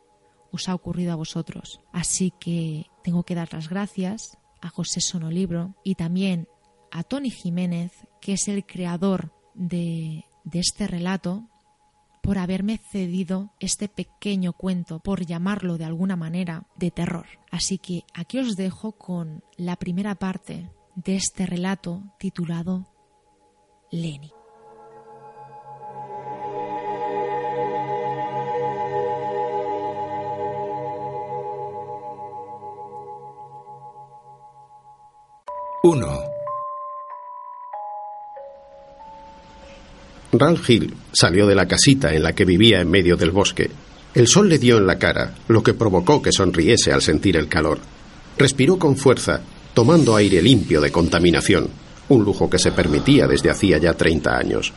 os 0.52 0.70
ha 0.70 0.76
ocurrido 0.76 1.14
a 1.14 1.16
vosotros. 1.16 1.82
Así 1.92 2.32
que 2.40 2.88
tengo 3.04 3.24
que 3.24 3.36
dar 3.36 3.54
las 3.54 3.70
gracias 3.70 4.38
a 4.62 4.70
José 4.70 5.02
Sonolibro 5.02 5.76
y 5.84 5.96
también 5.96 6.48
a 6.92 7.04
Tony 7.04 7.30
Jiménez, 7.30 7.92
que 8.22 8.34
es 8.34 8.48
el 8.48 8.66
creador 8.66 9.34
de, 9.54 10.26
de 10.44 10.60
este 10.60 10.88
relato, 10.88 11.50
por 12.22 12.40
haberme 12.40 12.80
cedido 12.92 13.52
este 13.60 13.88
pequeño 13.88 14.54
cuento, 14.54 15.00
por 15.00 15.26
llamarlo 15.26 15.78
de 15.78 15.86
alguna 15.86 16.16
manera, 16.16 16.66
de 16.76 16.90
terror. 16.90 17.28
Así 17.52 17.78
que 17.78 18.04
aquí 18.16 18.40
os 18.40 18.56
dejo 18.56 18.94
con 18.94 19.44
la 19.58 19.76
primera 19.76 20.16
parte 20.16 20.72
de 20.96 21.18
este 21.18 21.46
relato 21.46 22.02
titulado 22.18 22.88
Lenny. 23.92 24.32
Uno. 35.84 36.35
Ralph 40.40 40.70
Hill 40.70 40.94
salió 41.12 41.48
de 41.48 41.56
la 41.56 41.68
casita 41.68 42.14
en 42.14 42.24
la 42.24 42.34
que 42.34 42.46
vivía 42.46 42.82
en 42.82 42.90
medio 42.90 43.16
del 43.16 43.32
bosque. 43.32 43.70
El 44.14 44.28
sol 44.28 44.48
le 44.50 44.60
dio 44.60 44.78
en 44.78 44.88
la 44.88 44.98
cara, 44.98 45.36
lo 45.48 45.62
que 45.62 45.74
provocó 45.74 46.22
que 46.22 46.32
sonriese 46.32 46.92
al 46.92 47.02
sentir 47.02 47.38
el 47.38 47.48
calor. 47.48 47.80
Respiró 48.38 48.78
con 48.78 48.96
fuerza, 48.96 49.42
tomando 49.74 50.16
aire 50.16 50.42
limpio 50.42 50.82
de 50.82 50.92
contaminación, 50.92 51.70
un 52.10 52.24
lujo 52.24 52.50
que 52.50 52.60
se 52.60 52.72
permitía 52.72 53.28
desde 53.28 53.50
hacía 53.50 53.78
ya 53.78 53.94
30 53.94 54.38
años. 54.38 54.74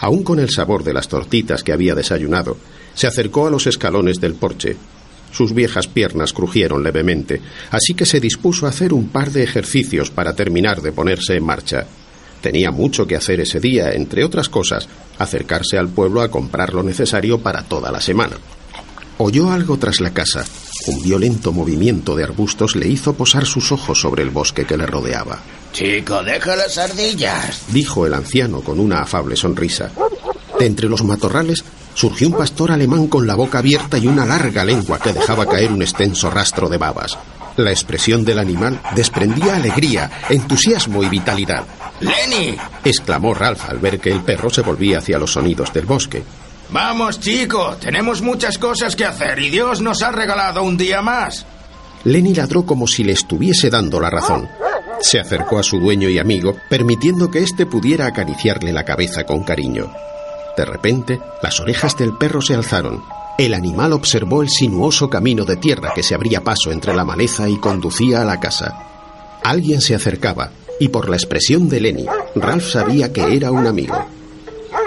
Aún 0.00 0.22
con 0.22 0.38
el 0.38 0.50
sabor 0.50 0.84
de 0.84 0.92
las 0.92 1.08
tortitas 1.08 1.62
que 1.62 1.72
había 1.72 1.94
desayunado, 1.94 2.56
se 2.94 3.06
acercó 3.06 3.46
a 3.46 3.50
los 3.50 3.66
escalones 3.66 4.20
del 4.20 4.34
porche, 4.34 4.76
sus 5.30 5.52
viejas 5.52 5.86
piernas 5.86 6.32
crujieron 6.32 6.82
levemente, 6.82 7.40
así 7.70 7.94
que 7.94 8.06
se 8.06 8.20
dispuso 8.20 8.66
a 8.66 8.70
hacer 8.70 8.92
un 8.92 9.08
par 9.08 9.30
de 9.30 9.42
ejercicios 9.42 10.10
para 10.10 10.34
terminar 10.34 10.80
de 10.80 10.92
ponerse 10.92 11.34
en 11.36 11.44
marcha. 11.44 11.86
Tenía 12.40 12.70
mucho 12.70 13.06
que 13.06 13.16
hacer 13.16 13.40
ese 13.40 13.60
día, 13.60 13.92
entre 13.92 14.24
otras 14.24 14.48
cosas, 14.48 14.88
acercarse 15.18 15.78
al 15.78 15.88
pueblo 15.88 16.22
a 16.22 16.30
comprar 16.30 16.72
lo 16.72 16.82
necesario 16.82 17.40
para 17.40 17.64
toda 17.64 17.90
la 17.90 18.00
semana. 18.00 18.36
Oyó 19.18 19.50
algo 19.50 19.76
tras 19.78 20.00
la 20.00 20.10
casa. 20.10 20.44
Un 20.86 21.02
violento 21.02 21.52
movimiento 21.52 22.14
de 22.14 22.22
arbustos 22.22 22.76
le 22.76 22.86
hizo 22.86 23.14
posar 23.14 23.46
sus 23.46 23.72
ojos 23.72 24.00
sobre 24.00 24.22
el 24.22 24.30
bosque 24.30 24.64
que 24.64 24.76
le 24.76 24.86
rodeaba. 24.86 25.40
Chico, 25.72 26.22
deja 26.22 26.54
las 26.54 26.78
ardillas, 26.78 27.62
dijo 27.68 28.06
el 28.06 28.14
anciano 28.14 28.60
con 28.60 28.78
una 28.78 29.00
afable 29.00 29.34
sonrisa. 29.34 29.90
De 30.58 30.66
entre 30.66 30.88
los 30.88 31.02
matorrales 31.02 31.64
surgió 31.94 32.28
un 32.28 32.34
pastor 32.34 32.70
alemán 32.70 33.08
con 33.08 33.26
la 33.26 33.34
boca 33.34 33.58
abierta 33.58 33.98
y 33.98 34.06
una 34.06 34.24
larga 34.24 34.64
lengua 34.64 35.00
que 35.00 35.12
dejaba 35.12 35.46
caer 35.46 35.72
un 35.72 35.82
extenso 35.82 36.30
rastro 36.30 36.68
de 36.68 36.78
babas. 36.78 37.18
La 37.56 37.72
expresión 37.72 38.24
del 38.24 38.38
animal 38.38 38.80
desprendía 38.94 39.56
alegría, 39.56 40.08
entusiasmo 40.28 41.02
y 41.02 41.08
vitalidad. 41.08 41.64
¡Lenny! 42.00 42.56
exclamó 42.84 43.34
Ralph 43.34 43.68
al 43.68 43.78
ver 43.78 43.98
que 43.98 44.10
el 44.10 44.22
perro 44.22 44.50
se 44.50 44.62
volvía 44.62 44.98
hacia 44.98 45.18
los 45.18 45.32
sonidos 45.32 45.72
del 45.72 45.86
bosque. 45.86 46.22
Vamos, 46.70 47.18
chico, 47.18 47.76
tenemos 47.80 48.20
muchas 48.20 48.58
cosas 48.58 48.94
que 48.94 49.04
hacer 49.04 49.38
y 49.38 49.50
Dios 49.50 49.80
nos 49.80 50.02
ha 50.02 50.12
regalado 50.12 50.62
un 50.62 50.76
día 50.76 51.00
más. 51.00 51.46
Lenny 52.04 52.34
ladró 52.34 52.64
como 52.64 52.86
si 52.86 53.04
le 53.04 53.12
estuviese 53.12 53.70
dando 53.70 54.00
la 54.00 54.10
razón. 54.10 54.48
Se 55.00 55.18
acercó 55.18 55.58
a 55.58 55.62
su 55.62 55.78
dueño 55.78 56.08
y 56.08 56.18
amigo, 56.18 56.56
permitiendo 56.68 57.30
que 57.30 57.42
éste 57.42 57.66
pudiera 57.66 58.06
acariciarle 58.06 58.72
la 58.72 58.84
cabeza 58.84 59.24
con 59.24 59.44
cariño. 59.44 59.90
De 60.56 60.64
repente, 60.64 61.20
las 61.42 61.60
orejas 61.60 61.96
del 61.96 62.16
perro 62.16 62.42
se 62.42 62.54
alzaron. 62.54 63.02
El 63.38 63.54
animal 63.54 63.92
observó 63.92 64.42
el 64.42 64.48
sinuoso 64.48 65.08
camino 65.08 65.44
de 65.44 65.56
tierra 65.56 65.92
que 65.94 66.02
se 66.02 66.14
abría 66.14 66.42
paso 66.42 66.72
entre 66.72 66.94
la 66.94 67.04
maleza 67.04 67.48
y 67.48 67.56
conducía 67.58 68.22
a 68.22 68.24
la 68.24 68.40
casa. 68.40 68.76
Alguien 69.44 69.80
se 69.80 69.94
acercaba, 69.94 70.50
y 70.78 70.88
por 70.88 71.08
la 71.08 71.16
expresión 71.16 71.68
de 71.68 71.80
Lenny, 71.80 72.06
Ralph 72.34 72.64
sabía 72.64 73.12
que 73.12 73.34
era 73.34 73.50
un 73.50 73.66
amigo. 73.66 74.06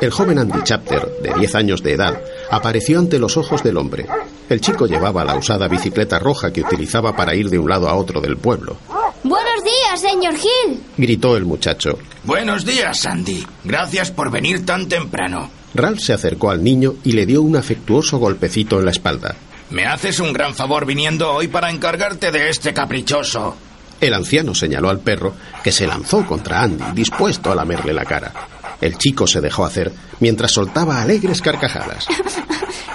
El 0.01 0.11
joven 0.11 0.39
Andy 0.39 0.59
Chapter, 0.63 1.07
de 1.21 1.33
10 1.33 1.55
años 1.55 1.83
de 1.83 1.93
edad, 1.93 2.19
apareció 2.49 2.99
ante 2.99 3.19
los 3.19 3.37
ojos 3.37 3.61
del 3.63 3.77
hombre. 3.77 4.07
El 4.49 4.59
chico 4.59 4.87
llevaba 4.87 5.23
la 5.23 5.35
usada 5.35 5.67
bicicleta 5.67 6.17
roja 6.17 6.51
que 6.51 6.61
utilizaba 6.61 7.15
para 7.15 7.35
ir 7.35 7.49
de 7.49 7.59
un 7.59 7.69
lado 7.69 7.87
a 7.87 7.95
otro 7.95 8.19
del 8.19 8.37
pueblo. 8.37 8.77
Buenos 9.23 9.63
días, 9.63 10.01
señor 10.01 10.33
Hill. 10.33 10.81
Gritó 10.97 11.37
el 11.37 11.45
muchacho. 11.45 11.99
Buenos 12.23 12.65
días, 12.65 13.05
Andy. 13.05 13.45
Gracias 13.63 14.09
por 14.11 14.31
venir 14.31 14.65
tan 14.65 14.89
temprano. 14.89 15.51
Ralph 15.75 15.99
se 15.99 16.13
acercó 16.13 16.49
al 16.49 16.63
niño 16.63 16.95
y 17.03 17.11
le 17.11 17.25
dio 17.25 17.41
un 17.41 17.55
afectuoso 17.55 18.17
golpecito 18.17 18.79
en 18.79 18.85
la 18.85 18.91
espalda. 18.91 19.35
Me 19.69 19.85
haces 19.85 20.19
un 20.19 20.33
gran 20.33 20.53
favor 20.53 20.85
viniendo 20.85 21.31
hoy 21.31 21.47
para 21.47 21.69
encargarte 21.69 22.31
de 22.31 22.49
este 22.49 22.73
caprichoso. 22.73 23.55
El 24.01 24.15
anciano 24.15 24.55
señaló 24.55 24.89
al 24.89 24.99
perro, 24.99 25.35
que 25.63 25.71
se 25.71 25.85
lanzó 25.85 26.25
contra 26.25 26.63
Andy, 26.63 26.83
dispuesto 26.93 27.51
a 27.51 27.55
lamerle 27.55 27.93
la 27.93 28.03
cara. 28.03 28.33
El 28.81 28.97
chico 28.97 29.27
se 29.27 29.41
dejó 29.41 29.63
hacer 29.63 29.91
mientras 30.19 30.51
soltaba 30.51 31.01
alegres 31.01 31.41
carcajadas. 31.41 32.07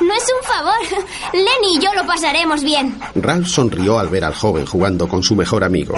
No 0.01 0.15
es 0.15 0.25
un 0.25 0.47
favor. 0.47 1.03
Lenny 1.33 1.79
y 1.79 1.81
yo 1.81 1.93
lo 1.93 2.07
pasaremos 2.07 2.63
bien. 2.63 2.97
Ralph 3.17 3.49
sonrió 3.49 3.99
al 3.99 4.09
ver 4.09 4.25
al 4.25 4.35
joven 4.35 4.65
jugando 4.65 5.09
con 5.09 5.23
su 5.23 5.35
mejor 5.35 5.65
amigo. 5.65 5.95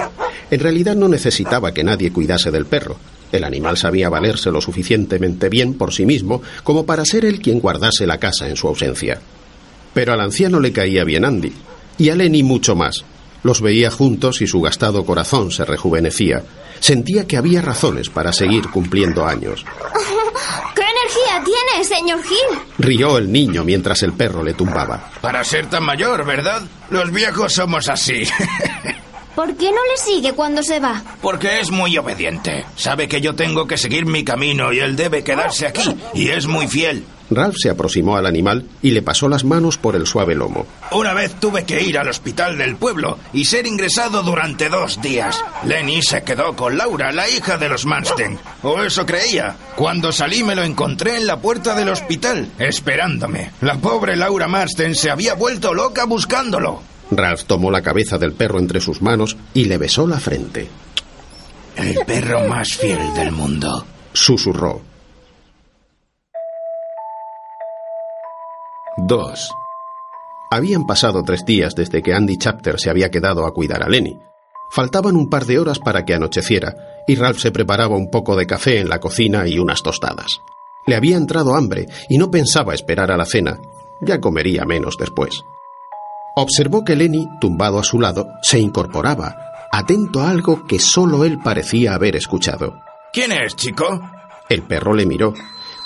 En 0.49 0.59
realidad 0.59 0.95
no 0.95 1.07
necesitaba 1.07 1.73
que 1.73 1.83
nadie 1.83 2.11
cuidase 2.11 2.49
del 2.49 2.65
perro. 2.65 2.97
El 3.31 3.43
animal 3.43 3.77
sabía 3.77 4.09
valerse 4.09 4.51
lo 4.51 4.61
suficientemente 4.61 5.47
bien 5.47 5.75
por 5.75 5.93
sí 5.93 6.05
mismo 6.07 6.41
como 6.63 6.85
para 6.85 7.05
ser 7.05 7.23
él 7.23 7.39
quien 7.39 7.59
guardase 7.59 8.07
la 8.07 8.17
casa 8.17 8.49
en 8.49 8.55
su 8.55 8.67
ausencia. 8.67 9.21
Pero 9.93 10.13
al 10.13 10.21
anciano 10.21 10.59
le 10.59 10.71
caía 10.71 11.03
bien 11.03 11.23
Andy, 11.23 11.53
y 11.99 12.09
a 12.09 12.15
Lenny 12.15 12.41
mucho 12.41 12.75
más. 12.75 13.03
Los 13.43 13.61
veía 13.61 13.89
juntos 13.91 14.41
y 14.41 14.47
su 14.47 14.61
gastado 14.61 15.05
corazón 15.05 15.51
se 15.51 15.65
rejuvenecía. 15.65 16.43
Sentía 16.79 17.27
que 17.27 17.37
había 17.37 17.61
razones 17.61 18.09
para 18.09 18.33
seguir 18.33 18.69
cumpliendo 18.69 19.25
años. 19.25 19.65
¿Qué 20.75 20.81
energía 20.81 21.43
tiene, 21.43 21.83
señor 21.83 22.19
Hill? 22.19 22.59
Rió 22.77 23.17
el 23.17 23.31
niño 23.31 23.63
mientras 23.63 24.03
el 24.03 24.13
perro 24.13 24.43
le 24.43 24.53
tumbaba. 24.53 25.11
Para 25.21 25.43
ser 25.43 25.67
tan 25.69 25.83
mayor, 25.83 26.25
¿verdad? 26.25 26.61
Los 26.89 27.11
viejos 27.11 27.53
somos 27.53 27.89
así. 27.89 28.23
¿Por 29.35 29.55
qué 29.55 29.71
no 29.71 29.77
le 29.77 29.97
sigue 29.97 30.33
cuando 30.33 30.61
se 30.61 30.81
va? 30.81 31.01
Porque 31.21 31.61
es 31.61 31.71
muy 31.71 31.97
obediente. 31.97 32.65
Sabe 32.75 33.07
que 33.07 33.21
yo 33.21 33.35
tengo 33.35 33.65
que 33.67 33.77
seguir 33.77 34.05
mi 34.05 34.25
camino 34.25 34.73
y 34.73 34.79
él 34.79 34.97
debe 34.97 35.23
quedarse 35.23 35.65
aquí. 35.65 35.95
Y 36.13 36.27
es 36.29 36.45
muy 36.45 36.67
fiel. 36.67 37.05
Ralph 37.29 37.55
se 37.57 37.69
aproximó 37.69 38.17
al 38.17 38.25
animal 38.25 38.65
y 38.81 38.91
le 38.91 39.01
pasó 39.01 39.29
las 39.29 39.43
manos 39.43 39.77
por 39.77 39.95
el 39.95 40.07
suave 40.07 40.35
lomo. 40.35 40.65
Una 40.91 41.13
vez 41.13 41.35
tuve 41.39 41.63
que 41.65 41.81
ir 41.81 41.97
al 41.97 42.09
hospital 42.09 42.57
del 42.57 42.75
pueblo 42.75 43.19
y 43.33 43.45
ser 43.45 43.67
ingresado 43.67 44.23
durante 44.23 44.69
dos 44.69 45.01
días. 45.01 45.43
Lenny 45.63 46.01
se 46.01 46.23
quedó 46.23 46.55
con 46.55 46.77
Laura, 46.77 47.11
la 47.11 47.29
hija 47.29 47.57
de 47.57 47.69
los 47.69 47.85
Mansten. 47.85 48.39
O 48.63 48.81
eso 48.81 49.05
creía. 49.05 49.55
Cuando 49.75 50.11
salí 50.11 50.43
me 50.43 50.55
lo 50.55 50.63
encontré 50.63 51.17
en 51.17 51.27
la 51.27 51.39
puerta 51.39 51.75
del 51.75 51.89
hospital, 51.89 52.49
esperándome. 52.57 53.51
La 53.61 53.75
pobre 53.77 54.15
Laura 54.15 54.47
Marsden 54.47 54.95
se 54.95 55.09
había 55.11 55.35
vuelto 55.35 55.73
loca 55.73 56.05
buscándolo. 56.05 56.81
Ralph 57.11 57.43
tomó 57.45 57.71
la 57.71 57.81
cabeza 57.81 58.17
del 58.17 58.33
perro 58.33 58.59
entre 58.59 58.81
sus 58.81 59.01
manos 59.01 59.37
y 59.53 59.65
le 59.65 59.77
besó 59.77 60.07
la 60.07 60.19
frente. 60.19 60.67
El 61.75 61.97
perro 62.05 62.47
más 62.47 62.73
fiel 62.75 63.13
del 63.15 63.31
mundo. 63.31 63.85
Susurró. 64.13 64.88
2. 69.09 69.49
Habían 70.51 70.85
pasado 70.85 71.23
tres 71.23 71.43
días 71.43 71.73
desde 71.73 72.03
que 72.03 72.13
Andy 72.13 72.37
Chapter 72.37 72.79
se 72.79 72.91
había 72.91 73.09
quedado 73.09 73.47
a 73.47 73.53
cuidar 73.55 73.81
a 73.81 73.89
Lenny. 73.89 74.19
Faltaban 74.69 75.15
un 75.15 75.31
par 75.31 75.45
de 75.45 75.57
horas 75.57 75.79
para 75.79 76.05
que 76.05 76.13
anocheciera 76.13 76.75
y 77.07 77.15
Ralph 77.15 77.39
se 77.39 77.49
preparaba 77.49 77.97
un 77.97 78.11
poco 78.11 78.35
de 78.35 78.45
café 78.45 78.79
en 78.79 78.87
la 78.87 78.99
cocina 78.99 79.47
y 79.47 79.57
unas 79.57 79.81
tostadas. 79.81 80.41
Le 80.85 80.95
había 80.95 81.17
entrado 81.17 81.55
hambre 81.55 81.87
y 82.07 82.19
no 82.19 82.29
pensaba 82.29 82.75
esperar 82.75 83.09
a 83.09 83.17
la 83.17 83.25
cena. 83.25 83.59
Ya 83.99 84.21
comería 84.21 84.63
menos 84.65 84.95
después. 84.95 85.41
Observó 86.35 86.85
que 86.85 86.95
Lenny, 86.95 87.25
tumbado 87.41 87.79
a 87.79 87.83
su 87.83 87.99
lado, 87.99 88.27
se 88.43 88.59
incorporaba, 88.59 89.35
atento 89.71 90.21
a 90.21 90.29
algo 90.29 90.67
que 90.67 90.77
solo 90.77 91.25
él 91.25 91.39
parecía 91.43 91.95
haber 91.95 92.15
escuchado. 92.15 92.75
¿Quién 93.11 93.31
es, 93.31 93.55
chico? 93.55 94.01
El 94.49 94.61
perro 94.61 94.93
le 94.93 95.07
miró. 95.07 95.33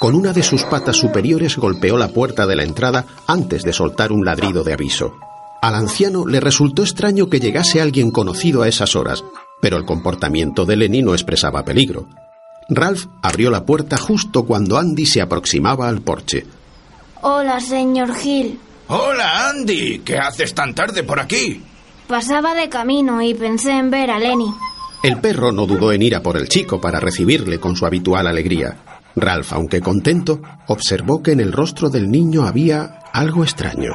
Con 0.03 0.15
una 0.15 0.33
de 0.33 0.43
sus 0.43 0.63
patas 0.63 0.97
superiores 0.97 1.55
golpeó 1.55 1.97
la 1.97 2.09
puerta 2.09 2.45
de 2.45 2.57
la 2.57 2.63
entrada 2.63 3.05
antes 3.25 3.63
de 3.63 3.71
soltar 3.71 4.11
un 4.11 4.25
ladrido 4.25 4.65
de 4.65 4.73
aviso. 4.73 5.15
Al 5.61 5.75
anciano 5.75 6.27
le 6.27 6.41
resultó 6.41 6.81
extraño 6.81 7.29
que 7.29 7.39
llegase 7.39 7.79
alguien 7.79 8.11
conocido 8.11 8.63
a 8.63 8.67
esas 8.67 8.97
horas, 8.97 9.23
pero 9.61 9.77
el 9.77 9.85
comportamiento 9.85 10.65
de 10.65 10.75
Lenny 10.75 11.01
no 11.03 11.13
expresaba 11.13 11.63
peligro. 11.63 12.09
Ralph 12.67 13.05
abrió 13.21 13.49
la 13.49 13.63
puerta 13.63 13.95
justo 13.95 14.43
cuando 14.43 14.77
Andy 14.77 15.05
se 15.05 15.21
aproximaba 15.21 15.87
al 15.87 16.01
porche. 16.01 16.45
Hola, 17.21 17.61
señor 17.61 18.09
Hill. 18.21 18.59
Hola, 18.89 19.51
Andy. 19.51 19.99
¿Qué 19.99 20.17
haces 20.17 20.53
tan 20.53 20.75
tarde 20.75 21.03
por 21.03 21.21
aquí? 21.21 21.63
Pasaba 22.07 22.53
de 22.53 22.67
camino 22.67 23.21
y 23.21 23.35
pensé 23.35 23.71
en 23.71 23.89
ver 23.89 24.11
a 24.11 24.19
Lenny. 24.19 24.53
El 25.01 25.21
perro 25.21 25.53
no 25.53 25.65
dudó 25.65 25.93
en 25.93 26.01
ir 26.01 26.13
a 26.13 26.21
por 26.21 26.35
el 26.35 26.49
chico 26.49 26.81
para 26.81 26.99
recibirle 26.99 27.57
con 27.57 27.77
su 27.77 27.85
habitual 27.85 28.27
alegría. 28.27 28.82
Ralph, 29.15 29.53
aunque 29.53 29.81
contento, 29.81 30.41
observó 30.67 31.21
que 31.21 31.31
en 31.31 31.39
el 31.39 31.51
rostro 31.51 31.89
del 31.89 32.09
niño 32.09 32.45
había 32.45 32.99
algo 33.13 33.43
extraño. 33.43 33.91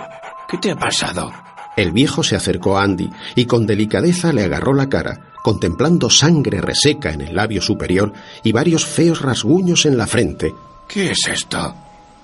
¿Qué 0.48 0.58
te 0.58 0.70
ha 0.70 0.76
pasado? 0.76 1.32
El 1.76 1.92
viejo 1.92 2.22
se 2.22 2.36
acercó 2.36 2.78
a 2.78 2.82
Andy 2.82 3.10
y 3.34 3.46
con 3.46 3.66
delicadeza 3.66 4.32
le 4.32 4.44
agarró 4.44 4.74
la 4.74 4.88
cara, 4.88 5.32
contemplando 5.42 6.10
sangre 6.10 6.60
reseca 6.60 7.12
en 7.12 7.20
el 7.20 7.36
labio 7.36 7.62
superior 7.62 8.12
y 8.42 8.52
varios 8.52 8.84
feos 8.84 9.22
rasguños 9.22 9.86
en 9.86 9.96
la 9.96 10.06
frente. 10.06 10.54
¿Qué 10.88 11.10
es 11.12 11.26
esto? 11.28 11.74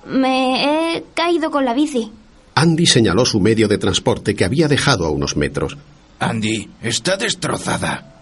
Me 0.07 0.95
he 0.95 1.03
caído 1.13 1.51
con 1.51 1.65
la 1.65 1.73
bici. 1.73 2.11
Andy 2.55 2.85
señaló 2.85 3.25
su 3.25 3.39
medio 3.39 3.67
de 3.67 3.77
transporte 3.77 4.35
que 4.35 4.45
había 4.45 4.67
dejado 4.67 5.05
a 5.05 5.09
unos 5.09 5.35
metros. 5.35 5.77
Andy, 6.19 6.69
está 6.81 7.17
destrozada. 7.17 8.13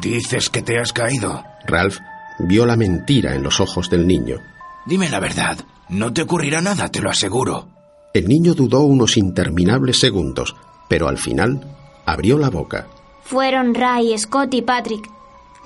Dices 0.00 0.50
que 0.50 0.62
te 0.62 0.78
has 0.78 0.92
caído. 0.92 1.42
Ralph 1.66 1.98
vio 2.46 2.66
la 2.66 2.76
mentira 2.76 3.34
en 3.34 3.42
los 3.42 3.60
ojos 3.60 3.90
del 3.90 4.06
niño. 4.06 4.38
Dime 4.86 5.08
la 5.08 5.20
verdad. 5.20 5.58
No 5.88 6.12
te 6.12 6.22
ocurrirá 6.22 6.60
nada, 6.60 6.88
te 6.88 7.00
lo 7.00 7.10
aseguro. 7.10 7.68
El 8.14 8.26
niño 8.28 8.54
dudó 8.54 8.80
unos 8.80 9.16
interminables 9.16 9.98
segundos, 9.98 10.54
pero 10.88 11.08
al 11.08 11.18
final 11.18 11.60
abrió 12.06 12.38
la 12.38 12.50
boca. 12.50 12.88
Fueron 13.22 13.74
Ray, 13.74 14.16
Scott 14.18 14.54
y 14.54 14.62
Patrick. 14.62 15.08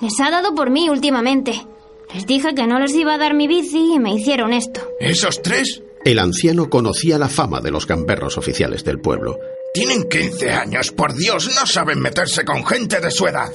Les 0.01 0.19
ha 0.19 0.29
dado 0.29 0.53
por 0.53 0.69
mí 0.69 0.89
últimamente. 0.89 1.65
Les 2.13 2.27
dije 2.27 2.53
que 2.53 2.67
no 2.67 2.79
les 2.79 2.93
iba 2.93 3.15
a 3.15 3.17
dar 3.17 3.33
mi 3.33 3.47
bici 3.47 3.93
y 3.95 3.99
me 3.99 4.13
hicieron 4.13 4.53
esto. 4.53 4.81
¿Esos 4.99 5.41
tres? 5.41 5.81
El 6.03 6.19
anciano 6.19 6.69
conocía 6.69 7.17
la 7.17 7.29
fama 7.29 7.61
de 7.61 7.71
los 7.71 7.87
gamberros 7.87 8.37
oficiales 8.37 8.83
del 8.83 8.99
pueblo. 8.99 9.39
Tienen 9.73 10.07
15 10.07 10.51
años, 10.51 10.91
por 10.91 11.15
Dios, 11.15 11.49
no 11.59 11.65
saben 11.65 11.99
meterse 11.99 12.45
con 12.45 12.63
gente 12.65 12.99
de 13.01 13.09
su 13.09 13.25
edad. 13.25 13.51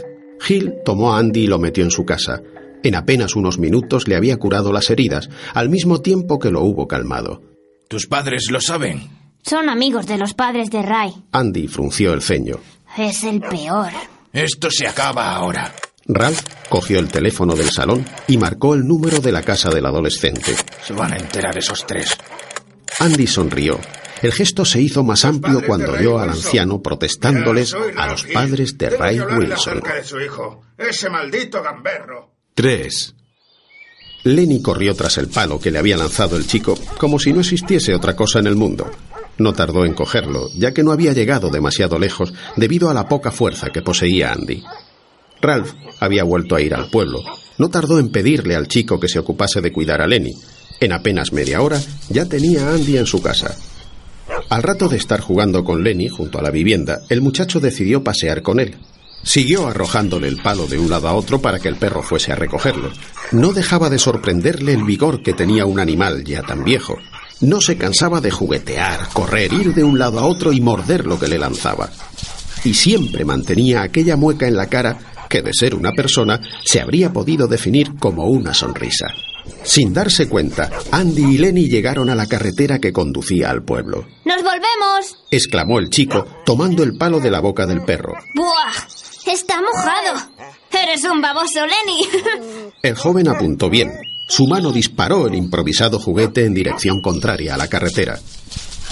Hill 0.49 0.75
tomó 0.85 1.13
a 1.13 1.19
Andy 1.19 1.43
y 1.43 1.47
lo 1.47 1.59
metió 1.59 1.85
en 1.85 1.91
su 1.91 2.05
casa. 2.05 2.43
En 2.83 2.95
apenas 2.95 3.37
unos 3.37 3.59
minutos 3.59 4.09
le 4.09 4.17
había 4.17 4.37
curado 4.37 4.73
las 4.73 4.91
heridas, 4.91 5.29
al 5.55 5.69
mismo 5.69 6.01
tiempo 6.01 6.39
que 6.39 6.51
lo 6.51 6.63
hubo 6.63 6.89
calmado. 6.89 7.43
¿Tus 7.89 8.07
padres 8.07 8.51
lo 8.51 8.61
saben? 8.61 9.11
Son 9.43 9.69
amigos 9.69 10.07
de 10.07 10.19
los 10.19 10.35
padres 10.35 10.71
de 10.71 10.83
Ray. 10.83 11.13
Andy 11.33 11.67
frunció 11.67 12.13
el 12.13 12.23
ceño. 12.23 12.57
Es 12.97 13.25
el 13.25 13.41
peor. 13.41 13.89
Esto 14.33 14.71
se 14.71 14.87
acaba 14.87 15.35
ahora. 15.35 15.73
Ralph 16.07 16.43
cogió 16.69 16.99
el 16.99 17.09
teléfono 17.09 17.55
del 17.55 17.71
salón 17.71 18.05
y 18.27 18.37
marcó 18.37 18.75
el 18.75 18.87
número 18.87 19.21
de 19.21 19.33
la 19.33 19.43
casa 19.43 19.71
del 19.71 19.87
adolescente. 19.87 20.55
Se 20.85 20.93
van 20.93 21.13
a 21.13 21.17
enterar 21.17 21.57
esos 21.57 21.87
tres. 21.87 22.17
Andy 22.99 23.27
sonrió. 23.27 23.79
El 24.23 24.33
gesto 24.33 24.65
se 24.65 24.83
hizo 24.83 25.03
más 25.03 25.25
amplio 25.25 25.63
cuando 25.67 25.93
oyó 25.93 26.19
al 26.19 26.31
anciano 26.31 26.83
protestándoles 26.83 27.75
a 27.97 28.07
los 28.09 28.25
padres 28.25 28.77
de 28.77 28.91
Ray 28.91 29.21
Wilson. 29.21 29.81
de 29.81 30.05
su 30.05 30.21
hijo. 30.21 30.63
Ese 30.77 31.09
maldito 31.09 31.63
gamberro. 31.63 32.31
3. 32.61 33.15
Lenny 34.25 34.61
corrió 34.61 34.95
tras 34.95 35.17
el 35.17 35.29
palo 35.29 35.59
que 35.59 35.71
le 35.71 35.79
había 35.79 35.97
lanzado 35.97 36.37
el 36.37 36.47
chico, 36.47 36.79
como 36.99 37.19
si 37.19 37.33
no 37.33 37.41
existiese 37.41 37.95
otra 37.95 38.15
cosa 38.15 38.39
en 38.39 38.47
el 38.47 38.55
mundo. 38.55 38.91
No 39.39 39.55
tardó 39.55 39.87
en 39.87 39.95
cogerlo, 39.95 40.51
ya 40.55 40.75
que 40.75 40.83
no 40.83 40.93
había 40.93 41.15
llegado 41.15 41.49
demasiado 41.49 41.99
lejos 41.99 42.35
debido 42.57 42.91
a 42.91 42.93
la 42.93 43.09
poca 43.09 43.31
fuerza 43.31 43.71
que 43.71 43.81
poseía 43.81 44.35
Andy. 44.35 44.63
Ralph 45.41 45.73
había 46.01 46.23
vuelto 46.23 46.55
a 46.55 46.61
ir 46.61 46.75
al 46.75 46.91
pueblo. 46.91 47.23
No 47.57 47.71
tardó 47.71 47.99
en 47.99 48.11
pedirle 48.11 48.57
al 48.57 48.69
chico 48.69 49.01
que 49.01 49.09
se 49.09 49.21
ocupase 49.21 49.63
de 49.63 49.73
cuidar 49.73 50.03
a 50.03 50.07
Lenny. 50.07 50.35
En 50.81 50.93
apenas 50.93 51.33
media 51.33 51.63
hora 51.63 51.81
ya 52.11 52.27
tenía 52.27 52.69
a 52.69 52.75
Andy 52.75 52.99
en 52.99 53.07
su 53.07 53.23
casa. 53.23 53.57
Al 54.51 54.63
rato 54.63 54.87
de 54.91 54.99
estar 54.99 55.21
jugando 55.21 55.65
con 55.65 55.83
Lenny 55.83 56.11
junto 56.11 56.39
a 56.39 56.43
la 56.43 56.51
vivienda, 56.51 57.01
el 57.09 57.23
muchacho 57.23 57.59
decidió 57.59 58.05
pasear 58.05 58.43
con 58.43 58.61
él. 58.61 58.77
Siguió 59.23 59.69
arrojándole 59.69 60.29
el 60.29 60.39
palo 60.39 60.67
de 60.67 60.79
un 60.79 60.89
lado 60.89 61.09
a 61.09 61.15
otro 61.15 61.41
para 61.41 61.59
que 61.59 61.69
el 61.69 61.77
perro 61.77 62.03
fuese 62.03 62.33
a 62.33 62.37
recogerlo. 62.37 62.91
No 63.33 63.53
dejaba 63.53 63.91
de 63.91 63.99
sorprenderle 63.99 64.73
el 64.73 64.85
vigor 64.85 65.23
que 65.23 65.35
tenía 65.35 65.67
un 65.67 65.79
animal 65.79 66.25
ya 66.25 66.43
tan 66.43 66.65
viejo. 66.65 66.97
No 67.41 67.61
se 67.61 67.77
cansaba 67.77 68.21
de 68.21 68.31
juguetear, 68.31 69.09
correr, 69.13 69.53
ir 69.53 69.75
de 69.75 69.85
un 69.85 69.99
lado 69.99 70.19
a 70.19 70.27
otro 70.27 70.53
y 70.53 70.61
morder 70.61 71.07
lo 71.07 71.19
que 71.19 71.29
le 71.29 71.39
lanzaba. 71.39 71.91
Y 72.65 72.75
siempre 72.75 73.25
mantenía 73.25 73.83
aquella 73.83 74.17
mueca 74.17 74.47
en 74.47 74.57
la 74.57 74.67
cara 74.67 74.99
que 75.29 75.43
de 75.43 75.53
ser 75.55 75.75
una 75.75 75.93
persona 75.93 76.41
se 76.65 76.81
habría 76.81 77.13
podido 77.13 77.47
definir 77.47 77.95
como 77.99 78.25
una 78.25 78.53
sonrisa. 78.53 79.07
Sin 79.63 79.93
darse 79.93 80.29
cuenta, 80.29 80.71
Andy 80.91 81.35
y 81.35 81.39
Lenny 81.39 81.69
llegaron 81.69 82.11
a 82.11 82.15
la 82.15 82.27
carretera 82.27 82.79
que 82.79 82.93
conducía 82.93 83.51
al 83.51 83.63
pueblo. 83.63 84.07
¡Nos 84.25 84.43
volvemos! 84.43 85.17
exclamó 85.31 85.79
el 85.79 85.89
chico, 85.89 86.27
tomando 86.45 86.83
el 86.83 86.97
palo 86.97 87.21
de 87.21 87.31
la 87.31 87.41
boca 87.41 87.67
del 87.67 87.83
perro. 87.83 88.15
¡Buah! 88.35 89.00
¡Está 89.27 89.61
mojado! 89.61 90.31
¡Eres 90.73 91.05
un 91.05 91.21
baboso, 91.21 91.61
Lenny! 91.61 92.09
El 92.83 92.95
joven 92.95 93.29
apuntó 93.29 93.69
bien. 93.69 93.91
Su 94.27 94.47
mano 94.47 94.71
disparó 94.71 95.27
el 95.27 95.35
improvisado 95.35 95.99
juguete 95.99 96.45
en 96.45 96.55
dirección 96.55 97.01
contraria 97.01 97.55
a 97.55 97.57
la 97.57 97.67
carretera. 97.67 98.19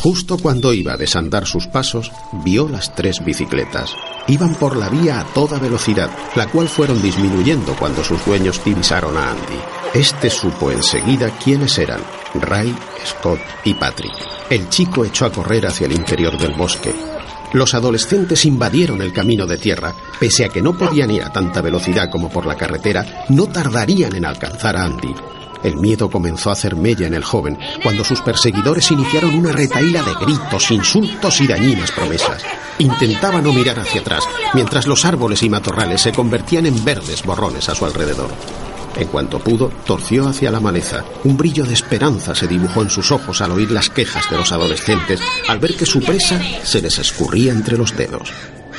Justo 0.02 0.36
cuando 0.38 0.72
iba 0.72 0.92
a 0.92 0.96
desandar 0.96 1.46
sus 1.46 1.66
pasos, 1.66 2.12
vio 2.44 2.68
las 2.68 2.94
tres 2.94 3.24
bicicletas. 3.24 3.94
Iban 4.28 4.54
por 4.54 4.76
la 4.76 4.88
vía 4.88 5.20
a 5.20 5.24
toda 5.24 5.58
velocidad, 5.58 6.10
la 6.36 6.48
cual 6.48 6.68
fueron 6.68 7.00
disminuyendo 7.02 7.74
cuando 7.76 8.04
sus 8.04 8.24
dueños 8.24 8.62
divisaron 8.64 9.16
a 9.16 9.30
Andy. 9.30 9.58
Este 9.94 10.30
supo 10.30 10.70
enseguida 10.70 11.30
quiénes 11.38 11.78
eran, 11.78 12.00
Ray, 12.34 12.76
Scott 13.04 13.40
y 13.64 13.74
Patrick. 13.74 14.12
El 14.50 14.68
chico 14.68 15.04
echó 15.04 15.26
a 15.26 15.32
correr 15.32 15.66
hacia 15.66 15.86
el 15.86 15.92
interior 15.92 16.38
del 16.38 16.54
bosque. 16.54 16.94
Los 17.52 17.74
adolescentes 17.74 18.44
invadieron 18.44 19.00
el 19.00 19.12
camino 19.12 19.46
de 19.46 19.56
tierra. 19.56 19.94
Pese 20.20 20.44
a 20.44 20.48
que 20.48 20.60
no 20.60 20.76
podían 20.76 21.10
ir 21.10 21.22
a 21.22 21.32
tanta 21.32 21.62
velocidad 21.62 22.10
como 22.10 22.28
por 22.28 22.46
la 22.46 22.56
carretera, 22.56 23.24
no 23.30 23.46
tardarían 23.46 24.14
en 24.14 24.26
alcanzar 24.26 24.76
a 24.76 24.84
Andy. 24.84 25.14
El 25.62 25.76
miedo 25.76 26.08
comenzó 26.10 26.50
a 26.50 26.52
hacer 26.52 26.76
mella 26.76 27.06
en 27.06 27.14
el 27.14 27.24
joven 27.24 27.58
cuando 27.82 28.04
sus 28.04 28.20
perseguidores 28.20 28.90
iniciaron 28.90 29.34
una 29.34 29.50
retaíla 29.50 30.02
de 30.02 30.14
gritos, 30.14 30.70
insultos 30.70 31.40
y 31.40 31.46
dañinas 31.46 31.90
promesas. 31.90 32.44
Intentaba 32.78 33.40
no 33.40 33.52
mirar 33.52 33.80
hacia 33.80 34.02
atrás, 34.02 34.24
mientras 34.54 34.86
los 34.86 35.04
árboles 35.04 35.42
y 35.42 35.48
matorrales 35.48 36.02
se 36.02 36.12
convertían 36.12 36.66
en 36.66 36.84
verdes 36.84 37.24
borrones 37.24 37.68
a 37.68 37.74
su 37.74 37.84
alrededor. 37.86 38.30
En 38.96 39.08
cuanto 39.08 39.38
pudo, 39.38 39.70
torció 39.86 40.28
hacia 40.28 40.50
la 40.50 40.60
maleza. 40.60 41.04
Un 41.24 41.36
brillo 41.36 41.64
de 41.64 41.74
esperanza 41.74 42.34
se 42.34 42.46
dibujó 42.48 42.82
en 42.82 42.90
sus 42.90 43.12
ojos 43.12 43.40
al 43.40 43.52
oír 43.52 43.70
las 43.70 43.90
quejas 43.90 44.28
de 44.30 44.36
los 44.36 44.52
adolescentes, 44.52 45.20
al 45.48 45.58
ver 45.58 45.76
que 45.76 45.86
su 45.86 46.00
presa 46.00 46.40
se 46.62 46.82
les 46.82 46.98
escurría 46.98 47.52
entre 47.52 47.76
los 47.76 47.96
dedos. 47.96 48.32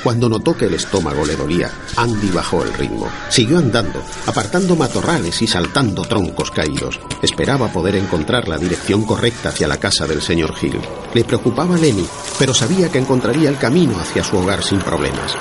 Cuando 0.04 0.30
notó 0.30 0.56
que 0.56 0.66
el 0.66 0.74
estómago 0.74 1.26
le 1.26 1.36
dolía, 1.36 1.70
Andy 1.98 2.30
bajó 2.30 2.64
el 2.64 2.74
ritmo. 2.74 3.08
Siguió 3.28 3.58
andando, 3.58 4.02
apartando 4.28 4.76
matorrales 4.78 5.42
y 5.42 5.48
saltando 5.48 6.04
troncos 6.04 6.52
caídos. 6.52 7.00
Esperaba 7.22 7.68
poder 7.68 7.96
encontrar 7.98 8.48
la 8.48 8.58
dirección 8.58 9.04
correcta 9.04 9.50
hacia 9.50 9.68
la 9.68 9.78
casa 9.78 10.08
del 10.08 10.22
señor 10.22 10.54
Hill. 10.62 10.80
Le 11.14 11.26
preocupaba 11.26 11.76
Lenny, 11.76 12.08
pero 12.38 12.54
sabía 12.54 12.90
que 12.90 13.00
encontraría 13.00 13.50
el 13.50 13.58
camino 13.58 14.00
hacia 14.00 14.24
su 14.24 14.38
hogar 14.38 14.64
sin 14.64 14.80
problemas. 14.80 15.36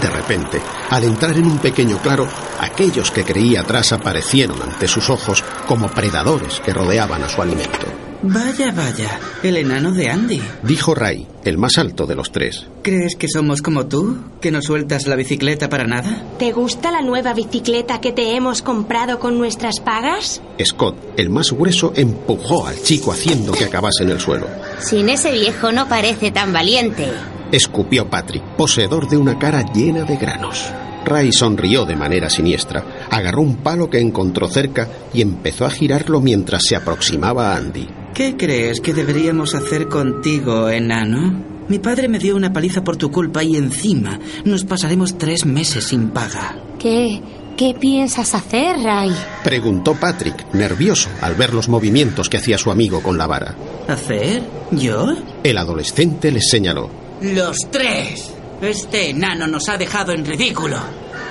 De 0.00 0.08
repente, 0.08 0.60
al 0.90 1.04
entrar 1.04 1.36
en 1.36 1.46
un 1.46 1.58
pequeño 1.58 1.98
claro, 1.98 2.26
aquellos 2.60 3.10
que 3.10 3.24
creía 3.24 3.60
atrás 3.60 3.92
aparecieron 3.92 4.60
ante 4.62 4.88
sus 4.88 5.10
ojos 5.10 5.44
como 5.66 5.88
predadores 5.88 6.60
que 6.60 6.72
rodeaban 6.72 7.22
a 7.22 7.28
su 7.28 7.42
alimento. 7.42 8.11
Vaya, 8.24 8.70
vaya, 8.70 9.18
el 9.42 9.56
enano 9.56 9.90
de 9.90 10.08
Andy. 10.08 10.40
Dijo 10.62 10.94
Ray, 10.94 11.26
el 11.44 11.58
más 11.58 11.76
alto 11.76 12.06
de 12.06 12.14
los 12.14 12.30
tres. 12.30 12.68
¿Crees 12.82 13.16
que 13.16 13.26
somos 13.28 13.62
como 13.62 13.86
tú? 13.86 14.16
¿Que 14.40 14.52
no 14.52 14.62
sueltas 14.62 15.08
la 15.08 15.16
bicicleta 15.16 15.68
para 15.68 15.88
nada? 15.88 16.22
¿Te 16.38 16.52
gusta 16.52 16.92
la 16.92 17.02
nueva 17.02 17.34
bicicleta 17.34 18.00
que 18.00 18.12
te 18.12 18.36
hemos 18.36 18.62
comprado 18.62 19.18
con 19.18 19.38
nuestras 19.38 19.80
pagas? 19.80 20.40
Scott, 20.64 20.96
el 21.16 21.30
más 21.30 21.50
grueso, 21.50 21.92
empujó 21.96 22.68
al 22.68 22.80
chico 22.80 23.10
haciendo 23.10 23.50
que 23.50 23.64
acabase 23.64 24.04
en 24.04 24.10
el 24.10 24.20
suelo. 24.20 24.46
Sin 24.78 25.08
ese 25.08 25.32
viejo 25.32 25.72
no 25.72 25.88
parece 25.88 26.30
tan 26.30 26.52
valiente. 26.52 27.08
Escupió 27.50 28.08
Patrick, 28.08 28.44
poseedor 28.56 29.08
de 29.08 29.16
una 29.16 29.36
cara 29.36 29.64
llena 29.72 30.04
de 30.04 30.16
granos. 30.16 30.72
Ray 31.04 31.32
sonrió 31.32 31.84
de 31.84 31.96
manera 31.96 32.30
siniestra, 32.30 32.84
agarró 33.10 33.42
un 33.42 33.56
palo 33.56 33.90
que 33.90 33.98
encontró 33.98 34.46
cerca 34.48 34.88
y 35.12 35.22
empezó 35.22 35.66
a 35.66 35.70
girarlo 35.70 36.20
mientras 36.20 36.62
se 36.62 36.76
aproximaba 36.76 37.52
a 37.52 37.56
Andy. 37.56 37.88
¿Qué 38.14 38.36
crees 38.36 38.80
que 38.80 38.92
deberíamos 38.92 39.54
hacer 39.54 39.88
contigo, 39.88 40.68
enano? 40.68 41.44
Mi 41.68 41.78
padre 41.78 42.08
me 42.08 42.18
dio 42.18 42.36
una 42.36 42.52
paliza 42.52 42.84
por 42.84 42.96
tu 42.96 43.10
culpa 43.10 43.42
y 43.42 43.56
encima 43.56 44.18
nos 44.44 44.64
pasaremos 44.64 45.16
tres 45.16 45.46
meses 45.46 45.84
sin 45.84 46.10
paga. 46.10 46.56
¿Qué? 46.78 47.22
¿Qué 47.56 47.74
piensas 47.78 48.34
hacer, 48.34 48.76
Ray? 48.82 49.14
Preguntó 49.44 49.94
Patrick, 49.94 50.52
nervioso 50.52 51.08
al 51.22 51.34
ver 51.36 51.54
los 51.54 51.68
movimientos 51.68 52.28
que 52.28 52.36
hacía 52.38 52.58
su 52.58 52.70
amigo 52.70 53.02
con 53.02 53.16
la 53.16 53.26
vara. 53.26 53.54
¿Hacer? 53.88 54.42
¿Yo? 54.72 55.06
El 55.42 55.56
adolescente 55.58 56.30
les 56.30 56.48
señaló. 56.50 56.90
Los 57.22 57.56
tres. 57.70 58.30
Este 58.60 59.10
enano 59.10 59.46
nos 59.46 59.68
ha 59.68 59.76
dejado 59.78 60.12
en 60.12 60.24
ridículo. 60.26 60.78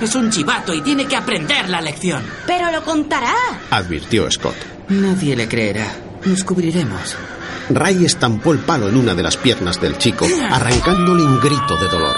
Es 0.00 0.14
un 0.16 0.30
chivato 0.30 0.74
y 0.74 0.80
tiene 0.80 1.06
que 1.06 1.16
aprender 1.16 1.68
la 1.68 1.80
lección. 1.80 2.24
Pero 2.46 2.72
lo 2.72 2.82
contará. 2.84 3.34
Advirtió 3.70 4.28
Scott. 4.30 4.56
Nadie 4.88 5.36
le 5.36 5.46
creerá. 5.48 5.86
Nos 6.24 6.44
cubriremos. 6.44 7.16
Ray 7.70 8.04
estampó 8.04 8.52
el 8.52 8.60
palo 8.60 8.88
en 8.88 8.96
una 8.96 9.14
de 9.14 9.22
las 9.22 9.36
piernas 9.36 9.80
del 9.80 9.98
chico, 9.98 10.26
arrancándole 10.50 11.22
un 11.24 11.40
grito 11.40 11.76
de 11.76 11.88
dolor. 11.88 12.16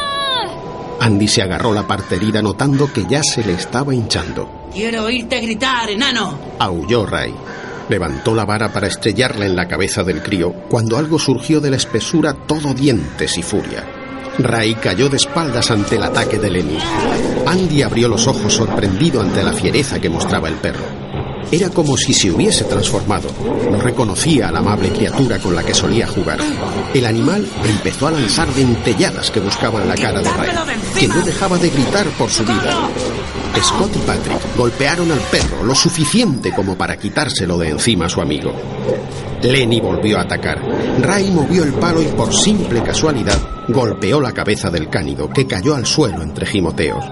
Andy 1.00 1.28
se 1.28 1.42
agarró 1.42 1.72
la 1.72 1.86
parte 1.86 2.16
herida 2.16 2.42
notando 2.42 2.92
que 2.92 3.04
ya 3.08 3.22
se 3.22 3.44
le 3.44 3.54
estaba 3.54 3.94
hinchando. 3.94 4.68
Quiero 4.72 5.04
oírte 5.04 5.40
gritar, 5.40 5.90
enano. 5.90 6.38
Aulló 6.58 7.06
Ray. 7.06 7.34
Levantó 7.88 8.34
la 8.34 8.44
vara 8.44 8.72
para 8.72 8.86
estrellarla 8.86 9.44
en 9.44 9.54
la 9.56 9.68
cabeza 9.68 10.02
del 10.02 10.22
crío 10.22 10.52
cuando 10.68 10.96
algo 10.96 11.18
surgió 11.18 11.60
de 11.60 11.70
la 11.70 11.76
espesura 11.76 12.32
todo 12.32 12.72
dientes 12.72 13.36
y 13.36 13.42
furia. 13.42 13.84
Ray 14.38 14.74
cayó 14.74 15.08
de 15.08 15.16
espaldas 15.16 15.70
ante 15.70 15.96
el 15.96 16.02
ataque 16.02 16.38
de 16.38 16.50
Lenny. 16.50 16.78
Andy 17.46 17.82
abrió 17.82 18.08
los 18.08 18.26
ojos 18.26 18.52
sorprendido 18.52 19.20
ante 19.20 19.42
la 19.42 19.52
fiereza 19.52 20.00
que 20.00 20.08
mostraba 20.08 20.48
el 20.48 20.54
perro. 20.54 21.03
Era 21.50 21.70
como 21.70 21.96
si 21.96 22.12
se 22.12 22.30
hubiese 22.30 22.64
transformado. 22.64 23.28
No 23.70 23.80
reconocía 23.80 24.48
a 24.48 24.52
la 24.52 24.58
amable 24.58 24.90
criatura 24.90 25.38
con 25.38 25.54
la 25.54 25.62
que 25.62 25.74
solía 25.74 26.06
jugar. 26.06 26.38
El 26.92 27.06
animal 27.06 27.46
empezó 27.64 28.08
a 28.08 28.12
lanzar 28.12 28.48
dentelladas 28.54 29.30
que 29.30 29.40
buscaban 29.40 29.88
la 29.88 29.94
cara 29.94 30.20
de 30.20 30.30
Ray, 30.30 30.50
que 30.98 31.08
no 31.08 31.22
dejaba 31.22 31.58
de 31.58 31.70
gritar 31.70 32.06
por 32.18 32.30
su 32.30 32.42
vida. 32.44 32.88
Scott 33.62 33.96
y 33.96 33.98
Patrick 34.00 34.56
golpearon 34.56 35.10
al 35.10 35.20
perro 35.20 35.62
lo 35.64 35.74
suficiente 35.74 36.52
como 36.52 36.76
para 36.76 36.96
quitárselo 36.96 37.56
de 37.56 37.70
encima 37.70 38.06
a 38.06 38.08
su 38.08 38.20
amigo. 38.20 38.52
Lenny 39.42 39.80
volvió 39.80 40.18
a 40.18 40.22
atacar. 40.22 40.60
Ray 41.00 41.30
movió 41.30 41.64
el 41.64 41.72
palo 41.74 42.02
y 42.02 42.06
por 42.06 42.34
simple 42.34 42.82
casualidad 42.82 43.38
golpeó 43.68 44.20
la 44.20 44.32
cabeza 44.32 44.70
del 44.70 44.88
cánido, 44.88 45.30
que 45.30 45.46
cayó 45.46 45.74
al 45.74 45.86
suelo 45.86 46.22
entre 46.22 46.46
gimoteos. 46.46 47.04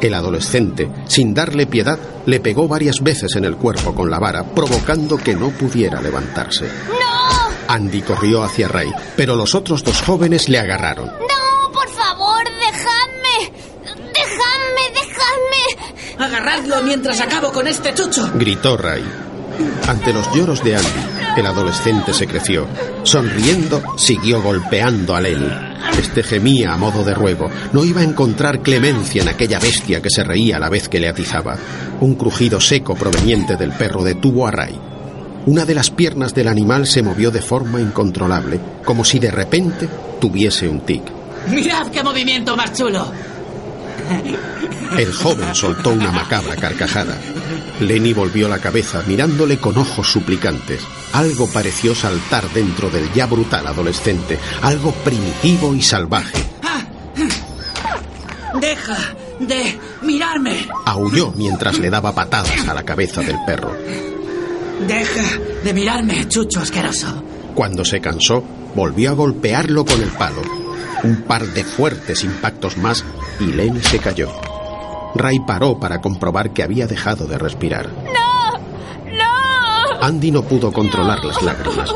El 0.00 0.14
adolescente, 0.14 0.88
sin 1.06 1.32
darle 1.34 1.66
piedad, 1.66 1.98
le 2.26 2.40
pegó 2.40 2.68
varias 2.68 3.00
veces 3.02 3.34
en 3.36 3.44
el 3.44 3.56
cuerpo 3.56 3.94
con 3.94 4.10
la 4.10 4.18
vara, 4.18 4.44
provocando 4.44 5.16
que 5.16 5.34
no 5.34 5.50
pudiera 5.50 6.00
levantarse. 6.02 6.66
¡No! 6.66 7.46
Andy 7.68 8.02
corrió 8.02 8.42
hacia 8.42 8.68
Ray, 8.68 8.92
pero 9.16 9.34
los 9.36 9.54
otros 9.54 9.82
dos 9.82 10.00
jóvenes 10.02 10.48
le 10.48 10.58
agarraron. 10.58 11.06
¡No! 11.06 11.72
¡Por 11.72 11.88
favor, 11.88 12.44
dejadme! 12.44 13.52
¡Dejadme, 14.12 14.92
dejadme! 14.94 16.24
Agarradlo 16.24 16.82
mientras 16.82 17.20
acabo 17.20 17.52
con 17.52 17.66
este 17.66 17.94
chucho. 17.94 18.30
Gritó 18.34 18.76
Ray. 18.76 19.04
Ante 19.88 20.12
los 20.12 20.30
lloros 20.34 20.62
de 20.62 20.76
Andy, 20.76 21.15
el 21.36 21.46
adolescente 21.46 22.12
se 22.12 22.26
creció. 22.26 22.66
Sonriendo, 23.02 23.82
siguió 23.96 24.42
golpeando 24.42 25.14
a 25.14 25.20
Lenny. 25.20 25.50
Este 25.98 26.22
gemía 26.22 26.72
a 26.72 26.76
modo 26.76 27.04
de 27.04 27.14
ruego. 27.14 27.48
No 27.72 27.84
iba 27.84 28.00
a 28.00 28.04
encontrar 28.04 28.60
clemencia 28.60 29.22
en 29.22 29.28
aquella 29.28 29.58
bestia 29.58 30.00
que 30.00 30.10
se 30.10 30.24
reía 30.24 30.56
a 30.56 30.60
la 30.60 30.68
vez 30.68 30.88
que 30.88 31.00
le 31.00 31.08
atizaba. 31.08 31.56
Un 32.00 32.14
crujido 32.14 32.60
seco 32.60 32.94
proveniente 32.94 33.56
del 33.56 33.72
perro 33.72 34.02
detuvo 34.02 34.46
a 34.46 34.50
Ray. 34.50 34.78
Una 35.46 35.64
de 35.64 35.74
las 35.74 35.90
piernas 35.90 36.34
del 36.34 36.48
animal 36.48 36.86
se 36.86 37.02
movió 37.02 37.30
de 37.30 37.40
forma 37.40 37.80
incontrolable, 37.80 38.58
como 38.84 39.04
si 39.04 39.18
de 39.18 39.30
repente 39.30 39.88
tuviese 40.20 40.68
un 40.68 40.80
tic. 40.80 41.02
¡Mirad 41.48 41.88
qué 41.88 42.02
movimiento 42.02 42.56
más 42.56 42.72
chulo! 42.72 43.06
El 44.98 45.12
joven 45.12 45.54
soltó 45.54 45.90
una 45.90 46.10
macabra 46.10 46.56
carcajada. 46.56 47.18
Lenny 47.80 48.12
volvió 48.12 48.48
la 48.48 48.58
cabeza 48.58 49.02
mirándole 49.06 49.58
con 49.58 49.76
ojos 49.76 50.10
suplicantes. 50.10 50.80
Algo 51.12 51.46
pareció 51.48 51.94
saltar 51.94 52.48
dentro 52.50 52.88
del 52.88 53.12
ya 53.12 53.26
brutal 53.26 53.66
adolescente, 53.66 54.38
algo 54.62 54.92
primitivo 54.92 55.74
y 55.74 55.82
salvaje. 55.82 56.42
¡Deja 58.60 58.96
de 59.38 59.78
mirarme! 60.02 60.66
Aulló 60.86 61.32
mientras 61.36 61.78
le 61.78 61.90
daba 61.90 62.14
patadas 62.14 62.66
a 62.66 62.72
la 62.72 62.82
cabeza 62.82 63.20
del 63.20 63.36
perro. 63.44 63.76
¡Deja 64.86 65.38
de 65.62 65.74
mirarme, 65.74 66.26
chucho 66.28 66.60
asqueroso! 66.60 67.22
Cuando 67.54 67.84
se 67.84 68.00
cansó, 68.00 68.42
volvió 68.74 69.10
a 69.10 69.14
golpearlo 69.14 69.84
con 69.84 70.00
el 70.00 70.10
palo. 70.10 70.65
Un 71.02 71.22
par 71.22 71.46
de 71.46 71.64
fuertes 71.64 72.24
impactos 72.24 72.76
más 72.78 73.04
y 73.40 73.46
Lenny 73.46 73.82
se 73.82 73.98
cayó. 73.98 74.30
Ray 75.14 75.38
paró 75.46 75.78
para 75.78 76.00
comprobar 76.00 76.52
que 76.52 76.62
había 76.62 76.86
dejado 76.86 77.26
de 77.26 77.38
respirar. 77.38 77.88
¡No! 77.88 78.58
¡No! 79.12 80.02
Andy 80.02 80.30
no 80.30 80.42
pudo 80.42 80.72
controlar 80.72 81.24
las 81.24 81.42
lágrimas. 81.42 81.90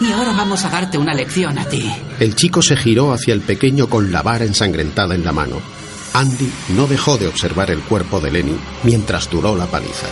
Y 0.00 0.12
ahora 0.12 0.32
vamos 0.32 0.64
a 0.64 0.70
darte 0.70 0.96
una 0.96 1.12
lección 1.12 1.58
a 1.58 1.64
ti. 1.66 1.92
El 2.18 2.34
chico 2.34 2.62
se 2.62 2.76
giró 2.76 3.12
hacia 3.12 3.34
el 3.34 3.42
pequeño 3.42 3.88
con 3.88 4.10
la 4.10 4.22
vara 4.22 4.44
ensangrentada 4.44 5.14
en 5.14 5.24
la 5.24 5.32
mano. 5.32 5.56
Andy 6.14 6.50
no 6.70 6.86
dejó 6.86 7.18
de 7.18 7.28
observar 7.28 7.70
el 7.70 7.80
cuerpo 7.80 8.20
de 8.20 8.30
Lenny 8.30 8.58
mientras 8.82 9.28
duró 9.30 9.54
la 9.54 9.66
paliza. 9.66 10.06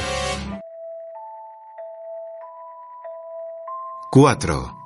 4. 4.11 4.78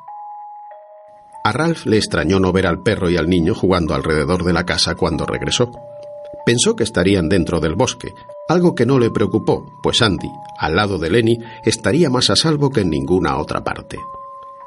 A 1.44 1.52
Ralph 1.52 1.86
le 1.86 1.96
extrañó 1.96 2.38
no 2.38 2.52
ver 2.52 2.66
al 2.66 2.82
perro 2.82 3.10
y 3.10 3.16
al 3.16 3.28
niño 3.28 3.54
jugando 3.54 3.94
alrededor 3.94 4.44
de 4.44 4.52
la 4.52 4.64
casa 4.64 4.94
cuando 4.94 5.26
regresó. 5.26 5.72
Pensó 6.46 6.76
que 6.76 6.84
estarían 6.84 7.28
dentro 7.28 7.60
del 7.60 7.74
bosque, 7.74 8.14
algo 8.48 8.74
que 8.74 8.86
no 8.86 8.98
le 8.98 9.10
preocupó, 9.10 9.64
pues 9.82 10.02
Andy, 10.02 10.28
al 10.58 10.76
lado 10.76 10.98
de 10.98 11.10
Lenny, 11.10 11.38
estaría 11.64 12.10
más 12.10 12.30
a 12.30 12.36
salvo 12.36 12.70
que 12.70 12.80
en 12.80 12.90
ninguna 12.90 13.38
otra 13.38 13.62
parte. 13.62 13.98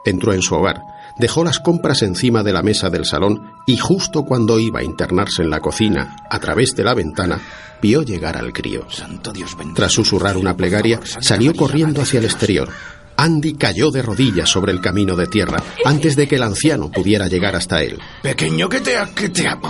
Entró 0.06 0.34
en 0.34 0.42
su 0.42 0.56
hogar, 0.56 0.82
dejó 1.18 1.44
las 1.44 1.60
compras 1.60 2.02
encima 2.02 2.44
de 2.44 2.54
la 2.54 2.62
mesa 2.62 2.90
del 2.90 3.06
salón 3.06 3.54
y 3.66 3.78
justo 3.78 4.24
cuando 4.24 4.60
iba 4.60 4.80
a 4.80 4.84
internarse 4.84 5.44
en 5.44 5.50
la 5.50 5.62
cocina, 5.62 6.16
a 6.30 6.40
través 6.40 6.76
de 6.76 6.84
la 6.84 6.94
ventana, 6.94 7.42
vio 7.82 8.04
llegar 8.04 8.38
al 8.38 8.54
crío. 8.54 8.90
Santo 8.90 9.32
Dios 9.32 9.58
bendito. 9.58 9.78
Tras 9.78 9.94
susurrar 9.94 10.38
una 10.38 10.56
plegaria, 10.56 11.00
salió 11.04 11.54
corriendo 11.56 12.02
hacia 12.02 12.20
el 12.20 12.26
exterior. 12.26 12.70
Andy 13.18 13.54
cayó 13.54 13.92
de 13.92 14.02
rodillas 14.02 14.50
sobre 14.50 14.72
el 14.72 14.82
camino 14.82 15.16
de 15.16 15.28
tierra 15.28 15.64
antes 15.86 16.16
de 16.16 16.28
que 16.28 16.36
el 16.36 16.44
anciano 16.44 16.92
pudiera 16.92 17.28
llegar 17.28 17.56
hasta 17.56 17.82
él. 17.82 18.00
Pequeño, 18.22 18.68
que 18.70 18.82
te, 18.82 18.96
que 19.16 19.30
te 19.30 19.48
amo. 19.48 19.70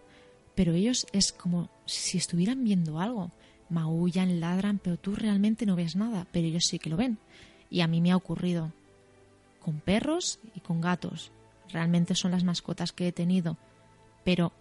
Pero 0.53 0.73
ellos 0.73 1.07
es 1.13 1.31
como 1.31 1.71
si 1.87 2.19
estuvieran 2.19 2.63
viendo 2.63 2.99
algo. 2.99 3.31
Maullan, 3.69 4.39
ladran, 4.39 4.79
pero 4.79 4.97
tú 4.97 5.15
realmente 5.15 5.65
no 5.65 5.75
ves 5.75 5.95
nada, 5.95 6.27
pero 6.31 6.47
ellos 6.47 6.63
sí 6.69 6.79
que 6.79 6.89
lo 6.89 6.97
ven. 6.97 7.17
Y 7.69 7.81
a 7.81 7.87
mí 7.87 8.01
me 8.01 8.11
ha 8.11 8.17
ocurrido 8.17 8.71
con 9.59 9.79
perros 9.79 10.39
y 10.55 10.61
con 10.61 10.79
gatos. 10.79 11.31
Realmente 11.69 12.15
son 12.15 12.31
las 12.31 12.43
mascotas 12.43 12.93
que 12.93 13.07
he 13.07 13.11
tenido. 13.11 13.57
Pero 14.23 14.53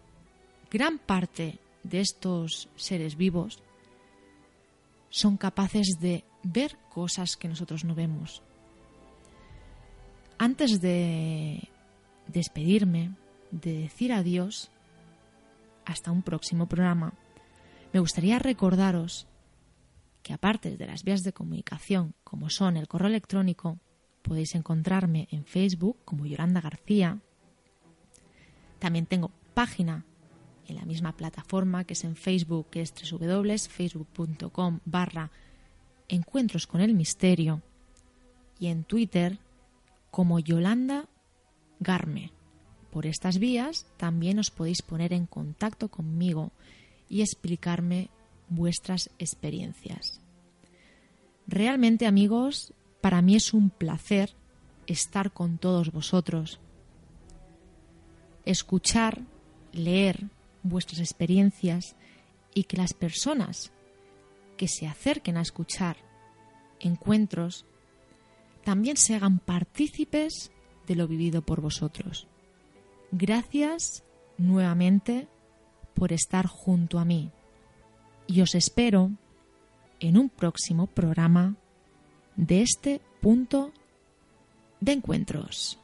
gran 0.70 0.98
parte 0.98 1.58
de 1.84 2.00
estos 2.00 2.68
seres 2.74 3.16
vivos 3.16 3.62
son 5.08 5.36
capaces 5.36 5.98
de 6.00 6.24
ver 6.42 6.76
cosas 6.90 7.36
que 7.36 7.48
nosotros 7.48 7.84
no 7.84 7.94
vemos. 7.94 8.42
Antes 10.38 10.80
de 10.80 11.68
despedirme, 12.26 13.12
de 13.50 13.78
decir 13.82 14.12
adiós, 14.12 14.70
hasta 15.84 16.10
un 16.10 16.22
próximo 16.22 16.66
programa, 16.66 17.14
me 17.96 18.00
gustaría 18.00 18.38
recordaros 18.38 19.26
que 20.22 20.34
aparte 20.34 20.76
de 20.76 20.86
las 20.86 21.02
vías 21.02 21.22
de 21.22 21.32
comunicación 21.32 22.12
como 22.24 22.50
son 22.50 22.76
el 22.76 22.88
correo 22.88 23.08
electrónico, 23.08 23.78
podéis 24.20 24.54
encontrarme 24.54 25.28
en 25.30 25.46
Facebook 25.46 25.96
como 26.04 26.26
Yolanda 26.26 26.60
García. 26.60 27.20
También 28.78 29.06
tengo 29.06 29.30
página 29.54 30.04
en 30.68 30.76
la 30.76 30.84
misma 30.84 31.16
plataforma 31.16 31.84
que 31.84 31.94
es 31.94 32.04
en 32.04 32.16
Facebook, 32.16 32.68
que 32.68 32.82
es 32.82 32.92
www.facebook.com 32.92 34.80
barra 34.84 35.30
encuentros 36.06 36.66
con 36.66 36.82
el 36.82 36.92
misterio 36.92 37.62
y 38.58 38.66
en 38.66 38.84
Twitter 38.84 39.38
como 40.10 40.38
Yolanda 40.38 41.08
Garme. 41.80 42.30
Por 42.90 43.06
estas 43.06 43.38
vías 43.38 43.86
también 43.96 44.38
os 44.38 44.50
podéis 44.50 44.82
poner 44.82 45.14
en 45.14 45.24
contacto 45.24 45.88
conmigo 45.88 46.52
y 47.08 47.22
explicarme 47.22 48.10
vuestras 48.48 49.10
experiencias. 49.18 50.20
Realmente 51.46 52.06
amigos, 52.06 52.72
para 53.00 53.22
mí 53.22 53.36
es 53.36 53.54
un 53.54 53.70
placer 53.70 54.34
estar 54.86 55.32
con 55.32 55.58
todos 55.58 55.92
vosotros, 55.92 56.60
escuchar, 58.44 59.22
leer 59.72 60.28
vuestras 60.62 61.00
experiencias 61.00 61.96
y 62.54 62.64
que 62.64 62.76
las 62.76 62.94
personas 62.94 63.72
que 64.56 64.68
se 64.68 64.86
acerquen 64.86 65.36
a 65.36 65.42
escuchar 65.42 65.96
encuentros 66.80 67.66
también 68.64 68.96
se 68.96 69.14
hagan 69.14 69.38
partícipes 69.38 70.50
de 70.86 70.96
lo 70.96 71.06
vivido 71.06 71.42
por 71.42 71.60
vosotros. 71.60 72.26
Gracias 73.12 74.04
nuevamente 74.38 75.28
por 75.96 76.12
estar 76.12 76.46
junto 76.46 77.00
a 77.00 77.04
mí 77.04 77.30
y 78.26 78.42
os 78.42 78.54
espero 78.54 79.10
en 79.98 80.18
un 80.18 80.28
próximo 80.28 80.86
programa 80.86 81.56
de 82.36 82.62
este 82.62 83.00
punto 83.20 83.72
de 84.80 84.92
encuentros. 84.92 85.80